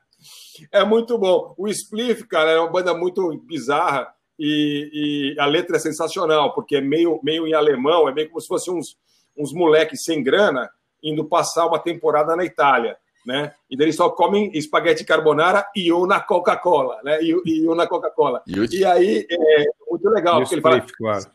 É 0.72 0.82
muito 0.82 1.18
bom. 1.18 1.54
O 1.58 1.68
Spliff, 1.68 2.26
cara, 2.26 2.52
é 2.52 2.58
uma 2.58 2.70
banda 2.70 2.94
muito 2.94 3.36
bizarra 3.46 4.08
e, 4.38 5.34
e, 5.36 5.38
a 5.38 5.44
letra 5.44 5.76
é 5.76 5.78
sensacional, 5.78 6.54
porque 6.54 6.76
é 6.76 6.80
meio, 6.80 7.20
meio 7.22 7.46
em 7.46 7.52
alemão, 7.52 8.08
é 8.08 8.12
meio 8.12 8.28
como 8.28 8.40
se 8.40 8.48
fosse 8.48 8.70
uns, 8.70 8.96
uns 9.36 9.52
moleques 9.52 10.02
sem 10.02 10.22
grana 10.22 10.70
indo 11.02 11.28
passar 11.28 11.66
uma 11.66 11.78
temporada 11.78 12.34
na 12.34 12.44
Itália, 12.44 12.96
né? 13.26 13.52
E 13.68 13.74
eles 13.82 13.96
só 13.96 14.08
comem 14.08 14.50
espaguete 14.54 15.04
carbonara 15.04 15.66
e 15.74 15.92
uma 15.92 16.20
Coca-Cola, 16.20 17.00
né? 17.02 17.20
E, 17.20 17.36
e 17.44 17.68
uma 17.68 17.86
Coca-Cola. 17.86 18.40
E 18.46 18.84
aí 18.84 19.26
é 19.28 19.64
muito 19.90 20.08
legal, 20.08 20.38
porque 20.38 20.54
ele 20.54 20.62
fala 20.62 20.80
claro. 20.80 21.26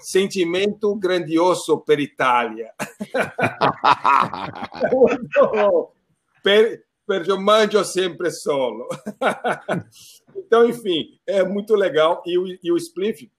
sentimento 0.00 0.94
grandioso 0.96 1.78
per 1.80 1.98
Itália. 1.98 2.72
Per, 6.42 6.82
per 7.06 7.28
eu 7.28 7.38
mangio 7.38 7.84
sempre 7.84 8.30
solo. 8.30 8.88
então, 10.34 10.66
enfim, 10.66 11.20
é 11.26 11.44
muito 11.44 11.74
legal. 11.74 12.22
E 12.24 12.38
o, 12.38 12.46
e 12.62 12.72
o 12.72 12.78
Spliff, 12.78 13.30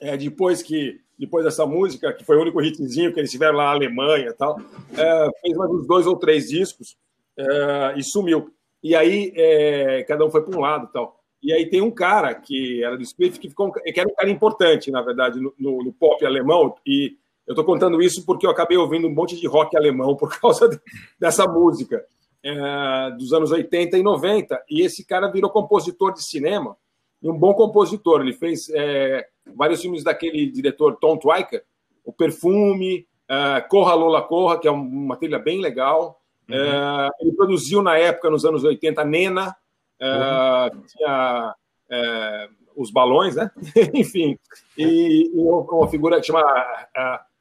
é, 0.00 0.16
depois 0.16 0.60
que 0.60 1.00
depois 1.16 1.44
dessa 1.44 1.64
música, 1.64 2.12
que 2.12 2.24
foi 2.24 2.36
o 2.36 2.42
único 2.42 2.60
hitzinho 2.60 3.14
que 3.14 3.20
eles 3.20 3.30
tiveram 3.30 3.58
lá 3.58 3.66
na 3.66 3.70
Alemanha 3.70 4.26
e 4.26 4.32
tal, 4.32 4.60
é, 4.96 5.30
fez 5.40 5.56
mais 5.56 5.70
uns 5.70 5.86
dois 5.86 6.04
ou 6.04 6.16
três 6.16 6.48
discos 6.48 6.96
é, 7.38 7.94
e 7.96 8.02
sumiu. 8.02 8.50
E 8.82 8.94
aí 8.94 9.32
é, 9.34 10.02
cada 10.04 10.24
um 10.24 10.30
foi 10.30 10.42
para 10.42 10.56
um 10.56 10.60
lado 10.60 10.88
tal. 10.92 11.20
E 11.42 11.52
aí 11.52 11.68
tem 11.68 11.80
um 11.80 11.90
cara 11.90 12.34
que 12.34 12.82
era 12.82 12.96
do 12.96 13.02
Spliff, 13.02 13.38
que, 13.38 13.48
ficou, 13.48 13.70
que 13.72 14.00
era 14.00 14.08
um 14.08 14.14
cara 14.14 14.30
importante, 14.30 14.90
na 14.90 15.02
verdade, 15.02 15.38
no, 15.40 15.54
no, 15.58 15.84
no 15.84 15.92
pop 15.92 16.24
alemão, 16.24 16.74
e 16.84 17.16
eu 17.46 17.52
estou 17.52 17.64
contando 17.64 18.02
isso 18.02 18.24
porque 18.26 18.46
eu 18.46 18.50
acabei 18.50 18.76
ouvindo 18.76 19.06
um 19.06 19.14
monte 19.14 19.36
de 19.36 19.46
rock 19.46 19.76
alemão 19.76 20.16
por 20.16 20.28
causa 20.40 20.68
de, 20.68 20.80
dessa 21.18 21.46
música 21.46 22.04
é, 22.42 23.10
dos 23.12 23.32
anos 23.32 23.52
80 23.52 23.96
e 23.96 24.02
90. 24.02 24.64
E 24.68 24.82
esse 24.82 25.04
cara 25.04 25.30
virou 25.30 25.50
compositor 25.50 26.12
de 26.12 26.24
cinema, 26.24 26.76
e 27.22 27.28
um 27.28 27.38
bom 27.38 27.54
compositor. 27.54 28.20
Ele 28.20 28.32
fez 28.32 28.68
é, 28.70 29.26
vários 29.54 29.80
filmes 29.80 30.02
daquele 30.02 30.50
diretor 30.50 30.96
Tom 30.96 31.16
Twyker, 31.16 31.64
O 32.04 32.12
Perfume, 32.12 33.06
é, 33.28 33.60
Corra 33.62 33.94
Lola 33.94 34.22
Corra, 34.22 34.58
que 34.58 34.68
é 34.68 34.70
uma 34.70 35.16
trilha 35.16 35.38
bem 35.38 35.60
legal. 35.60 36.20
Uhum. 36.48 36.56
É, 36.56 37.08
ele 37.20 37.32
produziu 37.32 37.82
na 37.82 37.98
época, 37.98 38.30
nos 38.30 38.44
anos 38.44 38.62
80, 38.64 39.04
Nena, 39.04 39.56
uhum. 40.00 40.82
tinha 40.86 41.54
é, 41.90 42.48
os 42.76 42.90
balões, 42.90 43.34
né? 43.34 43.50
Enfim, 43.94 44.38
e, 44.76 45.30
e, 45.32 45.32
uma 45.34 45.88
figura 45.88 46.20
que 46.20 46.26
chama 46.26 46.42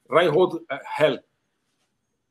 Reinhold 0.09 0.61
Hell, 0.99 1.19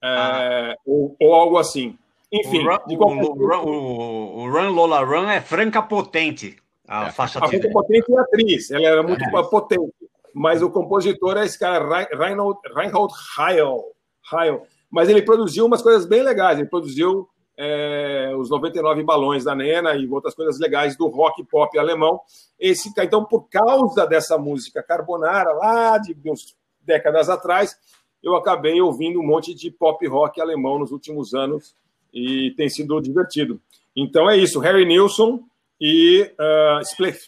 ah. 0.02 0.74
ou, 0.86 1.16
ou 1.20 1.34
algo 1.34 1.58
assim. 1.58 1.96
Enfim, 2.32 2.66
o 2.66 2.96
qualquer... 2.96 3.28
o, 3.28 3.68
o, 3.68 4.42
o, 4.42 4.50
Run 4.50 4.70
Lola 4.70 5.04
Run 5.04 5.30
é 5.30 5.40
franca 5.40 5.82
potente. 5.82 6.56
A 6.88 7.06
é. 7.06 7.12
faixa 7.12 7.38
a 7.38 7.48
franca 7.48 7.70
potente 7.70 8.12
é 8.12 8.18
atriz, 8.18 8.70
ela 8.70 8.86
era 8.86 9.02
muito 9.02 9.24
é. 9.24 9.42
potente. 9.44 9.94
Mas 10.34 10.62
o 10.62 10.70
compositor 10.70 11.36
é 11.36 11.44
esse 11.44 11.56
cara, 11.56 12.08
Reinhold, 12.12 12.58
Reinhold 12.74 13.12
Heil, 13.38 13.84
Heil. 14.32 14.62
Mas 14.94 15.08
ele 15.08 15.22
produziu 15.22 15.66
umas 15.66 15.82
coisas 15.82 16.06
bem 16.06 16.22
legais. 16.22 16.56
Ele 16.56 16.68
produziu 16.68 17.28
é, 17.58 18.32
os 18.38 18.48
99 18.48 19.02
balões 19.02 19.42
da 19.42 19.52
Nena 19.52 19.96
e 19.96 20.06
outras 20.06 20.36
coisas 20.36 20.56
legais 20.60 20.96
do 20.96 21.08
rock 21.08 21.42
pop 21.42 21.76
alemão. 21.76 22.20
Esse, 22.60 22.92
então, 22.96 23.24
por 23.24 23.48
causa 23.48 24.06
dessa 24.06 24.38
música 24.38 24.84
Carbonara, 24.84 25.52
lá 25.52 25.98
de 25.98 26.16
uns 26.30 26.56
décadas 26.80 27.28
atrás, 27.28 27.76
eu 28.22 28.36
acabei 28.36 28.80
ouvindo 28.80 29.18
um 29.18 29.26
monte 29.26 29.52
de 29.52 29.68
pop 29.68 30.06
rock 30.06 30.40
alemão 30.40 30.78
nos 30.78 30.92
últimos 30.92 31.34
anos 31.34 31.74
e 32.12 32.54
tem 32.56 32.68
sido 32.68 33.00
divertido. 33.00 33.60
Então 33.96 34.30
é 34.30 34.36
isso, 34.36 34.60
Harry 34.60 34.86
Nilsson 34.86 35.42
e 35.80 36.32
uh, 36.38 36.80
Spliff. 36.82 37.26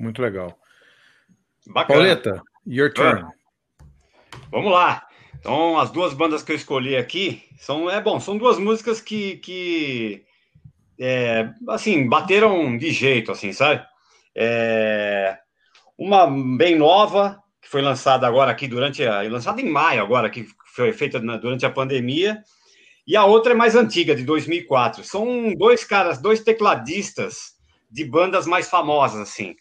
Muito 0.00 0.20
legal. 0.20 0.52
Bacana. 1.64 2.00
Pauleta, 2.00 2.42
your 2.66 2.92
turn. 2.92 3.24
Vamos 4.50 4.72
lá. 4.72 5.06
Então, 5.42 5.76
as 5.76 5.90
duas 5.90 6.14
bandas 6.14 6.40
que 6.40 6.52
eu 6.52 6.56
escolhi 6.56 6.96
aqui 6.96 7.42
são, 7.58 7.90
é 7.90 8.00
bom, 8.00 8.20
são 8.20 8.38
duas 8.38 8.60
músicas 8.60 9.00
que, 9.00 9.38
que 9.38 10.24
é, 11.00 11.50
assim, 11.68 12.08
bateram 12.08 12.78
de 12.78 12.92
jeito, 12.92 13.32
assim, 13.32 13.52
sabe? 13.52 13.84
É, 14.36 15.36
uma 15.98 16.28
bem 16.56 16.76
nova, 16.76 17.42
que 17.60 17.68
foi 17.68 17.82
lançada 17.82 18.24
agora 18.24 18.52
aqui 18.52 18.68
durante 18.68 19.04
a, 19.04 19.22
lançada 19.22 19.60
em 19.60 19.68
maio 19.68 20.00
agora, 20.00 20.30
que 20.30 20.46
foi 20.76 20.92
feita 20.92 21.18
durante 21.18 21.66
a 21.66 21.70
pandemia, 21.70 22.40
e 23.04 23.16
a 23.16 23.24
outra 23.24 23.50
é 23.50 23.56
mais 23.56 23.74
antiga, 23.74 24.14
de 24.14 24.22
2004. 24.22 25.02
São 25.02 25.52
dois 25.56 25.82
caras, 25.82 26.22
dois 26.22 26.38
tecladistas 26.38 27.54
de 27.90 28.04
bandas 28.04 28.46
mais 28.46 28.70
famosas, 28.70 29.20
assim. 29.20 29.56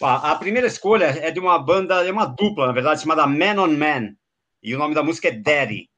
A 0.00 0.36
primeira 0.36 0.68
escolha 0.68 1.06
é 1.06 1.32
de 1.32 1.40
uma 1.40 1.58
banda, 1.58 2.06
é 2.06 2.12
uma 2.12 2.26
dupla, 2.26 2.68
na 2.68 2.72
verdade, 2.72 3.02
chamada 3.02 3.26
Man 3.26 3.60
on 3.60 3.76
Man. 3.76 4.19
E 4.62 4.74
o 4.74 4.78
nome 4.78 4.94
da 4.94 5.02
música 5.02 5.28
é 5.28 5.32
Daddy. 5.32 5.88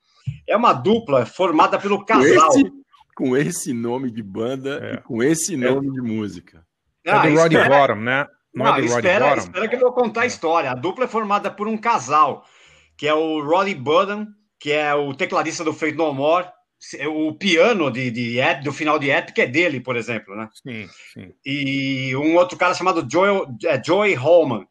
É 0.47 0.57
uma 0.57 0.73
dupla 0.73 1.27
formada 1.27 1.79
pelo 1.79 2.05
casal. 2.05 2.51
Com 2.51 2.59
esse, 2.59 2.73
com 3.17 3.37
esse 3.37 3.73
nome 3.73 4.11
de 4.11 4.23
banda 4.23 4.81
é. 4.83 4.95
e 4.95 4.99
com 4.99 5.23
esse 5.23 5.57
nome 5.57 5.89
é. 5.89 5.91
de 5.91 6.01
música. 6.01 6.65
Ah, 7.07 7.27
é 7.27 7.31
do 7.31 7.37
Roddy 7.37 7.57
Bottom, 7.57 7.97
né? 7.97 8.27
Não, 8.55 8.67
Não 8.67 8.77
é 8.77 8.81
do 8.81 8.87
espera, 8.87 9.29
Roddy 9.31 9.41
espera 9.41 9.69
que 9.69 9.77
eu 9.77 9.81
vou 9.81 9.93
contar 9.93 10.23
a 10.23 10.27
história. 10.27 10.71
A 10.71 10.75
dupla 10.75 11.05
é 11.05 11.09
formada 11.09 11.51
por 11.51 11.67
um 11.67 11.77
casal, 11.77 12.45
que 12.97 13.07
é 13.07 13.15
o 13.15 13.43
Roddy 13.43 13.75
Bottom, 13.75 14.27
que 14.61 14.71
é 14.71 14.95
o 14.95 15.13
tecladista 15.15 15.65
do 15.65 15.73
Fate 15.73 15.97
No 15.97 16.13
More, 16.15 16.47
o 17.09 17.33
piano 17.35 17.91
de, 17.91 18.11
de, 18.11 18.55
do 18.63 18.73
final 18.73 18.99
de 18.99 19.11
Epic 19.11 19.39
é 19.39 19.47
dele, 19.47 19.81
por 19.81 19.97
exemplo, 19.97 20.35
né? 20.35 20.49
Sim, 20.53 20.89
sim. 21.13 21.33
E 21.45 22.15
um 22.17 22.37
outro 22.37 22.59
cara 22.59 22.75
chamado 22.75 23.07
Joy, 23.09 23.47
é, 23.65 23.83
Joey 23.83 24.15
Holman. 24.15 24.67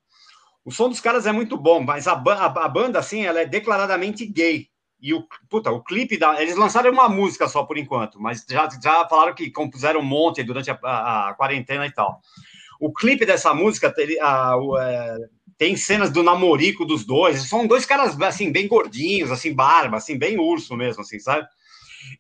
O 0.64 0.72
som 0.72 0.90
dos 0.90 1.00
caras 1.00 1.26
é 1.26 1.32
muito 1.32 1.58
bom, 1.58 1.82
mas 1.82 2.08
a, 2.08 2.14
a, 2.14 2.46
a, 2.66 2.70
banda, 2.70 3.00
assim, 3.00 3.26
ela 3.26 3.42
é 3.42 3.46
declaradamente 3.46 4.26
gay. 4.26 4.68
E 5.02 5.14
o, 5.14 5.26
puta, 5.50 5.72
o 5.72 5.84
clipe 5.84 6.18
da. 6.18 6.40
Eles 6.42 6.56
lançaram 6.56 6.92
uma 6.92 7.10
música 7.10 7.48
só 7.48 7.64
por 7.64 7.78
enquanto, 7.78 8.22
mas 8.22 8.46
já, 8.48 8.70
já 8.82 9.08
falaram 9.10 9.34
que 9.34 9.50
compuseram 9.50 10.00
um 10.00 10.04
monte 10.04 10.44
durante 10.44 10.70
a, 10.70 10.78
a, 10.84 11.30
a 11.30 11.34
quarentena 11.34 11.88
e 11.88 11.92
tal. 11.92 12.22
O 12.80 12.94
clipe 12.94 13.26
dessa 13.26 13.54
música 13.54 13.92
ele, 13.98 14.20
a, 14.20 14.56
é, 14.80 15.18
tem 15.58 15.76
cenas 15.76 16.12
do 16.12 16.22
namorico 16.22 16.86
dos 16.86 17.04
dois. 17.04 17.48
São 17.50 17.66
dois 17.66 17.86
caras, 17.86 18.20
assim, 18.22 18.52
bem 18.52 18.68
gordinhos, 18.68 19.32
assim, 19.32 19.54
barba, 19.54 19.98
assim, 19.98 20.18
bem 20.18 20.40
urso 20.40 20.76
mesmo, 20.76 21.02
assim, 21.02 21.20
sabe? 21.20 21.48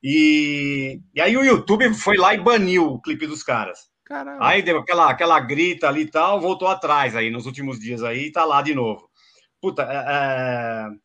E, 0.04 1.00
e 1.14 1.22
aí 1.22 1.38
o 1.38 1.44
YouTube 1.44 1.94
foi 1.94 2.18
lá 2.18 2.34
e 2.34 2.40
baniu 2.40 2.86
o 2.86 3.02
clipe 3.02 3.28
dos 3.28 3.44
caras. 3.44 3.91
Caramba. 4.12 4.46
Aí 4.46 4.62
deu 4.62 4.78
aquela, 4.80 5.10
aquela 5.10 5.40
grita 5.40 5.88
ali 5.88 6.02
e 6.02 6.12
tal, 6.12 6.42
voltou 6.42 6.68
atrás 6.68 7.16
aí 7.16 7.32
nos 7.32 7.46
últimos 7.46 7.80
dias 7.80 8.04
aí 8.04 8.26
e 8.26 8.32
tá 8.32 8.44
lá 8.44 8.62
de 8.62 8.76
novo. 8.76 9.10
Puta, 9.62 9.84
é, 9.84 10.98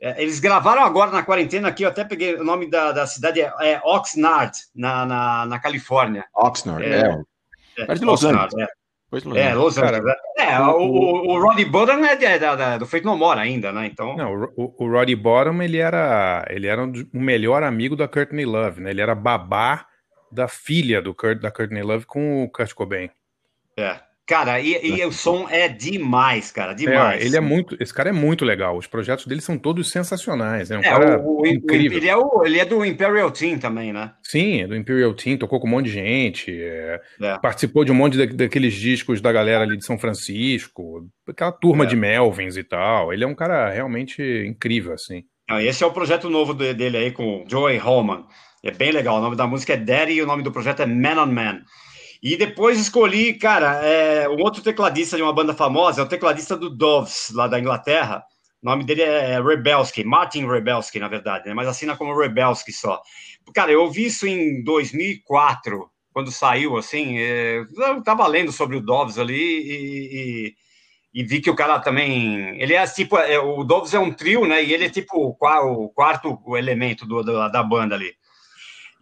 é, 0.00 0.10
é, 0.12 0.22
eles 0.22 0.38
gravaram 0.38 0.84
agora 0.84 1.10
na 1.10 1.24
quarentena 1.24 1.66
aqui, 1.66 1.82
eu 1.82 1.88
até 1.88 2.04
peguei 2.04 2.36
o 2.36 2.44
nome 2.44 2.70
da, 2.70 2.92
da 2.92 3.08
cidade, 3.08 3.40
é, 3.40 3.52
é 3.60 3.80
Oxnard, 3.82 4.56
na, 4.72 5.04
na, 5.04 5.46
na 5.46 5.58
Califórnia. 5.58 6.26
Oxnard, 6.32 6.86
é. 6.86 7.24
é. 7.76 7.86
é 7.88 7.94
de 7.94 8.04
Los 8.04 8.24
Angeles. 8.24 8.54
É. 8.56 8.68
É, 9.36 9.54
Los 9.54 9.76
Angeles. 9.76 10.14
É, 10.38 10.60
o, 10.60 10.78
o, 10.78 11.32
o 11.32 11.40
Roddy 11.42 11.64
Bottom 11.64 12.04
é, 12.04 12.14
de, 12.14 12.24
é, 12.24 12.78
do 12.78 12.86
Feito 12.86 13.04
No 13.04 13.16
More 13.16 13.40
ainda, 13.40 13.72
né? 13.72 13.86
Então... 13.86 14.16
Não, 14.16 14.32
o, 14.56 14.72
o 14.78 14.88
Roddy 14.88 15.16
Bottom, 15.16 15.60
ele 15.60 15.78
era, 15.78 16.44
ele 16.48 16.68
era 16.68 16.84
o 16.84 17.20
melhor 17.20 17.64
amigo 17.64 17.96
da 17.96 18.06
Courtney 18.06 18.44
Love, 18.44 18.80
né? 18.80 18.90
Ele 18.90 19.00
era 19.00 19.14
babá 19.16 19.88
da 20.34 20.48
filha 20.48 21.00
do 21.00 21.14
Kurt, 21.14 21.40
da 21.40 21.50
Courtney 21.50 21.82
Love 21.82 22.06
com 22.06 22.44
o 22.44 22.50
Kurt 22.50 22.72
Cobain. 22.74 23.10
É. 23.76 24.00
Cara, 24.26 24.58
e, 24.58 24.80
e, 24.82 25.04
o 25.04 25.12
som 25.12 25.46
é 25.50 25.68
demais, 25.68 26.50
cara, 26.50 26.72
demais. 26.72 27.22
É, 27.22 27.26
ele 27.26 27.36
é 27.36 27.40
muito, 27.40 27.76
esse 27.78 27.92
cara 27.92 28.08
é 28.08 28.12
muito 28.12 28.42
legal. 28.42 28.74
Os 28.74 28.86
projetos 28.86 29.26
dele 29.26 29.42
são 29.42 29.58
todos 29.58 29.90
sensacionais. 29.90 30.70
É 30.70 30.78
um 30.78 30.80
é, 30.80 30.82
cara 30.82 31.20
o, 31.20 31.46
incrível. 31.46 31.98
Ele 31.98 32.08
é, 32.08 32.16
o, 32.16 32.42
ele 32.42 32.58
é 32.58 32.64
do 32.64 32.82
Imperial 32.86 33.30
Team 33.30 33.58
também, 33.58 33.92
né? 33.92 34.14
Sim, 34.22 34.62
é 34.62 34.66
do 34.66 34.74
Imperial 34.74 35.12
Team. 35.12 35.36
Tocou 35.36 35.60
com 35.60 35.66
um 35.66 35.70
monte 35.72 35.86
de 35.86 35.92
gente. 35.92 36.50
É, 36.58 37.02
é. 37.20 37.38
Participou 37.38 37.84
de 37.84 37.92
um 37.92 37.94
monte 37.94 38.16
de, 38.16 38.26
daqueles 38.28 38.72
discos 38.72 39.20
da 39.20 39.30
galera 39.30 39.62
ali 39.62 39.76
de 39.76 39.84
São 39.84 39.98
Francisco, 39.98 41.06
aquela 41.28 41.52
turma 41.52 41.84
é. 41.84 41.86
de 41.86 41.94
Melvins 41.94 42.56
e 42.56 42.64
tal. 42.64 43.12
Ele 43.12 43.24
é 43.24 43.26
um 43.26 43.34
cara 43.34 43.68
realmente 43.68 44.22
incrível, 44.22 44.94
assim. 44.94 45.22
esse 45.60 45.84
é 45.84 45.86
o 45.86 45.92
projeto 45.92 46.30
novo 46.30 46.54
dele 46.54 46.96
aí 46.96 47.12
com 47.12 47.44
Joey 47.46 47.76
Holman. 47.76 48.24
É 48.64 48.70
bem 48.70 48.90
legal. 48.90 49.18
O 49.18 49.20
nome 49.20 49.36
da 49.36 49.46
música 49.46 49.74
é 49.74 49.76
Daddy 49.76 50.14
e 50.14 50.22
o 50.22 50.26
nome 50.26 50.42
do 50.42 50.50
projeto 50.50 50.80
é 50.80 50.86
Man 50.86 51.22
on 51.22 51.26
Man. 51.26 51.60
E 52.22 52.34
depois 52.34 52.80
escolhi, 52.80 53.34
cara, 53.34 53.84
é, 53.84 54.26
um 54.26 54.40
outro 54.40 54.62
tecladista 54.62 55.18
de 55.18 55.22
uma 55.22 55.34
banda 55.34 55.52
famosa, 55.52 56.00
é 56.00 56.04
o 56.04 56.08
tecladista 56.08 56.56
do 56.56 56.70
Doves, 56.70 57.30
lá 57.34 57.46
da 57.46 57.60
Inglaterra. 57.60 58.24
O 58.62 58.66
nome 58.66 58.82
dele 58.82 59.02
é 59.02 59.38
Rebelski, 59.38 60.02
Martin 60.02 60.46
Rebelski, 60.46 60.98
na 60.98 61.08
verdade, 61.08 61.46
né? 61.46 61.52
mas 61.52 61.68
assina 61.68 61.94
como 61.94 62.18
Rebelski 62.18 62.72
só. 62.72 63.02
Cara, 63.54 63.70
eu 63.70 63.82
ouvi 63.82 64.06
isso 64.06 64.26
em 64.26 64.64
2004, 64.64 65.86
quando 66.14 66.32
saiu, 66.32 66.78
assim, 66.78 67.18
é, 67.18 67.58
eu 67.58 68.02
tava 68.02 68.26
lendo 68.26 68.50
sobre 68.50 68.78
o 68.78 68.80
Doves 68.80 69.18
ali 69.18 69.36
e, 69.36 70.54
e 71.12 71.22
vi 71.22 71.42
que 71.42 71.50
o 71.50 71.54
cara 71.54 71.78
também. 71.80 72.58
Ele 72.58 72.72
é 72.72 72.86
tipo. 72.86 73.18
É, 73.18 73.38
o 73.38 73.62
Doves 73.62 73.92
é 73.92 73.98
um 73.98 74.10
trio, 74.10 74.46
né? 74.46 74.64
E 74.64 74.72
ele 74.72 74.86
é 74.86 74.90
tipo 74.90 75.16
o, 75.16 75.36
o 75.38 75.88
quarto 75.90 76.40
elemento 76.56 77.04
do, 77.06 77.22
do, 77.22 77.48
da 77.50 77.62
banda 77.62 77.94
ali. 77.94 78.12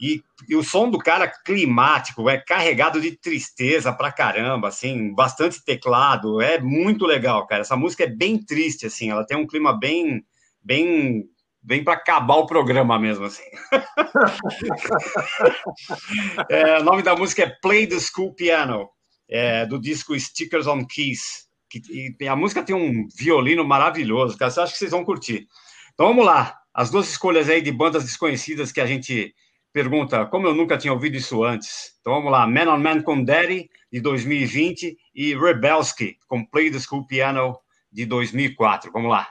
E, 0.02 0.22
e, 0.48 0.56
o 0.56 0.64
som 0.64 0.90
do 0.90 0.98
cara 0.98 1.28
climático, 1.28 2.28
é 2.28 2.36
carregado 2.36 3.00
de 3.00 3.12
tristeza 3.12 3.92
pra 3.92 4.10
caramba, 4.10 4.66
assim, 4.66 5.14
bastante 5.14 5.64
teclado, 5.64 6.42
é 6.42 6.60
muito 6.60 7.06
legal, 7.06 7.46
cara. 7.46 7.60
Essa 7.60 7.76
música 7.76 8.02
é 8.02 8.08
bem 8.08 8.36
triste, 8.36 8.84
assim, 8.84 9.10
ela 9.10 9.24
tem 9.24 9.36
um 9.36 9.46
clima 9.46 9.78
bem, 9.78 10.24
bem, 10.60 11.22
bem 11.62 11.84
para 11.84 11.94
acabar 11.94 12.34
o 12.34 12.46
programa 12.46 12.98
mesmo, 12.98 13.26
assim. 13.26 13.44
é, 16.50 16.80
o 16.80 16.82
nome 16.82 17.04
da 17.04 17.14
música 17.14 17.44
é 17.44 17.56
Play 17.62 17.86
the 17.86 18.00
School 18.00 18.34
Piano, 18.34 18.90
é, 19.30 19.64
do 19.66 19.78
disco 19.78 20.18
Stickers 20.18 20.66
on 20.66 20.84
Keys. 20.84 21.46
Que, 21.70 21.80
e 22.18 22.26
a 22.26 22.34
música 22.34 22.64
tem 22.64 22.74
um 22.74 23.06
violino 23.16 23.64
maravilhoso, 23.64 24.36
cara. 24.36 24.50
Acho 24.50 24.72
que 24.72 24.80
vocês 24.80 24.90
vão 24.90 25.04
curtir. 25.04 25.46
Então 25.94 26.08
vamos 26.08 26.26
lá. 26.26 26.58
As 26.74 26.90
duas 26.90 27.08
escolhas 27.08 27.48
aí 27.48 27.62
de 27.62 27.70
bandas 27.70 28.02
desconhecidas 28.02 28.72
que 28.72 28.80
a 28.80 28.86
gente 28.86 29.32
pergunta, 29.72 30.26
como 30.26 30.46
eu 30.46 30.54
nunca 30.54 30.76
tinha 30.76 30.92
ouvido 30.92 31.16
isso 31.16 31.42
antes. 31.44 31.92
Então 32.00 32.14
vamos 32.14 32.30
lá. 32.30 32.46
Man 32.46 32.72
on 32.72 32.78
Man 32.78 33.02
com 33.02 33.22
Daddy, 33.22 33.68
de 33.92 34.00
2020, 34.00 34.96
e 35.14 35.34
Rebelsky, 35.34 36.16
com 36.28 36.44
Play 36.44 36.70
the 36.70 36.78
School 36.78 37.06
Piano, 37.06 37.58
de 37.90 38.06
2004. 38.06 38.90
Vamos 38.92 39.10
lá. 39.10 39.28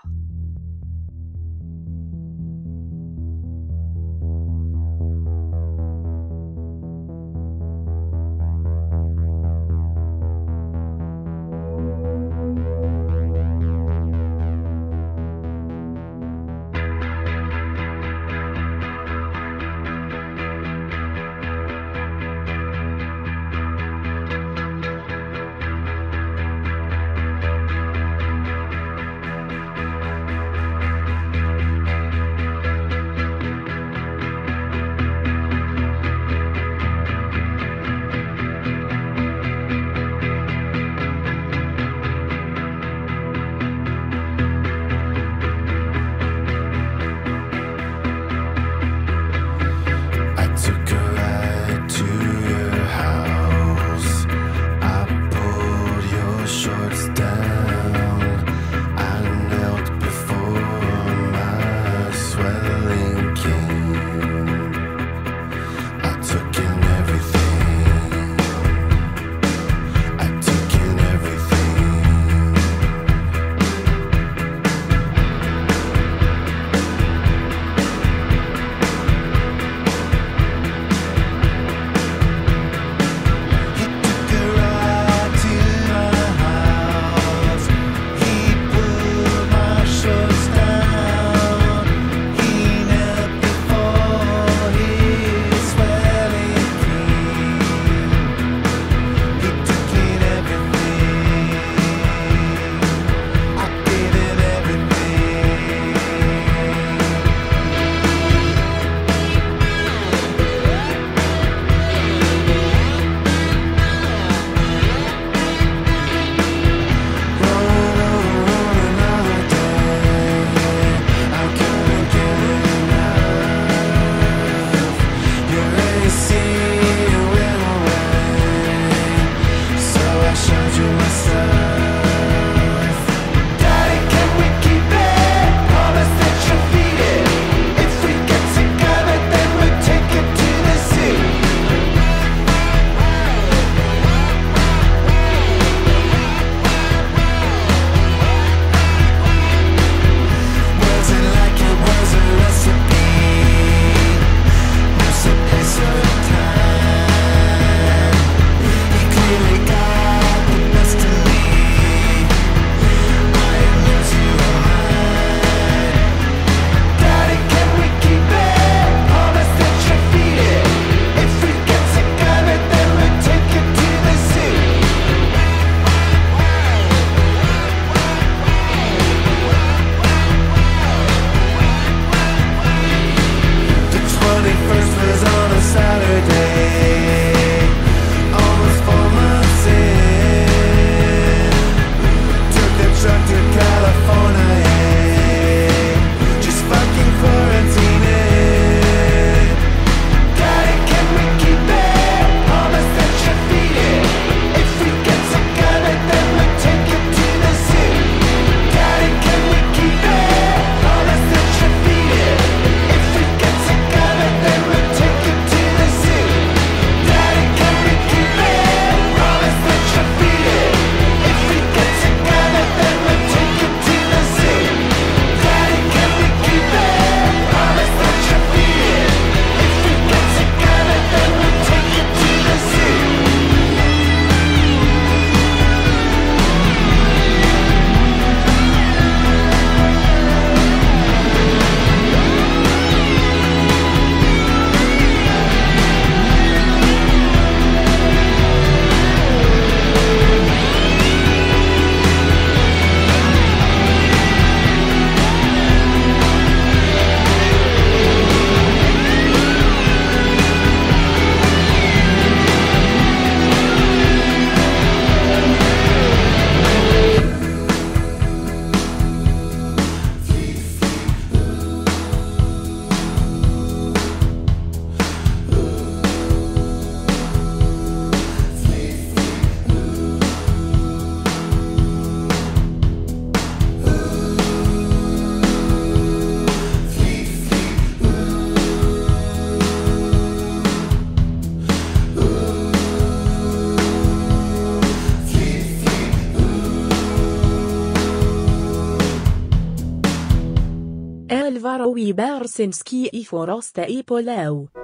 Helsinski 302.52 303.10
i 303.14 303.24
Forosta 303.24 303.86
i 303.88 304.02
Palau. 304.04 304.81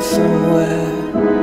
Somewhere 0.00 1.39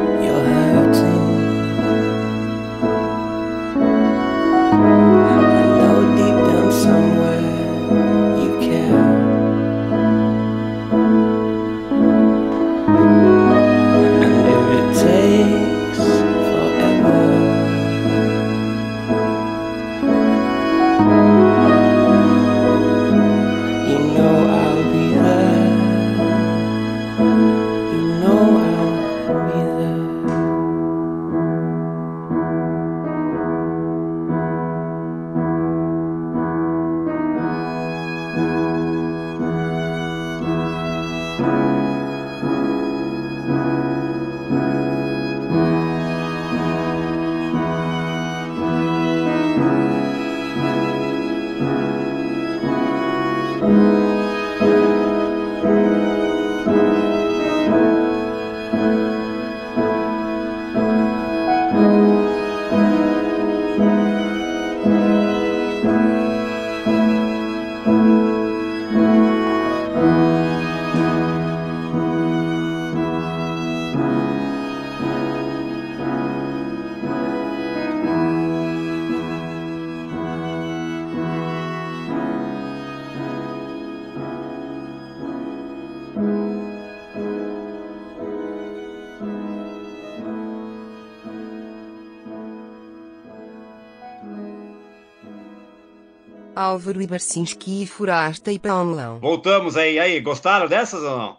Álvaro 96.68 97.02
Ibarcinski 97.02 97.84
e 97.84 97.88
Furasta 97.88 98.52
e 98.52 98.60
Paulão. 98.60 99.20
Voltamos 99.20 99.78
aí. 99.78 99.98
Aí, 99.98 100.20
gostaram 100.20 100.68
dessas 100.68 101.02
ou 101.02 101.18
não? 101.18 101.38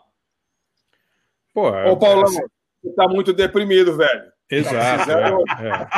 Pô, 1.53 1.69
Ô, 1.69 1.97
Paulão, 1.99 2.25
você 2.27 2.93
tá 2.97 3.07
muito 3.07 3.35
deprimido, 3.35 3.95
velho. 3.95 4.33
Exato. 4.51 5.11
é, 5.11 5.29
é. 5.29 5.89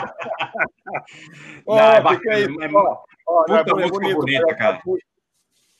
Não, 1.64 1.78
é 1.78 2.00
bacana, 2.00 2.34
aí, 2.34 2.42
é 2.42 2.74
ó, 2.74 2.98
ó, 3.28 3.44
puta 3.44 3.64
não 3.64 3.80
é 3.80 3.88
bonito, 3.88 4.16
bonita, 4.18 4.46
né? 4.46 4.54
cara. 4.54 4.82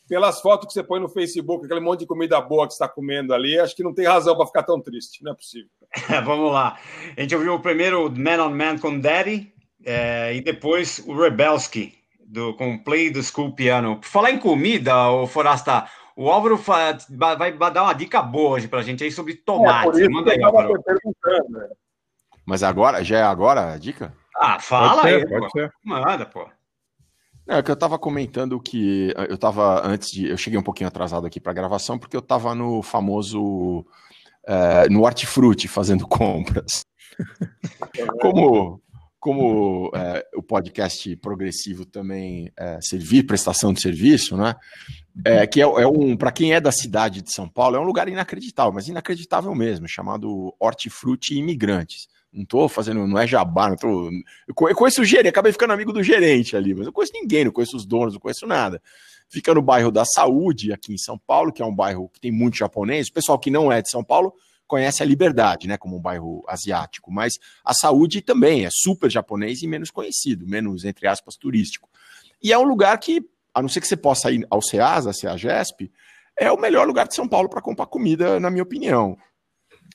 Pelas 0.08 0.40
fotos 0.40 0.68
que 0.68 0.72
você 0.72 0.84
põe 0.84 1.00
no 1.00 1.08
Facebook, 1.08 1.64
aquele 1.64 1.80
monte 1.80 2.00
de 2.00 2.06
comida 2.06 2.40
boa 2.40 2.68
que 2.68 2.74
você 2.74 2.84
está 2.84 2.88
comendo 2.88 3.34
ali, 3.34 3.58
acho 3.58 3.74
que 3.74 3.82
não 3.82 3.92
tem 3.92 4.06
razão 4.06 4.36
para 4.36 4.46
ficar 4.46 4.62
tão 4.62 4.80
triste, 4.80 5.24
não 5.24 5.32
é 5.32 5.34
possível. 5.34 5.68
Vamos 6.24 6.52
lá. 6.52 6.78
A 7.16 7.20
gente 7.20 7.34
ouviu 7.34 7.54
o 7.54 7.60
primeiro 7.60 8.08
Man 8.10 8.44
on 8.44 8.50
Man 8.50 8.78
com 8.78 9.00
Daddy 9.00 9.52
é, 9.84 10.34
e 10.36 10.40
depois 10.40 11.02
o 11.08 11.14
Rebelski 11.20 11.99
do, 12.30 12.54
com 12.54 12.78
Play 12.78 13.10
do 13.10 13.22
School 13.22 13.52
Piano. 13.54 13.96
Por 13.96 14.06
falar 14.06 14.30
em 14.30 14.38
comida, 14.38 15.10
o 15.10 15.26
Forasta, 15.26 15.86
o 16.16 16.30
Álvaro 16.30 16.56
fa- 16.56 16.96
vai, 17.10 17.52
vai 17.52 17.72
dar 17.72 17.82
uma 17.82 17.92
dica 17.92 18.22
boa 18.22 18.50
hoje 18.52 18.68
pra 18.68 18.82
gente 18.82 19.02
aí 19.02 19.10
sobre 19.10 19.34
tomate. 19.34 19.88
É, 19.88 19.90
por 19.90 20.00
isso 20.00 20.10
Manda 20.10 20.32
aí, 20.32 20.42
Álvaro. 20.42 20.72
né? 21.48 21.68
Mas 22.46 22.62
agora, 22.62 23.02
já 23.04 23.18
é 23.18 23.22
agora 23.22 23.72
a 23.72 23.78
dica? 23.78 24.14
Ah, 24.36 24.58
fala 24.58 25.02
Pode 25.02 25.08
ser, 25.08 25.16
aí. 25.16 25.28
pode 25.28 25.40
pô. 25.46 25.50
ser. 25.50 25.70
Manda, 25.84 26.24
pô. 26.26 26.48
Não, 27.46 27.56
é 27.56 27.62
que 27.62 27.70
eu 27.70 27.76
tava 27.76 27.98
comentando 27.98 28.60
que 28.60 29.12
eu 29.28 29.36
tava 29.36 29.84
antes 29.86 30.10
de. 30.10 30.28
Eu 30.28 30.36
cheguei 30.36 30.58
um 30.58 30.62
pouquinho 30.62 30.88
atrasado 30.88 31.26
aqui 31.26 31.40
pra 31.40 31.52
gravação, 31.52 31.98
porque 31.98 32.16
eu 32.16 32.22
tava 32.22 32.54
no 32.54 32.80
famoso. 32.82 33.84
eh, 34.46 34.88
no 34.88 35.02
Hortifruti 35.02 35.66
fazendo 35.68 36.06
compras. 36.08 36.84
como 38.20 38.80
como 39.20 39.90
eh, 39.94 40.26
o 40.34 40.42
podcast 40.42 41.14
progressivo 41.16 41.84
também 41.84 42.50
é 42.58 42.78
servir, 42.80 43.24
prestação 43.24 43.72
de 43.72 43.80
serviço, 43.80 44.36
né? 44.36 44.56
É, 45.24 45.46
que 45.46 45.60
é, 45.60 45.64
é 45.64 45.86
um, 45.86 46.16
para 46.16 46.32
quem 46.32 46.54
é 46.54 46.60
da 46.60 46.72
cidade 46.72 47.20
de 47.20 47.32
São 47.32 47.46
Paulo, 47.46 47.76
é 47.76 47.80
um 47.80 47.84
lugar 47.84 48.08
inacreditável, 48.08 48.72
mas 48.72 48.88
inacreditável 48.88 49.54
mesmo, 49.54 49.86
chamado 49.86 50.54
Hortifruti 50.58 51.34
Imigrantes. 51.36 52.08
Não 52.32 52.44
tô 52.46 52.68
fazendo, 52.68 53.06
não 53.06 53.18
é 53.18 53.26
jabá, 53.26 53.68
não 53.68 53.76
tô. 53.76 54.08
Eu 54.48 54.54
co- 54.54 54.68
eu 54.68 54.74
conheço 54.74 55.02
o 55.02 55.04
gerente, 55.04 55.28
acabei 55.28 55.52
ficando 55.52 55.72
amigo 55.72 55.92
do 55.92 56.02
gerente 56.02 56.56
ali, 56.56 56.72
mas 56.72 56.86
eu 56.86 56.92
conheço 56.92 57.12
ninguém, 57.12 57.44
não 57.44 57.52
conheço 57.52 57.76
os 57.76 57.84
donos, 57.84 58.14
não 58.14 58.20
conheço 58.20 58.46
nada. 58.46 58.80
Fica 59.28 59.52
no 59.52 59.60
bairro 59.60 59.90
da 59.90 60.04
Saúde, 60.04 60.72
aqui 60.72 60.94
em 60.94 60.98
São 60.98 61.18
Paulo, 61.18 61.52
que 61.52 61.60
é 61.60 61.64
um 61.66 61.74
bairro 61.74 62.08
que 62.08 62.20
tem 62.20 62.32
muito 62.32 62.56
japonês. 62.56 63.08
O 63.08 63.12
pessoal 63.12 63.38
que 63.38 63.50
não 63.50 63.70
é 63.70 63.82
de 63.82 63.90
São 63.90 64.02
Paulo 64.02 64.32
conhece 64.70 65.02
a 65.02 65.06
Liberdade, 65.06 65.66
né, 65.66 65.76
como 65.76 65.96
um 65.96 66.00
bairro 66.00 66.44
asiático, 66.46 67.10
mas 67.10 67.40
a 67.64 67.74
Saúde 67.74 68.22
também 68.22 68.64
é 68.64 68.68
super 68.70 69.10
japonês 69.10 69.62
e 69.62 69.66
menos 69.66 69.90
conhecido, 69.90 70.46
menos, 70.46 70.84
entre 70.84 71.08
aspas, 71.08 71.34
turístico. 71.34 71.90
E 72.40 72.52
é 72.52 72.58
um 72.58 72.62
lugar 72.62 72.96
que, 72.98 73.20
a 73.52 73.60
não 73.60 73.68
ser 73.68 73.80
que 73.80 73.88
você 73.88 73.96
possa 73.96 74.30
ir 74.30 74.46
ao 74.48 74.62
Ceasa, 74.62 75.12
CEAGESP, 75.12 75.90
é 76.38 76.52
o 76.52 76.56
melhor 76.56 76.86
lugar 76.86 77.08
de 77.08 77.16
São 77.16 77.26
Paulo 77.26 77.48
para 77.48 77.60
comprar 77.60 77.86
comida, 77.86 78.38
na 78.38 78.48
minha 78.48 78.62
opinião. 78.62 79.18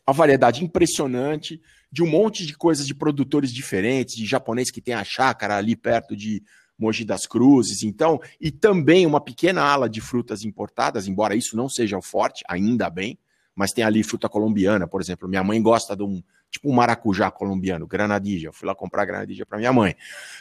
A 0.06 0.12
variedade 0.12 0.62
impressionante 0.62 1.62
de 1.90 2.04
um 2.04 2.08
monte 2.08 2.46
de 2.46 2.54
coisas 2.54 2.86
de 2.86 2.94
produtores 2.94 3.54
diferentes, 3.54 4.18
de 4.18 4.26
japonês 4.26 4.70
que 4.70 4.82
tem 4.82 4.94
a 4.94 5.06
chácara 5.06 5.56
ali 5.56 5.78
perto 5.78 6.18
de 6.18 6.44
Mogi 6.78 7.06
das 7.06 7.26
Cruzes, 7.26 7.82
então, 7.82 8.20
e 8.42 8.52
também 8.52 9.06
uma 9.06 9.22
pequena 9.22 9.64
ala 9.64 9.90
de 9.90 10.02
frutas 10.02 10.44
importadas, 10.44 11.08
embora 11.08 11.34
isso 11.34 11.56
não 11.56 11.70
seja 11.70 11.98
o 11.98 12.02
forte, 12.02 12.44
ainda 12.50 12.90
bem, 12.90 13.18
mas 13.56 13.72
tem 13.72 13.84
ali 13.84 14.04
fruta 14.04 14.28
colombiana, 14.28 14.86
por 14.88 15.02
exemplo. 15.02 15.28
Minha 15.30 15.44
mãe 15.44 15.62
gosta 15.62 15.96
de 15.96 16.04
um 16.04 16.22
tipo 16.52 16.70
um 16.70 16.74
maracujá 16.74 17.30
colombiano, 17.32 17.86
granadija. 17.88 18.48
Eu 18.50 18.54
fui 18.54 18.68
lá 18.68 18.74
comprar 18.76 19.06
granadija 19.06 19.46
para 19.46 19.58
minha 19.58 19.74
mãe. 19.74 19.96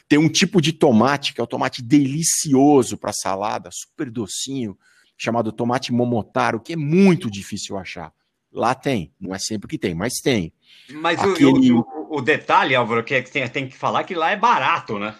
Tem 0.08 0.18
um 0.18 0.28
tipo 0.28 0.60
de 0.60 0.72
tomate 0.72 1.32
que 1.34 1.40
é 1.40 1.44
o 1.44 1.46
tomate 1.46 1.82
delicioso 1.82 2.96
para 2.96 3.12
salada, 3.12 3.68
super 3.72 4.10
docinho, 4.10 4.76
chamado 5.16 5.50
tomate 5.52 5.92
momotaro, 5.92 6.60
que 6.60 6.72
é 6.72 6.76
muito 6.76 7.30
difícil 7.30 7.76
achar. 7.78 8.12
Lá 8.52 8.74
tem, 8.74 9.12
não 9.20 9.34
é 9.34 9.38
sempre 9.38 9.66
que 9.68 9.78
tem, 9.78 9.94
mas 9.94 10.14
tem. 10.22 10.52
Mas 10.90 11.20
o- 11.20 11.32
Aquele- 11.32 11.72
o, 11.72 11.80
o, 11.80 12.18
o 12.18 12.20
detalhe, 12.20 12.74
Álvaro, 12.74 13.02
que 13.02 13.14
é 13.14 13.22
que 13.22 13.30
tem, 13.30 13.48
tem 13.48 13.68
que 13.68 13.76
falar 13.76 14.04
que 14.04 14.14
lá 14.14 14.30
é 14.30 14.36
barato, 14.36 14.98
né? 14.98 15.14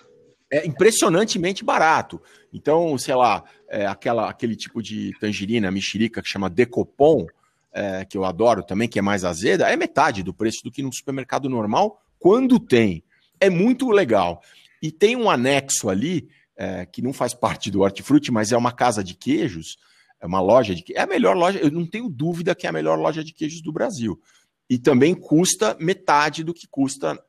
é 0.53 0.65
impressionantemente 0.65 1.65
barato. 1.65 2.23
Então, 2.53 2.97
sei 2.97 3.15
lá, 3.17 3.43
é, 3.69 3.87
aquela, 3.87 4.31
aquele 4.31 4.55
tipo 4.55 4.81
de 4.81 5.11
tangerina, 5.19 5.69
mexerica 5.69 6.23
que 6.23 6.29
chama 6.29 6.49
Decopon, 6.49 7.27
é, 7.75 8.05
que 8.05 8.17
eu 8.17 8.25
adoro 8.25 8.63
também, 8.63 8.89
que 8.89 8.99
é 8.99 9.03
mais 9.03 9.25
azeda, 9.25 9.69
é 9.69 9.77
metade 9.77 10.23
do 10.23 10.33
preço 10.33 10.63
do 10.63 10.71
que 10.71 10.83
no 10.83 10.95
supermercado 10.95 11.49
normal, 11.49 12.01
quando 12.19 12.59
tem. 12.61 13.03
É 13.41 13.51
muito 13.51 13.91
legal. 13.91 14.41
E 14.81 14.93
tem 14.93 15.17
um 15.17 15.29
anexo 15.29 15.91
ali, 15.91 16.29
é, 16.57 16.87
que 16.87 17.03
não 17.03 17.13
faz 17.13 17.35
parte 17.35 17.71
do 17.71 17.81
Hortifruti, 17.81 18.31
mas 18.31 18.53
é 18.53 18.57
uma 18.57 18.71
casa 18.71 19.03
de 19.03 19.15
queijos, 19.15 19.77
é 20.21 20.27
uma 20.27 20.41
loja 20.41 20.75
de 20.75 20.83
queijos. 20.83 21.01
É 21.01 21.05
a 21.05 21.09
melhor 21.09 21.37
loja, 21.37 21.59
eu 21.59 21.71
não 21.71 21.85
tenho 21.85 22.09
dúvida 22.09 22.55
que 22.55 22.67
é 22.67 22.71
a 22.71 22.73
melhor 22.73 22.97
loja 22.99 23.25
de 23.25 23.33
queijos 23.33 23.61
do 23.61 23.73
Brasil. 23.73 24.21
E 24.71 24.79
também 24.79 25.15
custa 25.15 25.77
metade 25.81 26.45
do 26.45 26.55
que 26.55 26.67
custa 26.69 27.21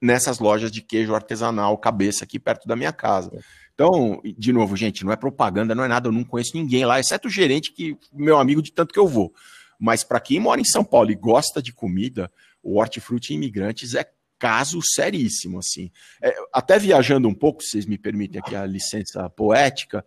nessas 0.00 0.38
lojas 0.38 0.70
de 0.70 0.80
queijo 0.80 1.14
artesanal 1.14 1.76
cabeça 1.76 2.24
aqui 2.24 2.38
perto 2.38 2.68
da 2.68 2.76
minha 2.76 2.92
casa. 2.92 3.30
Então, 3.74 4.20
de 4.36 4.52
novo, 4.52 4.76
gente, 4.76 5.04
não 5.04 5.12
é 5.12 5.16
propaganda, 5.16 5.74
não 5.74 5.84
é 5.84 5.88
nada, 5.88 6.08
eu 6.08 6.12
não 6.12 6.22
conheço 6.22 6.52
ninguém 6.54 6.84
lá, 6.84 7.00
exceto 7.00 7.28
o 7.28 7.30
gerente 7.30 7.72
que 7.72 7.96
meu 8.12 8.38
amigo 8.38 8.60
de 8.60 8.72
tanto 8.72 8.92
que 8.92 8.98
eu 8.98 9.08
vou. 9.08 9.32
Mas 9.80 10.04
para 10.04 10.20
quem 10.20 10.38
mora 10.38 10.60
em 10.60 10.64
São 10.64 10.84
Paulo 10.84 11.10
e 11.10 11.14
gosta 11.14 11.62
de 11.62 11.72
comida, 11.72 12.30
o 12.62 12.78
Hortifruti 12.78 13.32
Imigrantes 13.32 13.94
é 13.94 14.04
caso 14.38 14.80
seríssimo, 14.82 15.58
assim. 15.58 15.90
É, 16.22 16.34
até 16.52 16.78
viajando 16.78 17.26
um 17.26 17.34
pouco, 17.34 17.62
se 17.62 17.70
vocês 17.70 17.86
me 17.86 17.96
permitem 17.96 18.40
aqui 18.40 18.54
a 18.54 18.66
licença 18.66 19.28
poética, 19.30 20.04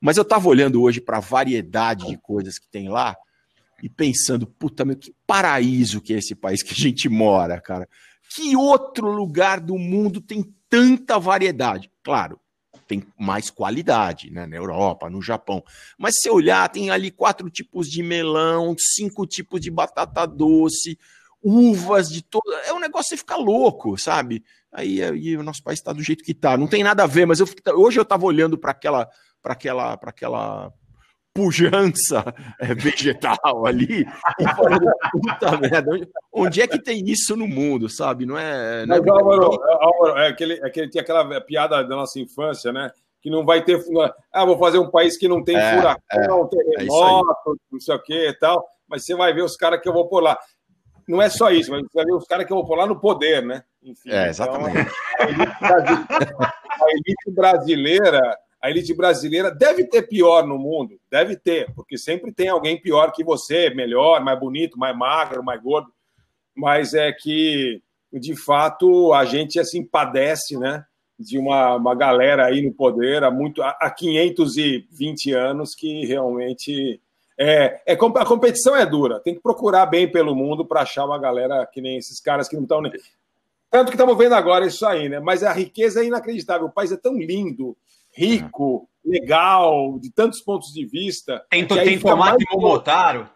mas 0.00 0.16
eu 0.16 0.22
estava 0.22 0.48
olhando 0.48 0.80
hoje 0.80 1.00
para 1.00 1.16
a 1.16 1.20
variedade 1.20 2.06
de 2.06 2.16
coisas 2.16 2.58
que 2.58 2.68
tem 2.68 2.88
lá 2.88 3.16
e 3.82 3.88
pensando, 3.88 4.46
puta, 4.46 4.84
meu, 4.84 4.96
que 4.96 5.12
paraíso 5.26 6.00
que 6.00 6.14
é 6.14 6.18
esse 6.18 6.34
país 6.34 6.62
que 6.62 6.72
a 6.72 6.76
gente 6.76 7.08
mora, 7.08 7.60
cara. 7.60 7.88
Que 8.34 8.54
outro 8.56 9.10
lugar 9.10 9.58
do 9.58 9.76
mundo 9.76 10.20
tem 10.20 10.44
tanta 10.68 11.18
variedade? 11.18 11.90
Claro, 12.04 12.38
tem 12.88 13.06
mais 13.18 13.50
qualidade, 13.50 14.30
né? 14.30 14.46
Na 14.46 14.56
Europa, 14.56 15.10
no 15.10 15.20
Japão. 15.20 15.62
Mas 15.98 16.16
se 16.20 16.30
olhar, 16.30 16.68
tem 16.70 16.90
ali 16.90 17.10
quatro 17.10 17.48
tipos 17.50 17.86
de 17.86 18.02
melão, 18.02 18.74
cinco 18.78 19.26
tipos 19.26 19.60
de 19.60 19.70
batata 19.70 20.26
doce, 20.26 20.98
uvas 21.42 22.08
de 22.08 22.22
todo. 22.22 22.50
É 22.64 22.72
um 22.72 22.80
negócio 22.80 23.10
que 23.10 23.10
você 23.10 23.16
fica 23.18 23.36
louco, 23.36 23.98
sabe? 23.98 24.42
Aí, 24.72 25.02
aí 25.02 25.36
o 25.36 25.42
nosso 25.42 25.62
país 25.62 25.78
está 25.78 25.92
do 25.92 26.02
jeito 26.02 26.24
que 26.24 26.32
está. 26.32 26.56
Não 26.56 26.66
tem 26.66 26.82
nada 26.82 27.04
a 27.04 27.06
ver, 27.06 27.26
mas 27.26 27.40
eu 27.40 27.46
hoje 27.76 27.98
eu 27.98 28.02
estava 28.02 28.24
olhando 28.24 28.56
para 28.56 28.70
aquela, 28.70 29.08
para 29.42 29.52
aquela, 29.52 29.96
para 29.96 30.10
aquela 30.10 30.72
pujança 31.38 32.34
é, 32.60 32.74
vegetal 32.74 33.64
ali 33.66 34.04
e 34.38 34.48
falando, 34.56 34.86
puta 35.12 35.56
merda, 35.56 35.92
onde, 35.92 36.08
onde 36.32 36.62
é 36.62 36.66
que 36.66 36.78
tem 36.78 37.04
isso 37.08 37.36
no 37.36 37.46
mundo, 37.46 37.88
sabe? 37.88 38.26
Não 38.26 38.36
é. 38.36 38.84
Não 38.84 38.96
é 38.96 39.00
Mas, 39.00 39.08
Álvaro, 39.08 39.62
Álvaro, 39.80 40.18
é 40.18 40.28
aquele, 40.28 40.54
é 40.54 40.66
aquele, 40.66 40.88
tinha 40.90 41.02
aquela 41.02 41.40
piada 41.40 41.82
da 41.84 41.96
nossa 41.96 42.18
infância, 42.18 42.72
né? 42.72 42.90
Que 43.20 43.30
não 43.30 43.44
vai 43.44 43.64
ter. 43.64 43.80
Ah, 44.32 44.44
vou 44.44 44.58
fazer 44.58 44.78
um 44.78 44.90
país 44.90 45.16
que 45.16 45.28
não 45.28 45.42
tem 45.42 45.56
É, 45.56 45.74
furacão, 45.76 46.00
é, 46.12 46.24
é 46.24 46.76
terremoto, 46.76 47.56
não 47.70 47.80
sei 47.80 47.94
o 47.94 48.02
que 48.02 48.28
e 48.28 48.34
tal. 48.34 48.64
Mas 48.88 49.04
você 49.04 49.14
vai 49.14 49.32
ver 49.32 49.42
os 49.42 49.56
caras 49.56 49.80
que 49.80 49.88
eu 49.88 49.92
vou 49.92 50.08
pôr 50.08 50.22
lá. 50.22 50.38
Não 51.06 51.22
é 51.22 51.28
só 51.30 51.50
isso, 51.50 51.70
mas 51.70 51.80
você 51.82 51.88
vai 51.94 52.04
ver 52.04 52.14
os 52.14 52.26
caras 52.26 52.46
que 52.46 52.52
eu 52.52 52.56
vou 52.56 52.66
pôr 52.66 52.76
lá 52.76 52.86
no 52.86 53.00
poder, 53.00 53.42
né? 53.44 53.62
Enfim, 53.82 54.10
É, 54.10 54.28
exatamente. 54.28 54.76
a, 55.18 55.24
elite 55.24 55.58
brasi- 55.60 56.06
a 56.10 56.90
elite 56.90 57.30
brasileira, 57.30 58.38
a 58.60 58.70
elite 58.70 58.92
brasileira 58.92 59.50
deve 59.50 59.84
ter 59.84 60.02
pior 60.02 60.46
no 60.46 60.58
mundo, 60.58 60.98
deve 61.10 61.36
ter, 61.36 61.72
porque 61.74 61.96
sempre 61.96 62.32
tem 62.32 62.48
alguém 62.48 62.80
pior 62.80 63.12
que 63.12 63.22
você, 63.22 63.70
melhor, 63.70 64.22
mais 64.22 64.38
bonito, 64.38 64.78
mais 64.78 64.96
magro, 64.96 65.44
mais 65.44 65.62
gordo. 65.62 65.92
Mas 66.54 66.92
é 66.92 67.12
que, 67.12 67.80
de 68.12 68.34
fato, 68.36 69.12
a 69.14 69.24
gente 69.24 69.60
assim 69.60 69.84
padece, 69.84 70.58
né? 70.58 70.84
De 71.16 71.38
uma, 71.38 71.76
uma 71.76 71.94
galera 71.94 72.46
aí 72.46 72.62
no 72.62 72.72
poder 72.72 73.22
há, 73.24 73.30
muito, 73.30 73.62
há 73.62 73.76
há 73.80 73.90
520 73.90 75.32
anos 75.32 75.74
que 75.74 76.04
realmente 76.04 77.00
é, 77.38 77.80
é, 77.86 77.92
a 77.92 78.24
competição 78.26 78.74
é 78.74 78.84
dura. 78.84 79.20
Tem 79.20 79.34
que 79.34 79.40
procurar 79.40 79.86
bem 79.86 80.10
pelo 80.10 80.34
mundo 80.34 80.66
para 80.66 80.82
achar 80.82 81.04
uma 81.04 81.18
galera 81.18 81.64
que 81.72 81.80
nem 81.80 81.96
esses 81.96 82.20
caras 82.20 82.48
que 82.48 82.56
não 82.56 82.64
estão 82.64 82.82
nem. 82.82 82.92
Tanto 83.70 83.88
que 83.88 83.94
estamos 83.94 84.18
vendo 84.18 84.34
agora 84.34 84.66
isso 84.66 84.84
aí, 84.84 85.08
né? 85.08 85.20
Mas 85.20 85.44
a 85.44 85.52
riqueza 85.52 86.02
é 86.02 86.06
inacreditável. 86.06 86.66
O 86.66 86.72
país 86.72 86.90
é 86.90 86.96
tão 86.96 87.16
lindo, 87.16 87.76
rico, 88.18 88.88
legal, 89.04 89.98
de 89.98 90.10
tantos 90.10 90.40
pontos 90.40 90.72
de 90.72 90.84
vista. 90.86 91.44
Tem, 91.50 91.66
que 91.66 91.74
tem 91.74 91.98
tomate 91.98 92.44
mais- 92.44 92.62
momotaro. 92.62 93.28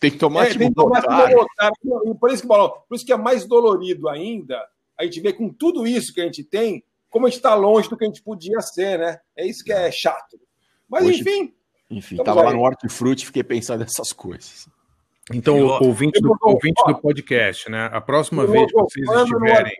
Tem 0.00 0.10
tomate 0.10 0.54
é, 0.56 0.58
tem 0.58 0.72
tomate 0.72 1.06
momotaro. 1.06 1.36
momotaro. 1.36 1.74
E 2.06 2.14
Por 2.18 2.30
isso, 2.30 2.42
que, 2.42 2.48
por 2.48 2.94
isso 2.94 3.06
que 3.06 3.12
é 3.12 3.16
mais 3.16 3.46
dolorido 3.46 4.08
ainda 4.08 4.60
a 4.98 5.04
gente 5.04 5.20
vê 5.20 5.32
com 5.32 5.48
tudo 5.48 5.86
isso 5.86 6.12
que 6.12 6.20
a 6.20 6.24
gente 6.24 6.42
tem, 6.42 6.82
como 7.08 7.26
a 7.26 7.30
gente 7.30 7.36
está 7.38 7.54
longe 7.54 7.88
do 7.88 7.96
que 7.96 8.04
a 8.04 8.08
gente 8.08 8.22
podia 8.22 8.60
ser, 8.60 8.98
né? 8.98 9.18
É 9.36 9.46
isso 9.46 9.62
que 9.64 9.72
é 9.72 9.90
chato. 9.92 10.38
Mas, 10.88 11.04
Hoje- 11.04 11.20
enfim. 11.20 11.54
Enfim, 11.90 12.16
Estamos 12.16 12.24
tava 12.24 12.42
lá 12.42 12.52
no 12.52 12.62
Hortifruti 12.62 13.22
e 13.22 13.26
fiquei 13.26 13.42
pensando 13.44 13.80
nessas 13.80 14.12
coisas. 14.12 14.68
Então, 15.32 15.56
ouvinte 15.82 16.20
do, 16.20 16.34
ouvinte 16.42 16.82
do 16.86 16.98
podcast, 16.98 17.70
né? 17.70 17.88
A 17.92 18.00
próxima 18.00 18.46
vez 18.46 18.66
que 18.66 18.78
vocês 18.78 19.08
estiverem. 19.08 19.72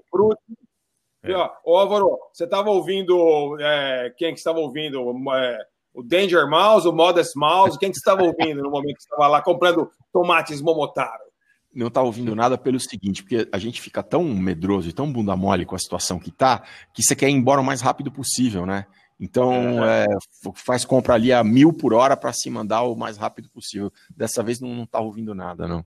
Hortifruti. 1.23 1.31
E, 1.31 1.32
ó, 1.32 1.51
Ô, 1.65 1.77
Álvaro, 1.77 2.19
você 2.32 2.45
estava 2.45 2.70
ouvindo. 2.70 3.57
é, 3.61 4.12
quem 4.16 4.32
que 4.32 4.39
estava 4.39 4.59
ouvindo? 4.59 5.01
É, 5.35 5.59
o 5.95 6.03
Danger 6.03 6.49
Mouse, 6.49 6.86
o 6.86 6.93
Modest 6.93 7.36
Mouse? 7.36 7.78
Quem 7.78 7.90
que 7.90 7.97
estava 7.97 8.23
ouvindo 8.23 8.62
no 8.62 8.70
momento 8.70 8.97
que 8.97 9.03
você 9.03 9.09
estava 9.09 9.28
lá 9.28 9.43
comprando 9.43 9.90
tomates 10.12 10.61
Momotaro? 10.61 11.28
não 11.74 11.90
tá 11.90 12.03
ouvindo 12.03 12.35
nada 12.35 12.59
pelo 12.59 12.81
seguinte, 12.81 13.23
porque 13.23 13.49
a 13.53 13.59
gente 13.59 13.81
fica 13.81 14.03
tão 14.03 14.24
medroso 14.24 14.89
e 14.89 14.93
tão 14.93 15.11
bunda 15.12 15.36
mole 15.36 15.65
com 15.65 15.77
a 15.77 15.78
situação 15.78 16.19
que 16.19 16.31
tá, 16.31 16.65
que 16.93 17.03
você 17.03 17.15
quer 17.15 17.28
ir 17.28 17.35
embora 17.35 17.61
o 17.61 17.65
mais 17.65 17.81
rápido 17.81 18.11
possível, 18.11 18.66
né? 18.66 18.86
Então, 19.20 19.85
é, 19.85 20.07
faz 20.55 20.85
compra 20.85 21.15
ali 21.15 21.32
a 21.32 21.43
mil 21.43 21.73
por 21.73 21.93
hora 21.93 22.16
para 22.16 22.32
se 22.32 22.49
mandar 22.51 22.82
o 22.82 22.97
mais 22.97 23.16
rápido 23.16 23.49
possível. 23.51 23.93
Dessa 24.11 24.43
vez 24.43 24.61
não, 24.61 24.74
não 24.74 24.86
tá 24.86 25.01
ouvindo 25.01 25.35
nada, 25.35 25.66
não. 25.66 25.85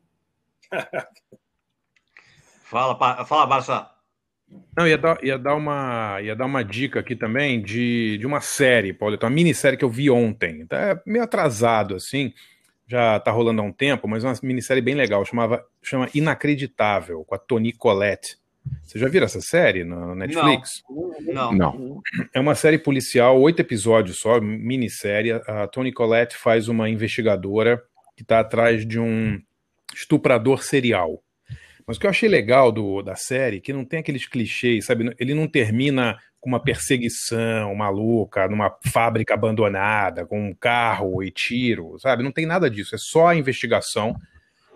Fala, 2.65 3.25
fala 3.27 3.47
Barça. 3.47 3.91
Não, 4.77 4.87
ia 4.87 4.97
dar, 4.97 5.23
ia 5.23 5.39
dar, 5.39 5.55
uma, 5.55 6.21
ia 6.23 6.35
dar 6.35 6.47
uma 6.47 6.63
dica 6.63 7.01
aqui 7.01 7.15
também 7.15 7.61
de, 7.61 8.17
de 8.19 8.27
uma 8.27 8.41
série, 8.41 8.93
Paulo, 8.93 9.19
uma 9.21 9.31
minissérie 9.31 9.79
que 9.79 9.85
eu 9.85 9.91
vi 9.91 10.11
ontem. 10.11 10.67
Tá 10.67 10.77
é 10.79 11.03
meio 11.07 11.25
atrasado, 11.25 11.95
assim, 11.95 12.33
já 12.87 13.21
tá 13.21 13.31
rolando 13.31 13.61
há 13.61 13.65
um 13.65 13.73
tempo, 13.73 14.09
mas 14.09 14.25
é 14.25 14.29
uma 14.29 14.35
minissérie 14.43 14.83
bem 14.83 14.95
legal, 14.95 15.25
chamava, 15.25 15.65
chama 15.83 16.09
Inacreditável, 16.15 17.25
com 17.25 17.35
a 17.35 17.39
Toni 17.39 17.73
Collette. 17.73 18.39
Você 18.85 18.99
já 18.99 19.09
viram 19.09 19.27
essa 19.27 19.41
série 19.41 19.85
no 19.85 20.15
Netflix? 20.15 20.83
Não. 21.27 21.53
Não. 21.53 22.03
É 22.33 22.39
uma 22.39 22.55
série 22.55 22.79
policial, 22.79 23.41
oito 23.41 23.61
episódios 23.61 24.19
só, 24.19 24.41
minissérie. 24.41 25.33
A 25.33 25.67
Toni 25.67 25.93
Collette 25.93 26.37
faz 26.37 26.69
uma 26.69 26.89
investigadora 26.89 27.83
que 28.17 28.23
está 28.23 28.41
atrás 28.41 28.87
de 28.87 29.01
um 29.01 29.41
estuprador 29.95 30.63
serial. 30.63 31.23
Mas 31.87 31.97
o 31.97 32.01
que 32.01 32.07
eu 32.07 32.11
achei 32.11 32.29
legal 32.29 32.71
do, 32.71 33.03
da 33.03 33.17
série, 33.17 33.61
que 33.61 33.73
não 33.73 33.85
tem 33.85 34.01
aqueles 34.01 34.27
clichês, 34.27 34.87
sabe? 34.87 35.15
Ele 35.19 35.35
não 35.35 35.49
termina 35.49 36.19
com 36.41 36.49
uma 36.49 36.63
perseguição 36.63 37.75
maluca 37.75 38.49
numa 38.49 38.77
fábrica 38.87 39.35
abandonada, 39.35 40.27
com 40.27 40.49
um 40.49 40.55
carro 40.55 41.23
e 41.23 41.31
tiro, 41.31 41.97
sabe? 42.01 42.23
Não 42.23 42.33
tem 42.33 42.47
nada 42.47 42.69
disso, 42.69 42.95
é 42.95 42.99
só 42.99 43.29
a 43.29 43.37
investigação. 43.37 44.17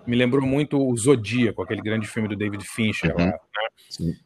Me 0.06 0.16
lembrou 0.16 0.46
muito 0.46 0.80
o 0.80 0.96
Zodíaco, 0.96 1.62
aquele 1.62 1.82
grande 1.82 2.06
filme 2.06 2.28
do 2.28 2.36
David 2.36 2.64
Fincher 2.64 3.12
lá, 3.16 3.26
né? 3.26 3.38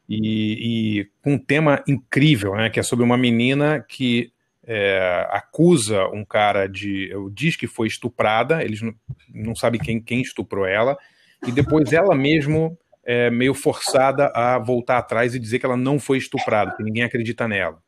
E, 0.08 1.00
e 1.00 1.10
com 1.22 1.34
um 1.34 1.38
tema 1.38 1.82
incrível, 1.88 2.54
né? 2.54 2.68
Que 2.68 2.80
é 2.80 2.82
sobre 2.82 3.04
uma 3.04 3.16
menina 3.16 3.84
que 3.88 4.30
é, 4.64 5.26
acusa 5.30 6.06
um 6.08 6.24
cara 6.24 6.66
de. 6.66 7.10
diz 7.32 7.56
que 7.56 7.66
foi 7.66 7.88
estuprada, 7.88 8.62
eles 8.62 8.82
não, 8.82 8.94
não 9.32 9.54
sabem 9.54 9.80
quem, 9.80 10.00
quem 10.00 10.20
estuprou 10.20 10.66
ela, 10.66 10.98
e 11.46 11.52
depois 11.52 11.92
ela 11.92 12.14
mesmo 12.14 12.76
é 13.04 13.30
meio 13.30 13.54
forçada 13.54 14.26
a 14.34 14.58
voltar 14.58 14.98
atrás 14.98 15.34
e 15.34 15.38
dizer 15.38 15.58
que 15.58 15.66
ela 15.66 15.76
não 15.76 15.98
foi 15.98 16.18
estuprada, 16.18 16.74
que 16.76 16.82
ninguém 16.82 17.02
acredita 17.02 17.48
nela. 17.48 17.78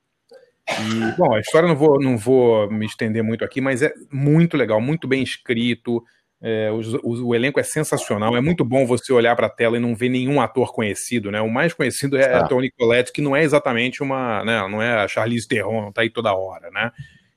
E, 0.68 1.16
bom, 1.18 1.34
a 1.34 1.40
história 1.40 1.68
não 1.68 1.76
vou, 1.76 2.00
não 2.00 2.16
vou 2.16 2.70
me 2.70 2.86
estender 2.86 3.22
muito 3.22 3.44
aqui, 3.44 3.60
mas 3.60 3.82
é 3.82 3.92
muito 4.10 4.56
legal, 4.56 4.80
muito 4.80 5.06
bem 5.08 5.22
escrito. 5.22 6.02
é, 6.44 6.72
os- 6.72 6.92
os- 7.04 7.20
o, 7.20 7.36
elenco 7.36 7.60
é 7.60 7.62
sensacional. 7.62 8.36
É 8.36 8.40
muito 8.40 8.64
bom 8.64 8.84
você 8.84 9.12
olhar 9.12 9.36
para 9.36 9.46
a 9.46 9.48
tela 9.48 9.76
e 9.76 9.80
não 9.80 9.94
ver 9.94 10.08
nenhum 10.08 10.40
ator 10.40 10.72
conhecido, 10.74 11.30
né? 11.30 11.40
O 11.40 11.48
mais 11.48 11.72
conhecido 11.72 12.16
é 12.16 12.34
a 12.34 12.38
Ah. 12.40 12.48
Toni 12.48 12.68
Collette, 12.72 13.12
que 13.12 13.22
não 13.22 13.36
é 13.36 13.44
exatamente 13.44 14.02
uma, 14.02 14.44
né? 14.44 14.66
Não 14.68 14.82
é 14.82 14.92
a 15.04 15.06
Charlize 15.06 15.46
Theron, 15.46 15.92
tá 15.92 16.02
aí 16.02 16.10
toda 16.10 16.34
hora, 16.34 16.68
né? 16.72 16.90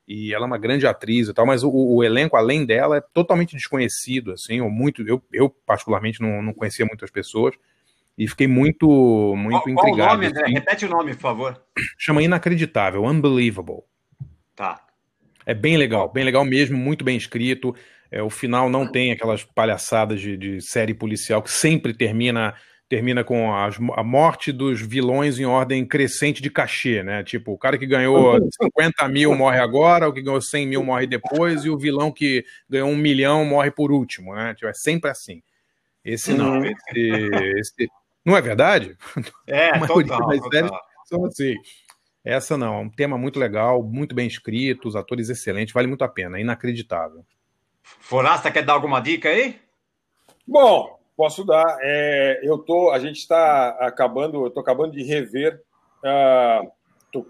E 0.07 0.33
ela 0.33 0.45
é 0.45 0.47
uma 0.47 0.57
grande 0.57 0.85
atriz 0.85 1.27
e 1.27 1.33
tal, 1.33 1.45
mas 1.45 1.63
o, 1.63 1.71
o 1.71 2.03
elenco, 2.03 2.37
além 2.37 2.65
dela, 2.65 2.97
é 2.97 3.01
totalmente 3.01 3.55
desconhecido, 3.55 4.31
assim, 4.33 4.61
ou 4.61 4.69
muito. 4.69 5.01
Eu, 5.07 5.21
eu 5.33 5.49
particularmente, 5.49 6.21
não, 6.21 6.41
não 6.41 6.53
conhecia 6.53 6.85
muitas 6.85 7.09
pessoas 7.09 7.55
e 8.17 8.27
fiquei 8.27 8.47
muito, 8.47 8.87
muito 9.35 9.63
Qual, 9.63 9.73
qual 9.73 9.85
o 9.85 9.89
intrigado. 9.89 10.13
nome, 10.13 10.27
André? 10.27 10.43
assim. 10.43 10.53
Repete 10.53 10.85
o 10.85 10.89
nome, 10.89 11.13
por 11.13 11.21
favor. 11.21 11.61
Chama 11.97 12.21
Inacreditável, 12.23 13.03
Unbelievable. 13.03 13.83
Tá. 14.55 14.81
É 15.45 15.53
bem 15.53 15.75
legal, 15.77 16.11
bem 16.11 16.23
legal 16.23 16.45
mesmo, 16.45 16.77
muito 16.77 17.03
bem 17.03 17.17
escrito. 17.17 17.75
É, 18.09 18.21
o 18.21 18.29
final 18.29 18.69
não 18.69 18.89
tem 18.89 19.11
aquelas 19.11 19.43
palhaçadas 19.43 20.21
de, 20.21 20.37
de 20.37 20.61
série 20.61 20.93
policial 20.93 21.41
que 21.41 21.51
sempre 21.51 21.93
termina 21.93 22.55
termina 22.87 23.23
com 23.23 23.53
as- 23.55 23.77
a 23.95 24.03
morte 24.03 24.51
dos 24.51 24.79
vilões 24.81 25.39
em 25.39 25.45
ordem 25.45 25.85
crescente 25.85 26.41
de 26.41 26.49
cachê, 26.49 27.01
né? 27.03 27.23
Tipo, 27.23 27.51
o 27.53 27.57
cara 27.57 27.77
que 27.77 27.85
ganhou 27.85 28.37
50 28.61 29.07
mil 29.07 29.35
morre 29.35 29.59
agora, 29.59 30.07
o 30.07 30.13
que 30.13 30.21
ganhou 30.21 30.41
100 30.41 30.67
mil 30.67 30.83
morre 30.83 31.07
depois, 31.07 31.65
e 31.65 31.69
o 31.69 31.77
vilão 31.77 32.11
que 32.11 32.45
ganhou 32.69 32.89
um 32.89 32.95
milhão 32.95 33.43
morre 33.45 33.71
por 33.71 33.91
último, 33.91 34.35
né? 34.35 34.53
Tipo, 34.53 34.67
é 34.67 34.73
sempre 34.73 35.09
assim. 35.09 35.41
Esse 36.03 36.33
não, 36.33 36.59
Uhum. 36.59 36.65
esse, 36.65 37.59
esse- 37.59 37.89
Não 38.23 38.35
é 38.37 38.41
verdade? 38.41 38.95
É, 39.47 39.69
A 39.71 39.79
maioria 39.79 40.07
total, 40.07 40.27
das 40.27 40.39
total. 40.39 40.81
são 41.05 41.25
assim. 41.25 41.53
Essa 42.23 42.57
não, 42.57 42.73
é 42.73 42.79
um 42.79 42.89
tema 42.89 43.17
muito 43.17 43.39
legal, 43.39 43.83
muito 43.83 44.15
bem 44.15 44.25
escrito, 44.27 44.87
os 44.87 44.95
atores 44.95 45.29
excelentes, 45.29 45.73
vale 45.73 45.85
muito 45.87 46.03
a 46.03 46.07
pena, 46.07 46.37
é 46.37 46.41
inacreditável. 46.41 47.23
Forasta, 47.83 48.49
quer 48.51 48.63
dar 48.63 48.73
alguma 48.73 48.99
dica 48.99 49.29
aí? 49.29 49.59
Bom, 50.47 50.99
posso 51.15 51.43
dar. 51.43 51.77
É, 51.81 52.39
eu 52.43 52.57
tô, 52.57 52.91
a 52.91 52.99
gente 52.99 53.17
está 53.17 53.69
acabando, 53.79 54.45
eu 54.45 54.61
acabando 54.61 54.91
de 54.93 55.03
rever 55.03 55.61
ah, 56.03 56.61
tô 57.11 57.25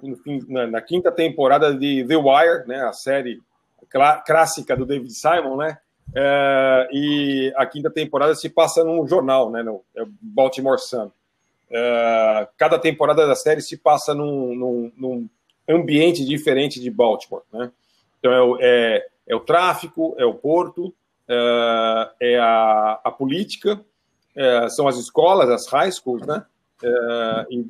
na, 0.49 0.67
na 0.67 0.81
quinta 0.81 1.11
temporada 1.11 1.73
de 1.73 2.03
The 2.05 2.15
Wire, 2.17 2.67
né, 2.67 2.81
a 2.83 2.93
série 2.93 3.41
clá- 3.89 4.21
clássica 4.21 4.75
do 4.75 4.85
David 4.85 5.13
Simon, 5.13 5.57
né? 5.57 5.77
É, 6.13 6.87
e 6.91 7.53
a 7.55 7.65
quinta 7.65 7.89
temporada 7.89 8.35
se 8.35 8.49
passa 8.49 8.83
num 8.83 9.07
jornal, 9.07 9.49
né, 9.49 9.63
no 9.63 9.81
é 9.95 10.03
Baltimore 10.21 10.79
Sun. 10.79 11.09
É, 11.69 12.47
cada 12.57 12.77
temporada 12.77 13.25
da 13.25 13.35
série 13.35 13.61
se 13.61 13.77
passa 13.77 14.13
num, 14.13 14.55
num- 14.55 14.91
num 14.97 15.29
ambiente 15.67 16.23
diferente 16.25 16.79
de 16.79 16.91
Baltimore, 16.91 17.43
né? 17.51 17.71
Então 18.19 18.57
é, 18.59 18.61
é, 18.61 19.07
é 19.29 19.35
o 19.35 19.39
tráfico, 19.39 20.15
é 20.17 20.25
o 20.25 20.33
porto, 20.33 20.93
é, 21.27 22.09
é 22.21 22.39
a, 22.39 22.99
a 23.03 23.11
política, 23.11 23.79
é, 24.35 24.67
são 24.69 24.87
as 24.87 24.97
escolas, 24.97 25.49
as 25.49 25.67
high 25.67 25.91
schools, 25.91 26.25
né? 26.25 26.43
É, 26.83 27.45
e, 27.49 27.65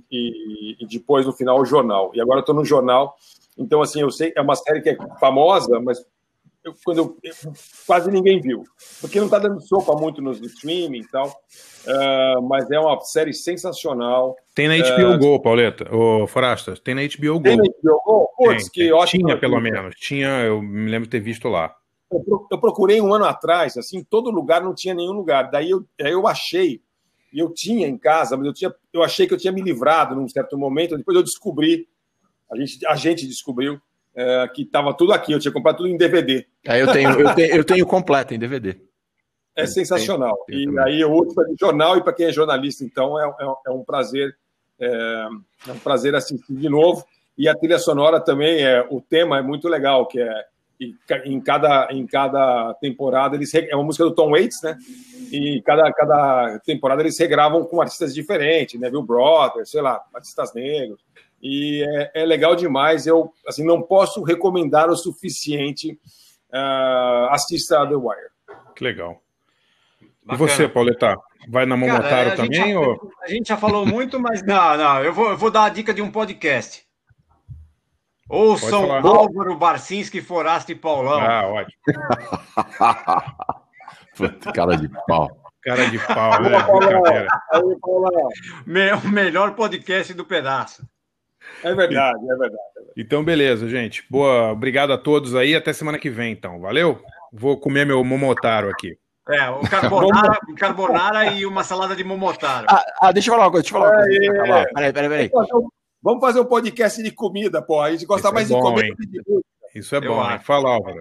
e- 0.81 0.87
depois 0.87 1.25
no 1.25 1.33
final 1.33 1.59
o 1.59 1.65
jornal. 1.65 2.11
E 2.13 2.19
agora 2.21 2.39
eu 2.39 2.41
estou 2.41 2.55
no 2.55 2.65
jornal, 2.65 3.15
então 3.57 3.81
assim 3.81 4.01
eu 4.01 4.09
sei 4.11 4.33
é 4.35 4.41
uma 4.41 4.55
série 4.55 4.81
que 4.81 4.89
é 4.89 4.97
famosa, 5.19 5.79
mas 5.79 6.03
eu- 6.63 6.73
quando 6.83 6.97
eu- 6.97 7.17
eu- 7.23 7.53
quase 7.85 8.09
ninguém 8.11 8.41
viu, 8.41 8.63
porque 8.99 9.19
não 9.19 9.25
está 9.27 9.37
dando 9.39 9.61
sopa 9.61 9.93
muito 9.93 10.21
nos 10.21 10.41
streaming 10.41 10.99
e 11.01 11.07
tal. 11.07 11.31
É, 11.87 12.35
mas 12.41 12.69
é 12.71 12.79
uma 12.79 12.99
série 13.01 13.31
sensacional. 13.31 14.35
Tem 14.55 14.67
na 14.67 14.73
É, 14.75 14.79
HBO 14.79 15.19
Go, 15.19 15.39
Pauleta, 15.39 15.95
ô 15.95 16.25
Forastas, 16.25 16.79
tem 16.79 16.95
na 16.95 17.01
HBO 17.03 17.35
Go. 17.37 17.43
Tem 17.43 17.57
na 17.57 17.63
HBO 17.63 18.01
Go? 18.03 18.29
Putz, 18.37 18.63
Tem, 18.63 18.71
que 18.71 18.81
tem. 18.81 18.91
ótimo. 18.91 19.25
Tinha, 19.27 19.37
pelo 19.37 19.59
menos. 19.59 19.95
Tinha, 19.95 20.27
eu 20.41 20.63
me 20.63 20.89
lembro 20.89 21.05
de 21.05 21.11
ter 21.11 21.19
visto 21.19 21.47
lá. 21.47 21.75
Eu 22.11 22.19
pro- 22.23 22.47
eu 22.51 22.57
procurei 22.59 23.01
um 23.01 23.13
ano 23.13 23.25
atrás, 23.25 23.77
assim, 23.77 24.03
todo 24.03 24.29
lugar 24.31 24.61
não 24.63 24.73
tinha 24.75 24.93
nenhum 24.93 25.13
lugar. 25.13 25.49
Daí 25.49 25.71
eu, 25.71 25.85
aí 25.99 26.11
eu 26.11 26.27
achei, 26.27 26.81
e 27.33 27.39
eu 27.39 27.51
tinha 27.53 27.87
em 27.87 27.97
casa, 27.97 28.37
mas 28.37 28.45
eu, 28.45 28.53
tinha, 28.53 28.73
eu 28.93 29.03
achei 29.03 29.27
que 29.27 29.33
eu 29.33 29.37
tinha 29.37 29.51
me 29.51 29.61
livrado 29.61 30.15
num 30.15 30.27
certo 30.29 30.57
momento. 30.57 30.97
Depois 30.97 31.15
eu 31.17 31.23
descobri, 31.23 31.87
a 32.51 32.55
gente, 32.57 32.85
a 32.87 32.95
gente 32.95 33.27
descobriu 33.27 33.79
é, 34.15 34.47
que 34.53 34.61
estava 34.61 34.93
tudo 34.93 35.11
aqui. 35.13 35.33
Eu 35.33 35.39
tinha 35.39 35.51
comprado 35.51 35.77
tudo 35.77 35.89
em 35.89 35.97
DVD. 35.97 36.45
É, 36.65 36.81
eu, 36.81 36.91
tenho, 36.91 37.09
eu, 37.19 37.35
tenho, 37.35 37.55
eu 37.55 37.63
tenho 37.63 37.85
completo 37.85 38.33
em 38.33 38.39
DVD. 38.39 38.79
É 39.55 39.65
sensacional. 39.65 40.37
e 40.49 40.65
também. 40.65 40.83
aí 40.83 41.01
eu 41.01 41.11
uso 41.13 41.33
para 41.33 41.45
jornal 41.59 41.97
e 41.97 42.03
para 42.03 42.13
quem 42.13 42.25
é 42.27 42.31
jornalista, 42.31 42.83
então 42.83 43.17
é, 43.19 43.25
é- 43.25 43.53
é 43.67 43.69
um 43.71 43.83
prazer, 43.85 44.35
é, 44.79 45.27
é 45.67 45.71
um 45.71 45.79
prazer 45.79 46.13
assistir 46.13 46.53
de 46.53 46.69
novo. 46.69 47.05
E 47.37 47.47
a 47.49 47.55
trilha 47.55 47.79
sonora 47.79 48.19
também 48.19 48.61
é, 48.63 48.85
o 48.89 49.01
tema 49.01 49.37
é 49.39 49.41
muito 49.41 49.67
legal, 49.69 50.05
que 50.07 50.19
é 50.21 50.45
e 50.79 50.95
em 51.25 51.39
cada 51.39 51.87
em 51.91 52.05
cada 52.05 52.73
temporada 52.75 53.35
eles 53.35 53.53
é 53.53 53.75
uma 53.75 53.83
música 53.85 54.03
do 54.03 54.13
Tom 54.13 54.31
Waits, 54.31 54.61
né? 54.63 54.77
E 55.31 55.61
cada 55.65 55.91
cada 55.93 56.59
temporada 56.59 57.01
eles 57.01 57.17
regravam 57.19 57.63
com 57.65 57.81
artistas 57.81 58.13
diferentes, 58.13 58.79
né? 58.79 58.89
Bill 58.89 59.03
Brothers, 59.03 59.71
sei 59.71 59.81
lá, 59.81 60.01
artistas 60.13 60.53
negros. 60.53 60.99
E 61.41 61.83
é, 62.13 62.23
é 62.23 62.25
legal 62.25 62.55
demais. 62.55 63.05
Eu 63.07 63.31
assim 63.47 63.63
não 63.65 63.81
posso 63.81 64.23
recomendar 64.23 64.89
o 64.89 64.95
suficiente. 64.95 65.97
ah, 66.51 67.29
assista 67.31 67.81
a 67.81 67.87
The 67.87 67.95
Wire. 67.95 68.29
Que 68.75 68.83
legal. 68.83 69.21
E 70.01 70.07
Bacana. 70.27 70.49
você, 70.49 70.67
Pauleta, 70.67 71.15
vai 71.47 71.65
na 71.65 71.77
Momotaro 71.77 72.09
Cara, 72.09 72.29
gente 72.35 72.57
também? 72.57 72.73
já- 72.73 72.79
ou... 72.79 73.11
A 73.21 73.27
gente 73.27 73.47
já 73.47 73.57
falou 73.57 73.85
muito, 73.85 74.19
mas 74.19 74.41
não, 74.41 74.75
não. 74.77 75.03
Eu 75.03 75.13
vou, 75.13 75.29
eu 75.29 75.37
vou 75.37 75.51
dar 75.51 75.65
a 75.65 75.69
dica 75.69 75.93
de 75.93 76.01
um 76.01 76.11
podcast. 76.11 76.83
Ouçam. 78.29 78.91
Álvaro 78.91 79.55
Barcinski, 79.55 80.21
Forasta 80.21 80.71
e 80.71 80.75
Paulão. 80.75 81.19
Ah, 81.19 81.47
ótimo. 81.47 81.81
Cara 84.53 84.75
de 84.77 84.89
pau. 85.07 85.29
Cara 85.61 85.89
de 85.89 85.99
pau, 85.99 86.41
né? 86.41 86.49
Brincadeira. 86.79 87.27
O 89.03 89.07
melhor 89.09 89.55
podcast 89.55 90.13
do 90.13 90.25
pedaço. 90.25 90.87
É 91.63 91.73
verdade, 91.73 92.23
é 92.23 92.35
verdade. 92.35 92.63
Então, 92.97 93.23
beleza, 93.23 93.69
gente. 93.69 94.03
Boa, 94.09 94.51
obrigado 94.51 94.91
a 94.91 94.97
todos 94.97 95.35
aí. 95.35 95.55
Até 95.55 95.73
semana 95.73 95.99
que 95.99 96.09
vem, 96.09 96.31
então. 96.31 96.59
Valeu? 96.59 96.99
Vou 97.31 97.59
comer 97.59 97.85
meu 97.85 98.03
Momotaro 98.03 98.69
aqui. 98.69 98.97
É, 99.27 99.49
o 99.49 99.61
carbonara, 99.61 100.39
carbonara 100.55 101.25
e 101.31 101.45
uma 101.45 101.63
salada 101.63 101.95
de 101.95 102.03
momotaro. 102.03 102.67
Ah, 102.69 102.85
ah, 103.01 103.11
deixa 103.11 103.29
eu 103.29 103.33
falar 103.33 103.45
uma 103.45 103.51
coisa, 103.51 103.63
deixa 103.63 103.75
eu 103.75 103.81
falar 103.81 103.91
uma 103.91 104.05
coisa. 104.05 104.69
Peraí, 104.73 104.93
peraí, 104.93 105.09
peraí. 105.09 105.31
Vamos 106.05 106.21
fazer 106.21 106.39
um- 106.39 106.45
podcast 106.45 107.01
de 107.03 107.11
comida, 107.11 107.61
pô. 107.61 107.81
A 107.81 107.91
gente 107.91 108.05
gosta 108.05 108.27
Isso 108.27 108.31
é 108.31 108.33
mais 108.35 108.47
de 108.47 108.53
bom, 108.53 108.61
comer 108.61 108.85
hein? 108.85 108.91
do 108.91 108.95
que 108.97 109.07
de 109.07 109.17
música. 109.27 109.49
Isso 109.73 109.95
é 109.95 109.97
Eu 109.97 110.13
bom, 110.13 110.31
hein? 110.31 110.39
Fala, 110.39 110.69
Álvaro. 110.69 110.99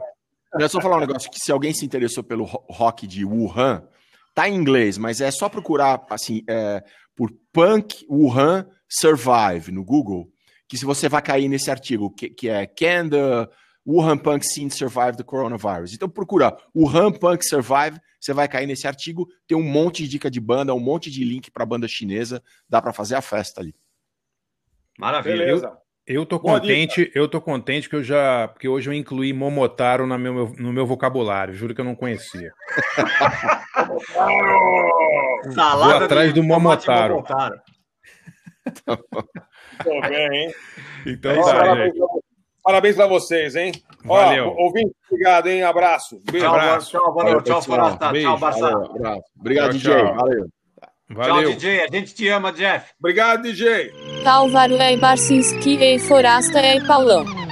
Eu 0.59 0.68
só 0.68 0.81
falar 0.81 0.97
um 0.97 1.01
negócio 1.01 1.31
que 1.31 1.39
se 1.39 1.52
alguém 1.52 1.74
se 1.74 1.85
interessou 1.85 2.24
pelo 2.24 2.44
ro- 2.44 2.64
rock 2.70 3.06
de 3.06 3.24
Wuhan, 3.24 3.86
Tá 4.35 4.48
em 4.48 4.56
inglês, 4.56 4.98
mas 4.98 5.20
é 5.20 5.31
só 5.31 5.48
procurar 5.48 6.05
assim 6.10 6.43
é, 6.48 6.82
por 7.14 7.31
Punk 7.52 8.05
Wuhan 8.10 8.66
Survive 8.89 9.70
no 9.70 9.85
Google, 9.85 10.28
que 10.66 10.76
se 10.76 10.85
você 10.85 11.09
vai 11.09 11.22
cair 11.22 11.48
nesse 11.48 11.70
artigo, 11.70 12.10
que, 12.10 12.28
que 12.31 12.48
é 12.48 12.66
Can 12.66 13.10
the 13.10 13.48
Wuhan 13.86 14.18
Punk 14.18 14.44
Scene 14.44 14.72
Survive 14.72 15.16
the 15.16 15.22
Coronavirus? 15.22 15.94
Então 15.94 16.09
procura 16.09 16.56
Wuhan 16.74 17.12
Punk 17.12 17.44
Survive, 17.47 18.01
você 18.18 18.32
vai 18.32 18.48
cair 18.48 18.66
nesse 18.66 18.89
artigo, 18.89 19.28
tem 19.47 19.56
um 19.56 19.62
monte 19.62 20.02
de 20.02 20.09
dica 20.09 20.28
de 20.28 20.40
banda, 20.40 20.74
um 20.74 20.81
monte 20.81 21.12
de 21.12 21.22
link 21.24 21.48
para 21.52 21.64
banda 21.64 21.86
chinesa, 21.86 22.43
dá 22.68 22.82
para 22.82 22.93
fazer 22.93 23.14
a 23.14 23.22
festa 23.22 23.60
ali. 23.60 23.72
Maravilha. 24.99 25.45
Eu, 25.45 25.61
eu 26.07 26.27
tô 26.27 26.39
Boa 26.39 26.61
contente, 26.61 27.11
eu 27.15 27.29
tô 27.29 27.41
contente 27.41 27.89
que 27.89 27.97
eu 27.97 28.03
já, 28.03 28.49
porque 28.49 28.69
hoje 28.69 28.91
eu 28.91 28.95
incluí 28.95 29.33
Momotaro 29.33 30.07
no 30.07 30.19
meu, 30.19 30.53
no 30.59 30.73
meu 30.73 30.87
vocabulário, 30.87 31.55
juro 31.55 31.75
que 31.75 31.81
eu 31.81 31.85
não 31.85 31.95
conhecia. 31.95 32.53
Salada 35.55 35.95
Vou 35.97 36.05
atrás 36.05 36.33
do 36.33 36.43
Momotaro. 36.43 37.15
Momotaro. 37.15 37.57
Tô 39.83 40.01
bem, 40.09 40.35
hein? 40.45 40.55
Então 41.07 41.39
Ó, 41.39 41.45
tá, 41.45 41.53
parabéns, 41.55 41.87
gente. 41.93 41.99
pra- 41.99 42.09
parabéns 42.62 42.97
pra 42.97 43.07
vocês, 43.07 43.57
hein? 43.57 43.73
Valeu. 44.05 44.49
Ó, 44.49 44.62
ouvinte, 44.65 44.95
obrigado, 45.11 45.49
hein? 45.49 45.62
Abraço. 45.62 46.21
Beijo. 46.31 46.47
Tchau, 46.47 46.55
Abraço. 46.55 46.91
tchau, 46.91 47.12
boa 47.12 47.25
noite. 47.25 47.45
Tchau. 47.45 47.61
Beijo. 48.12 48.29
Tchau, 48.29 48.39
Barça. 48.39 48.61
Valeu. 48.71 49.21
Obrigado, 49.39 49.79
Tchau, 49.79 49.97
DJ. 49.97 50.15
tchau. 50.15 50.64
Valeu. 51.10 51.51
Tchau. 51.51 51.52
DJ. 51.52 51.81
A 51.82 51.89
gente 51.90 52.14
te 52.14 52.28
ama, 52.28 52.52
Jeff. 52.52 52.93
Obrigado, 52.98 53.43
DJ. 53.43 53.93
Álvaro 54.24 54.74
é 54.76 54.97
Barcinski 54.97 55.76
e 55.76 55.98
Forasta 55.98 56.59
é 56.59 56.81
Paulão. 56.85 57.44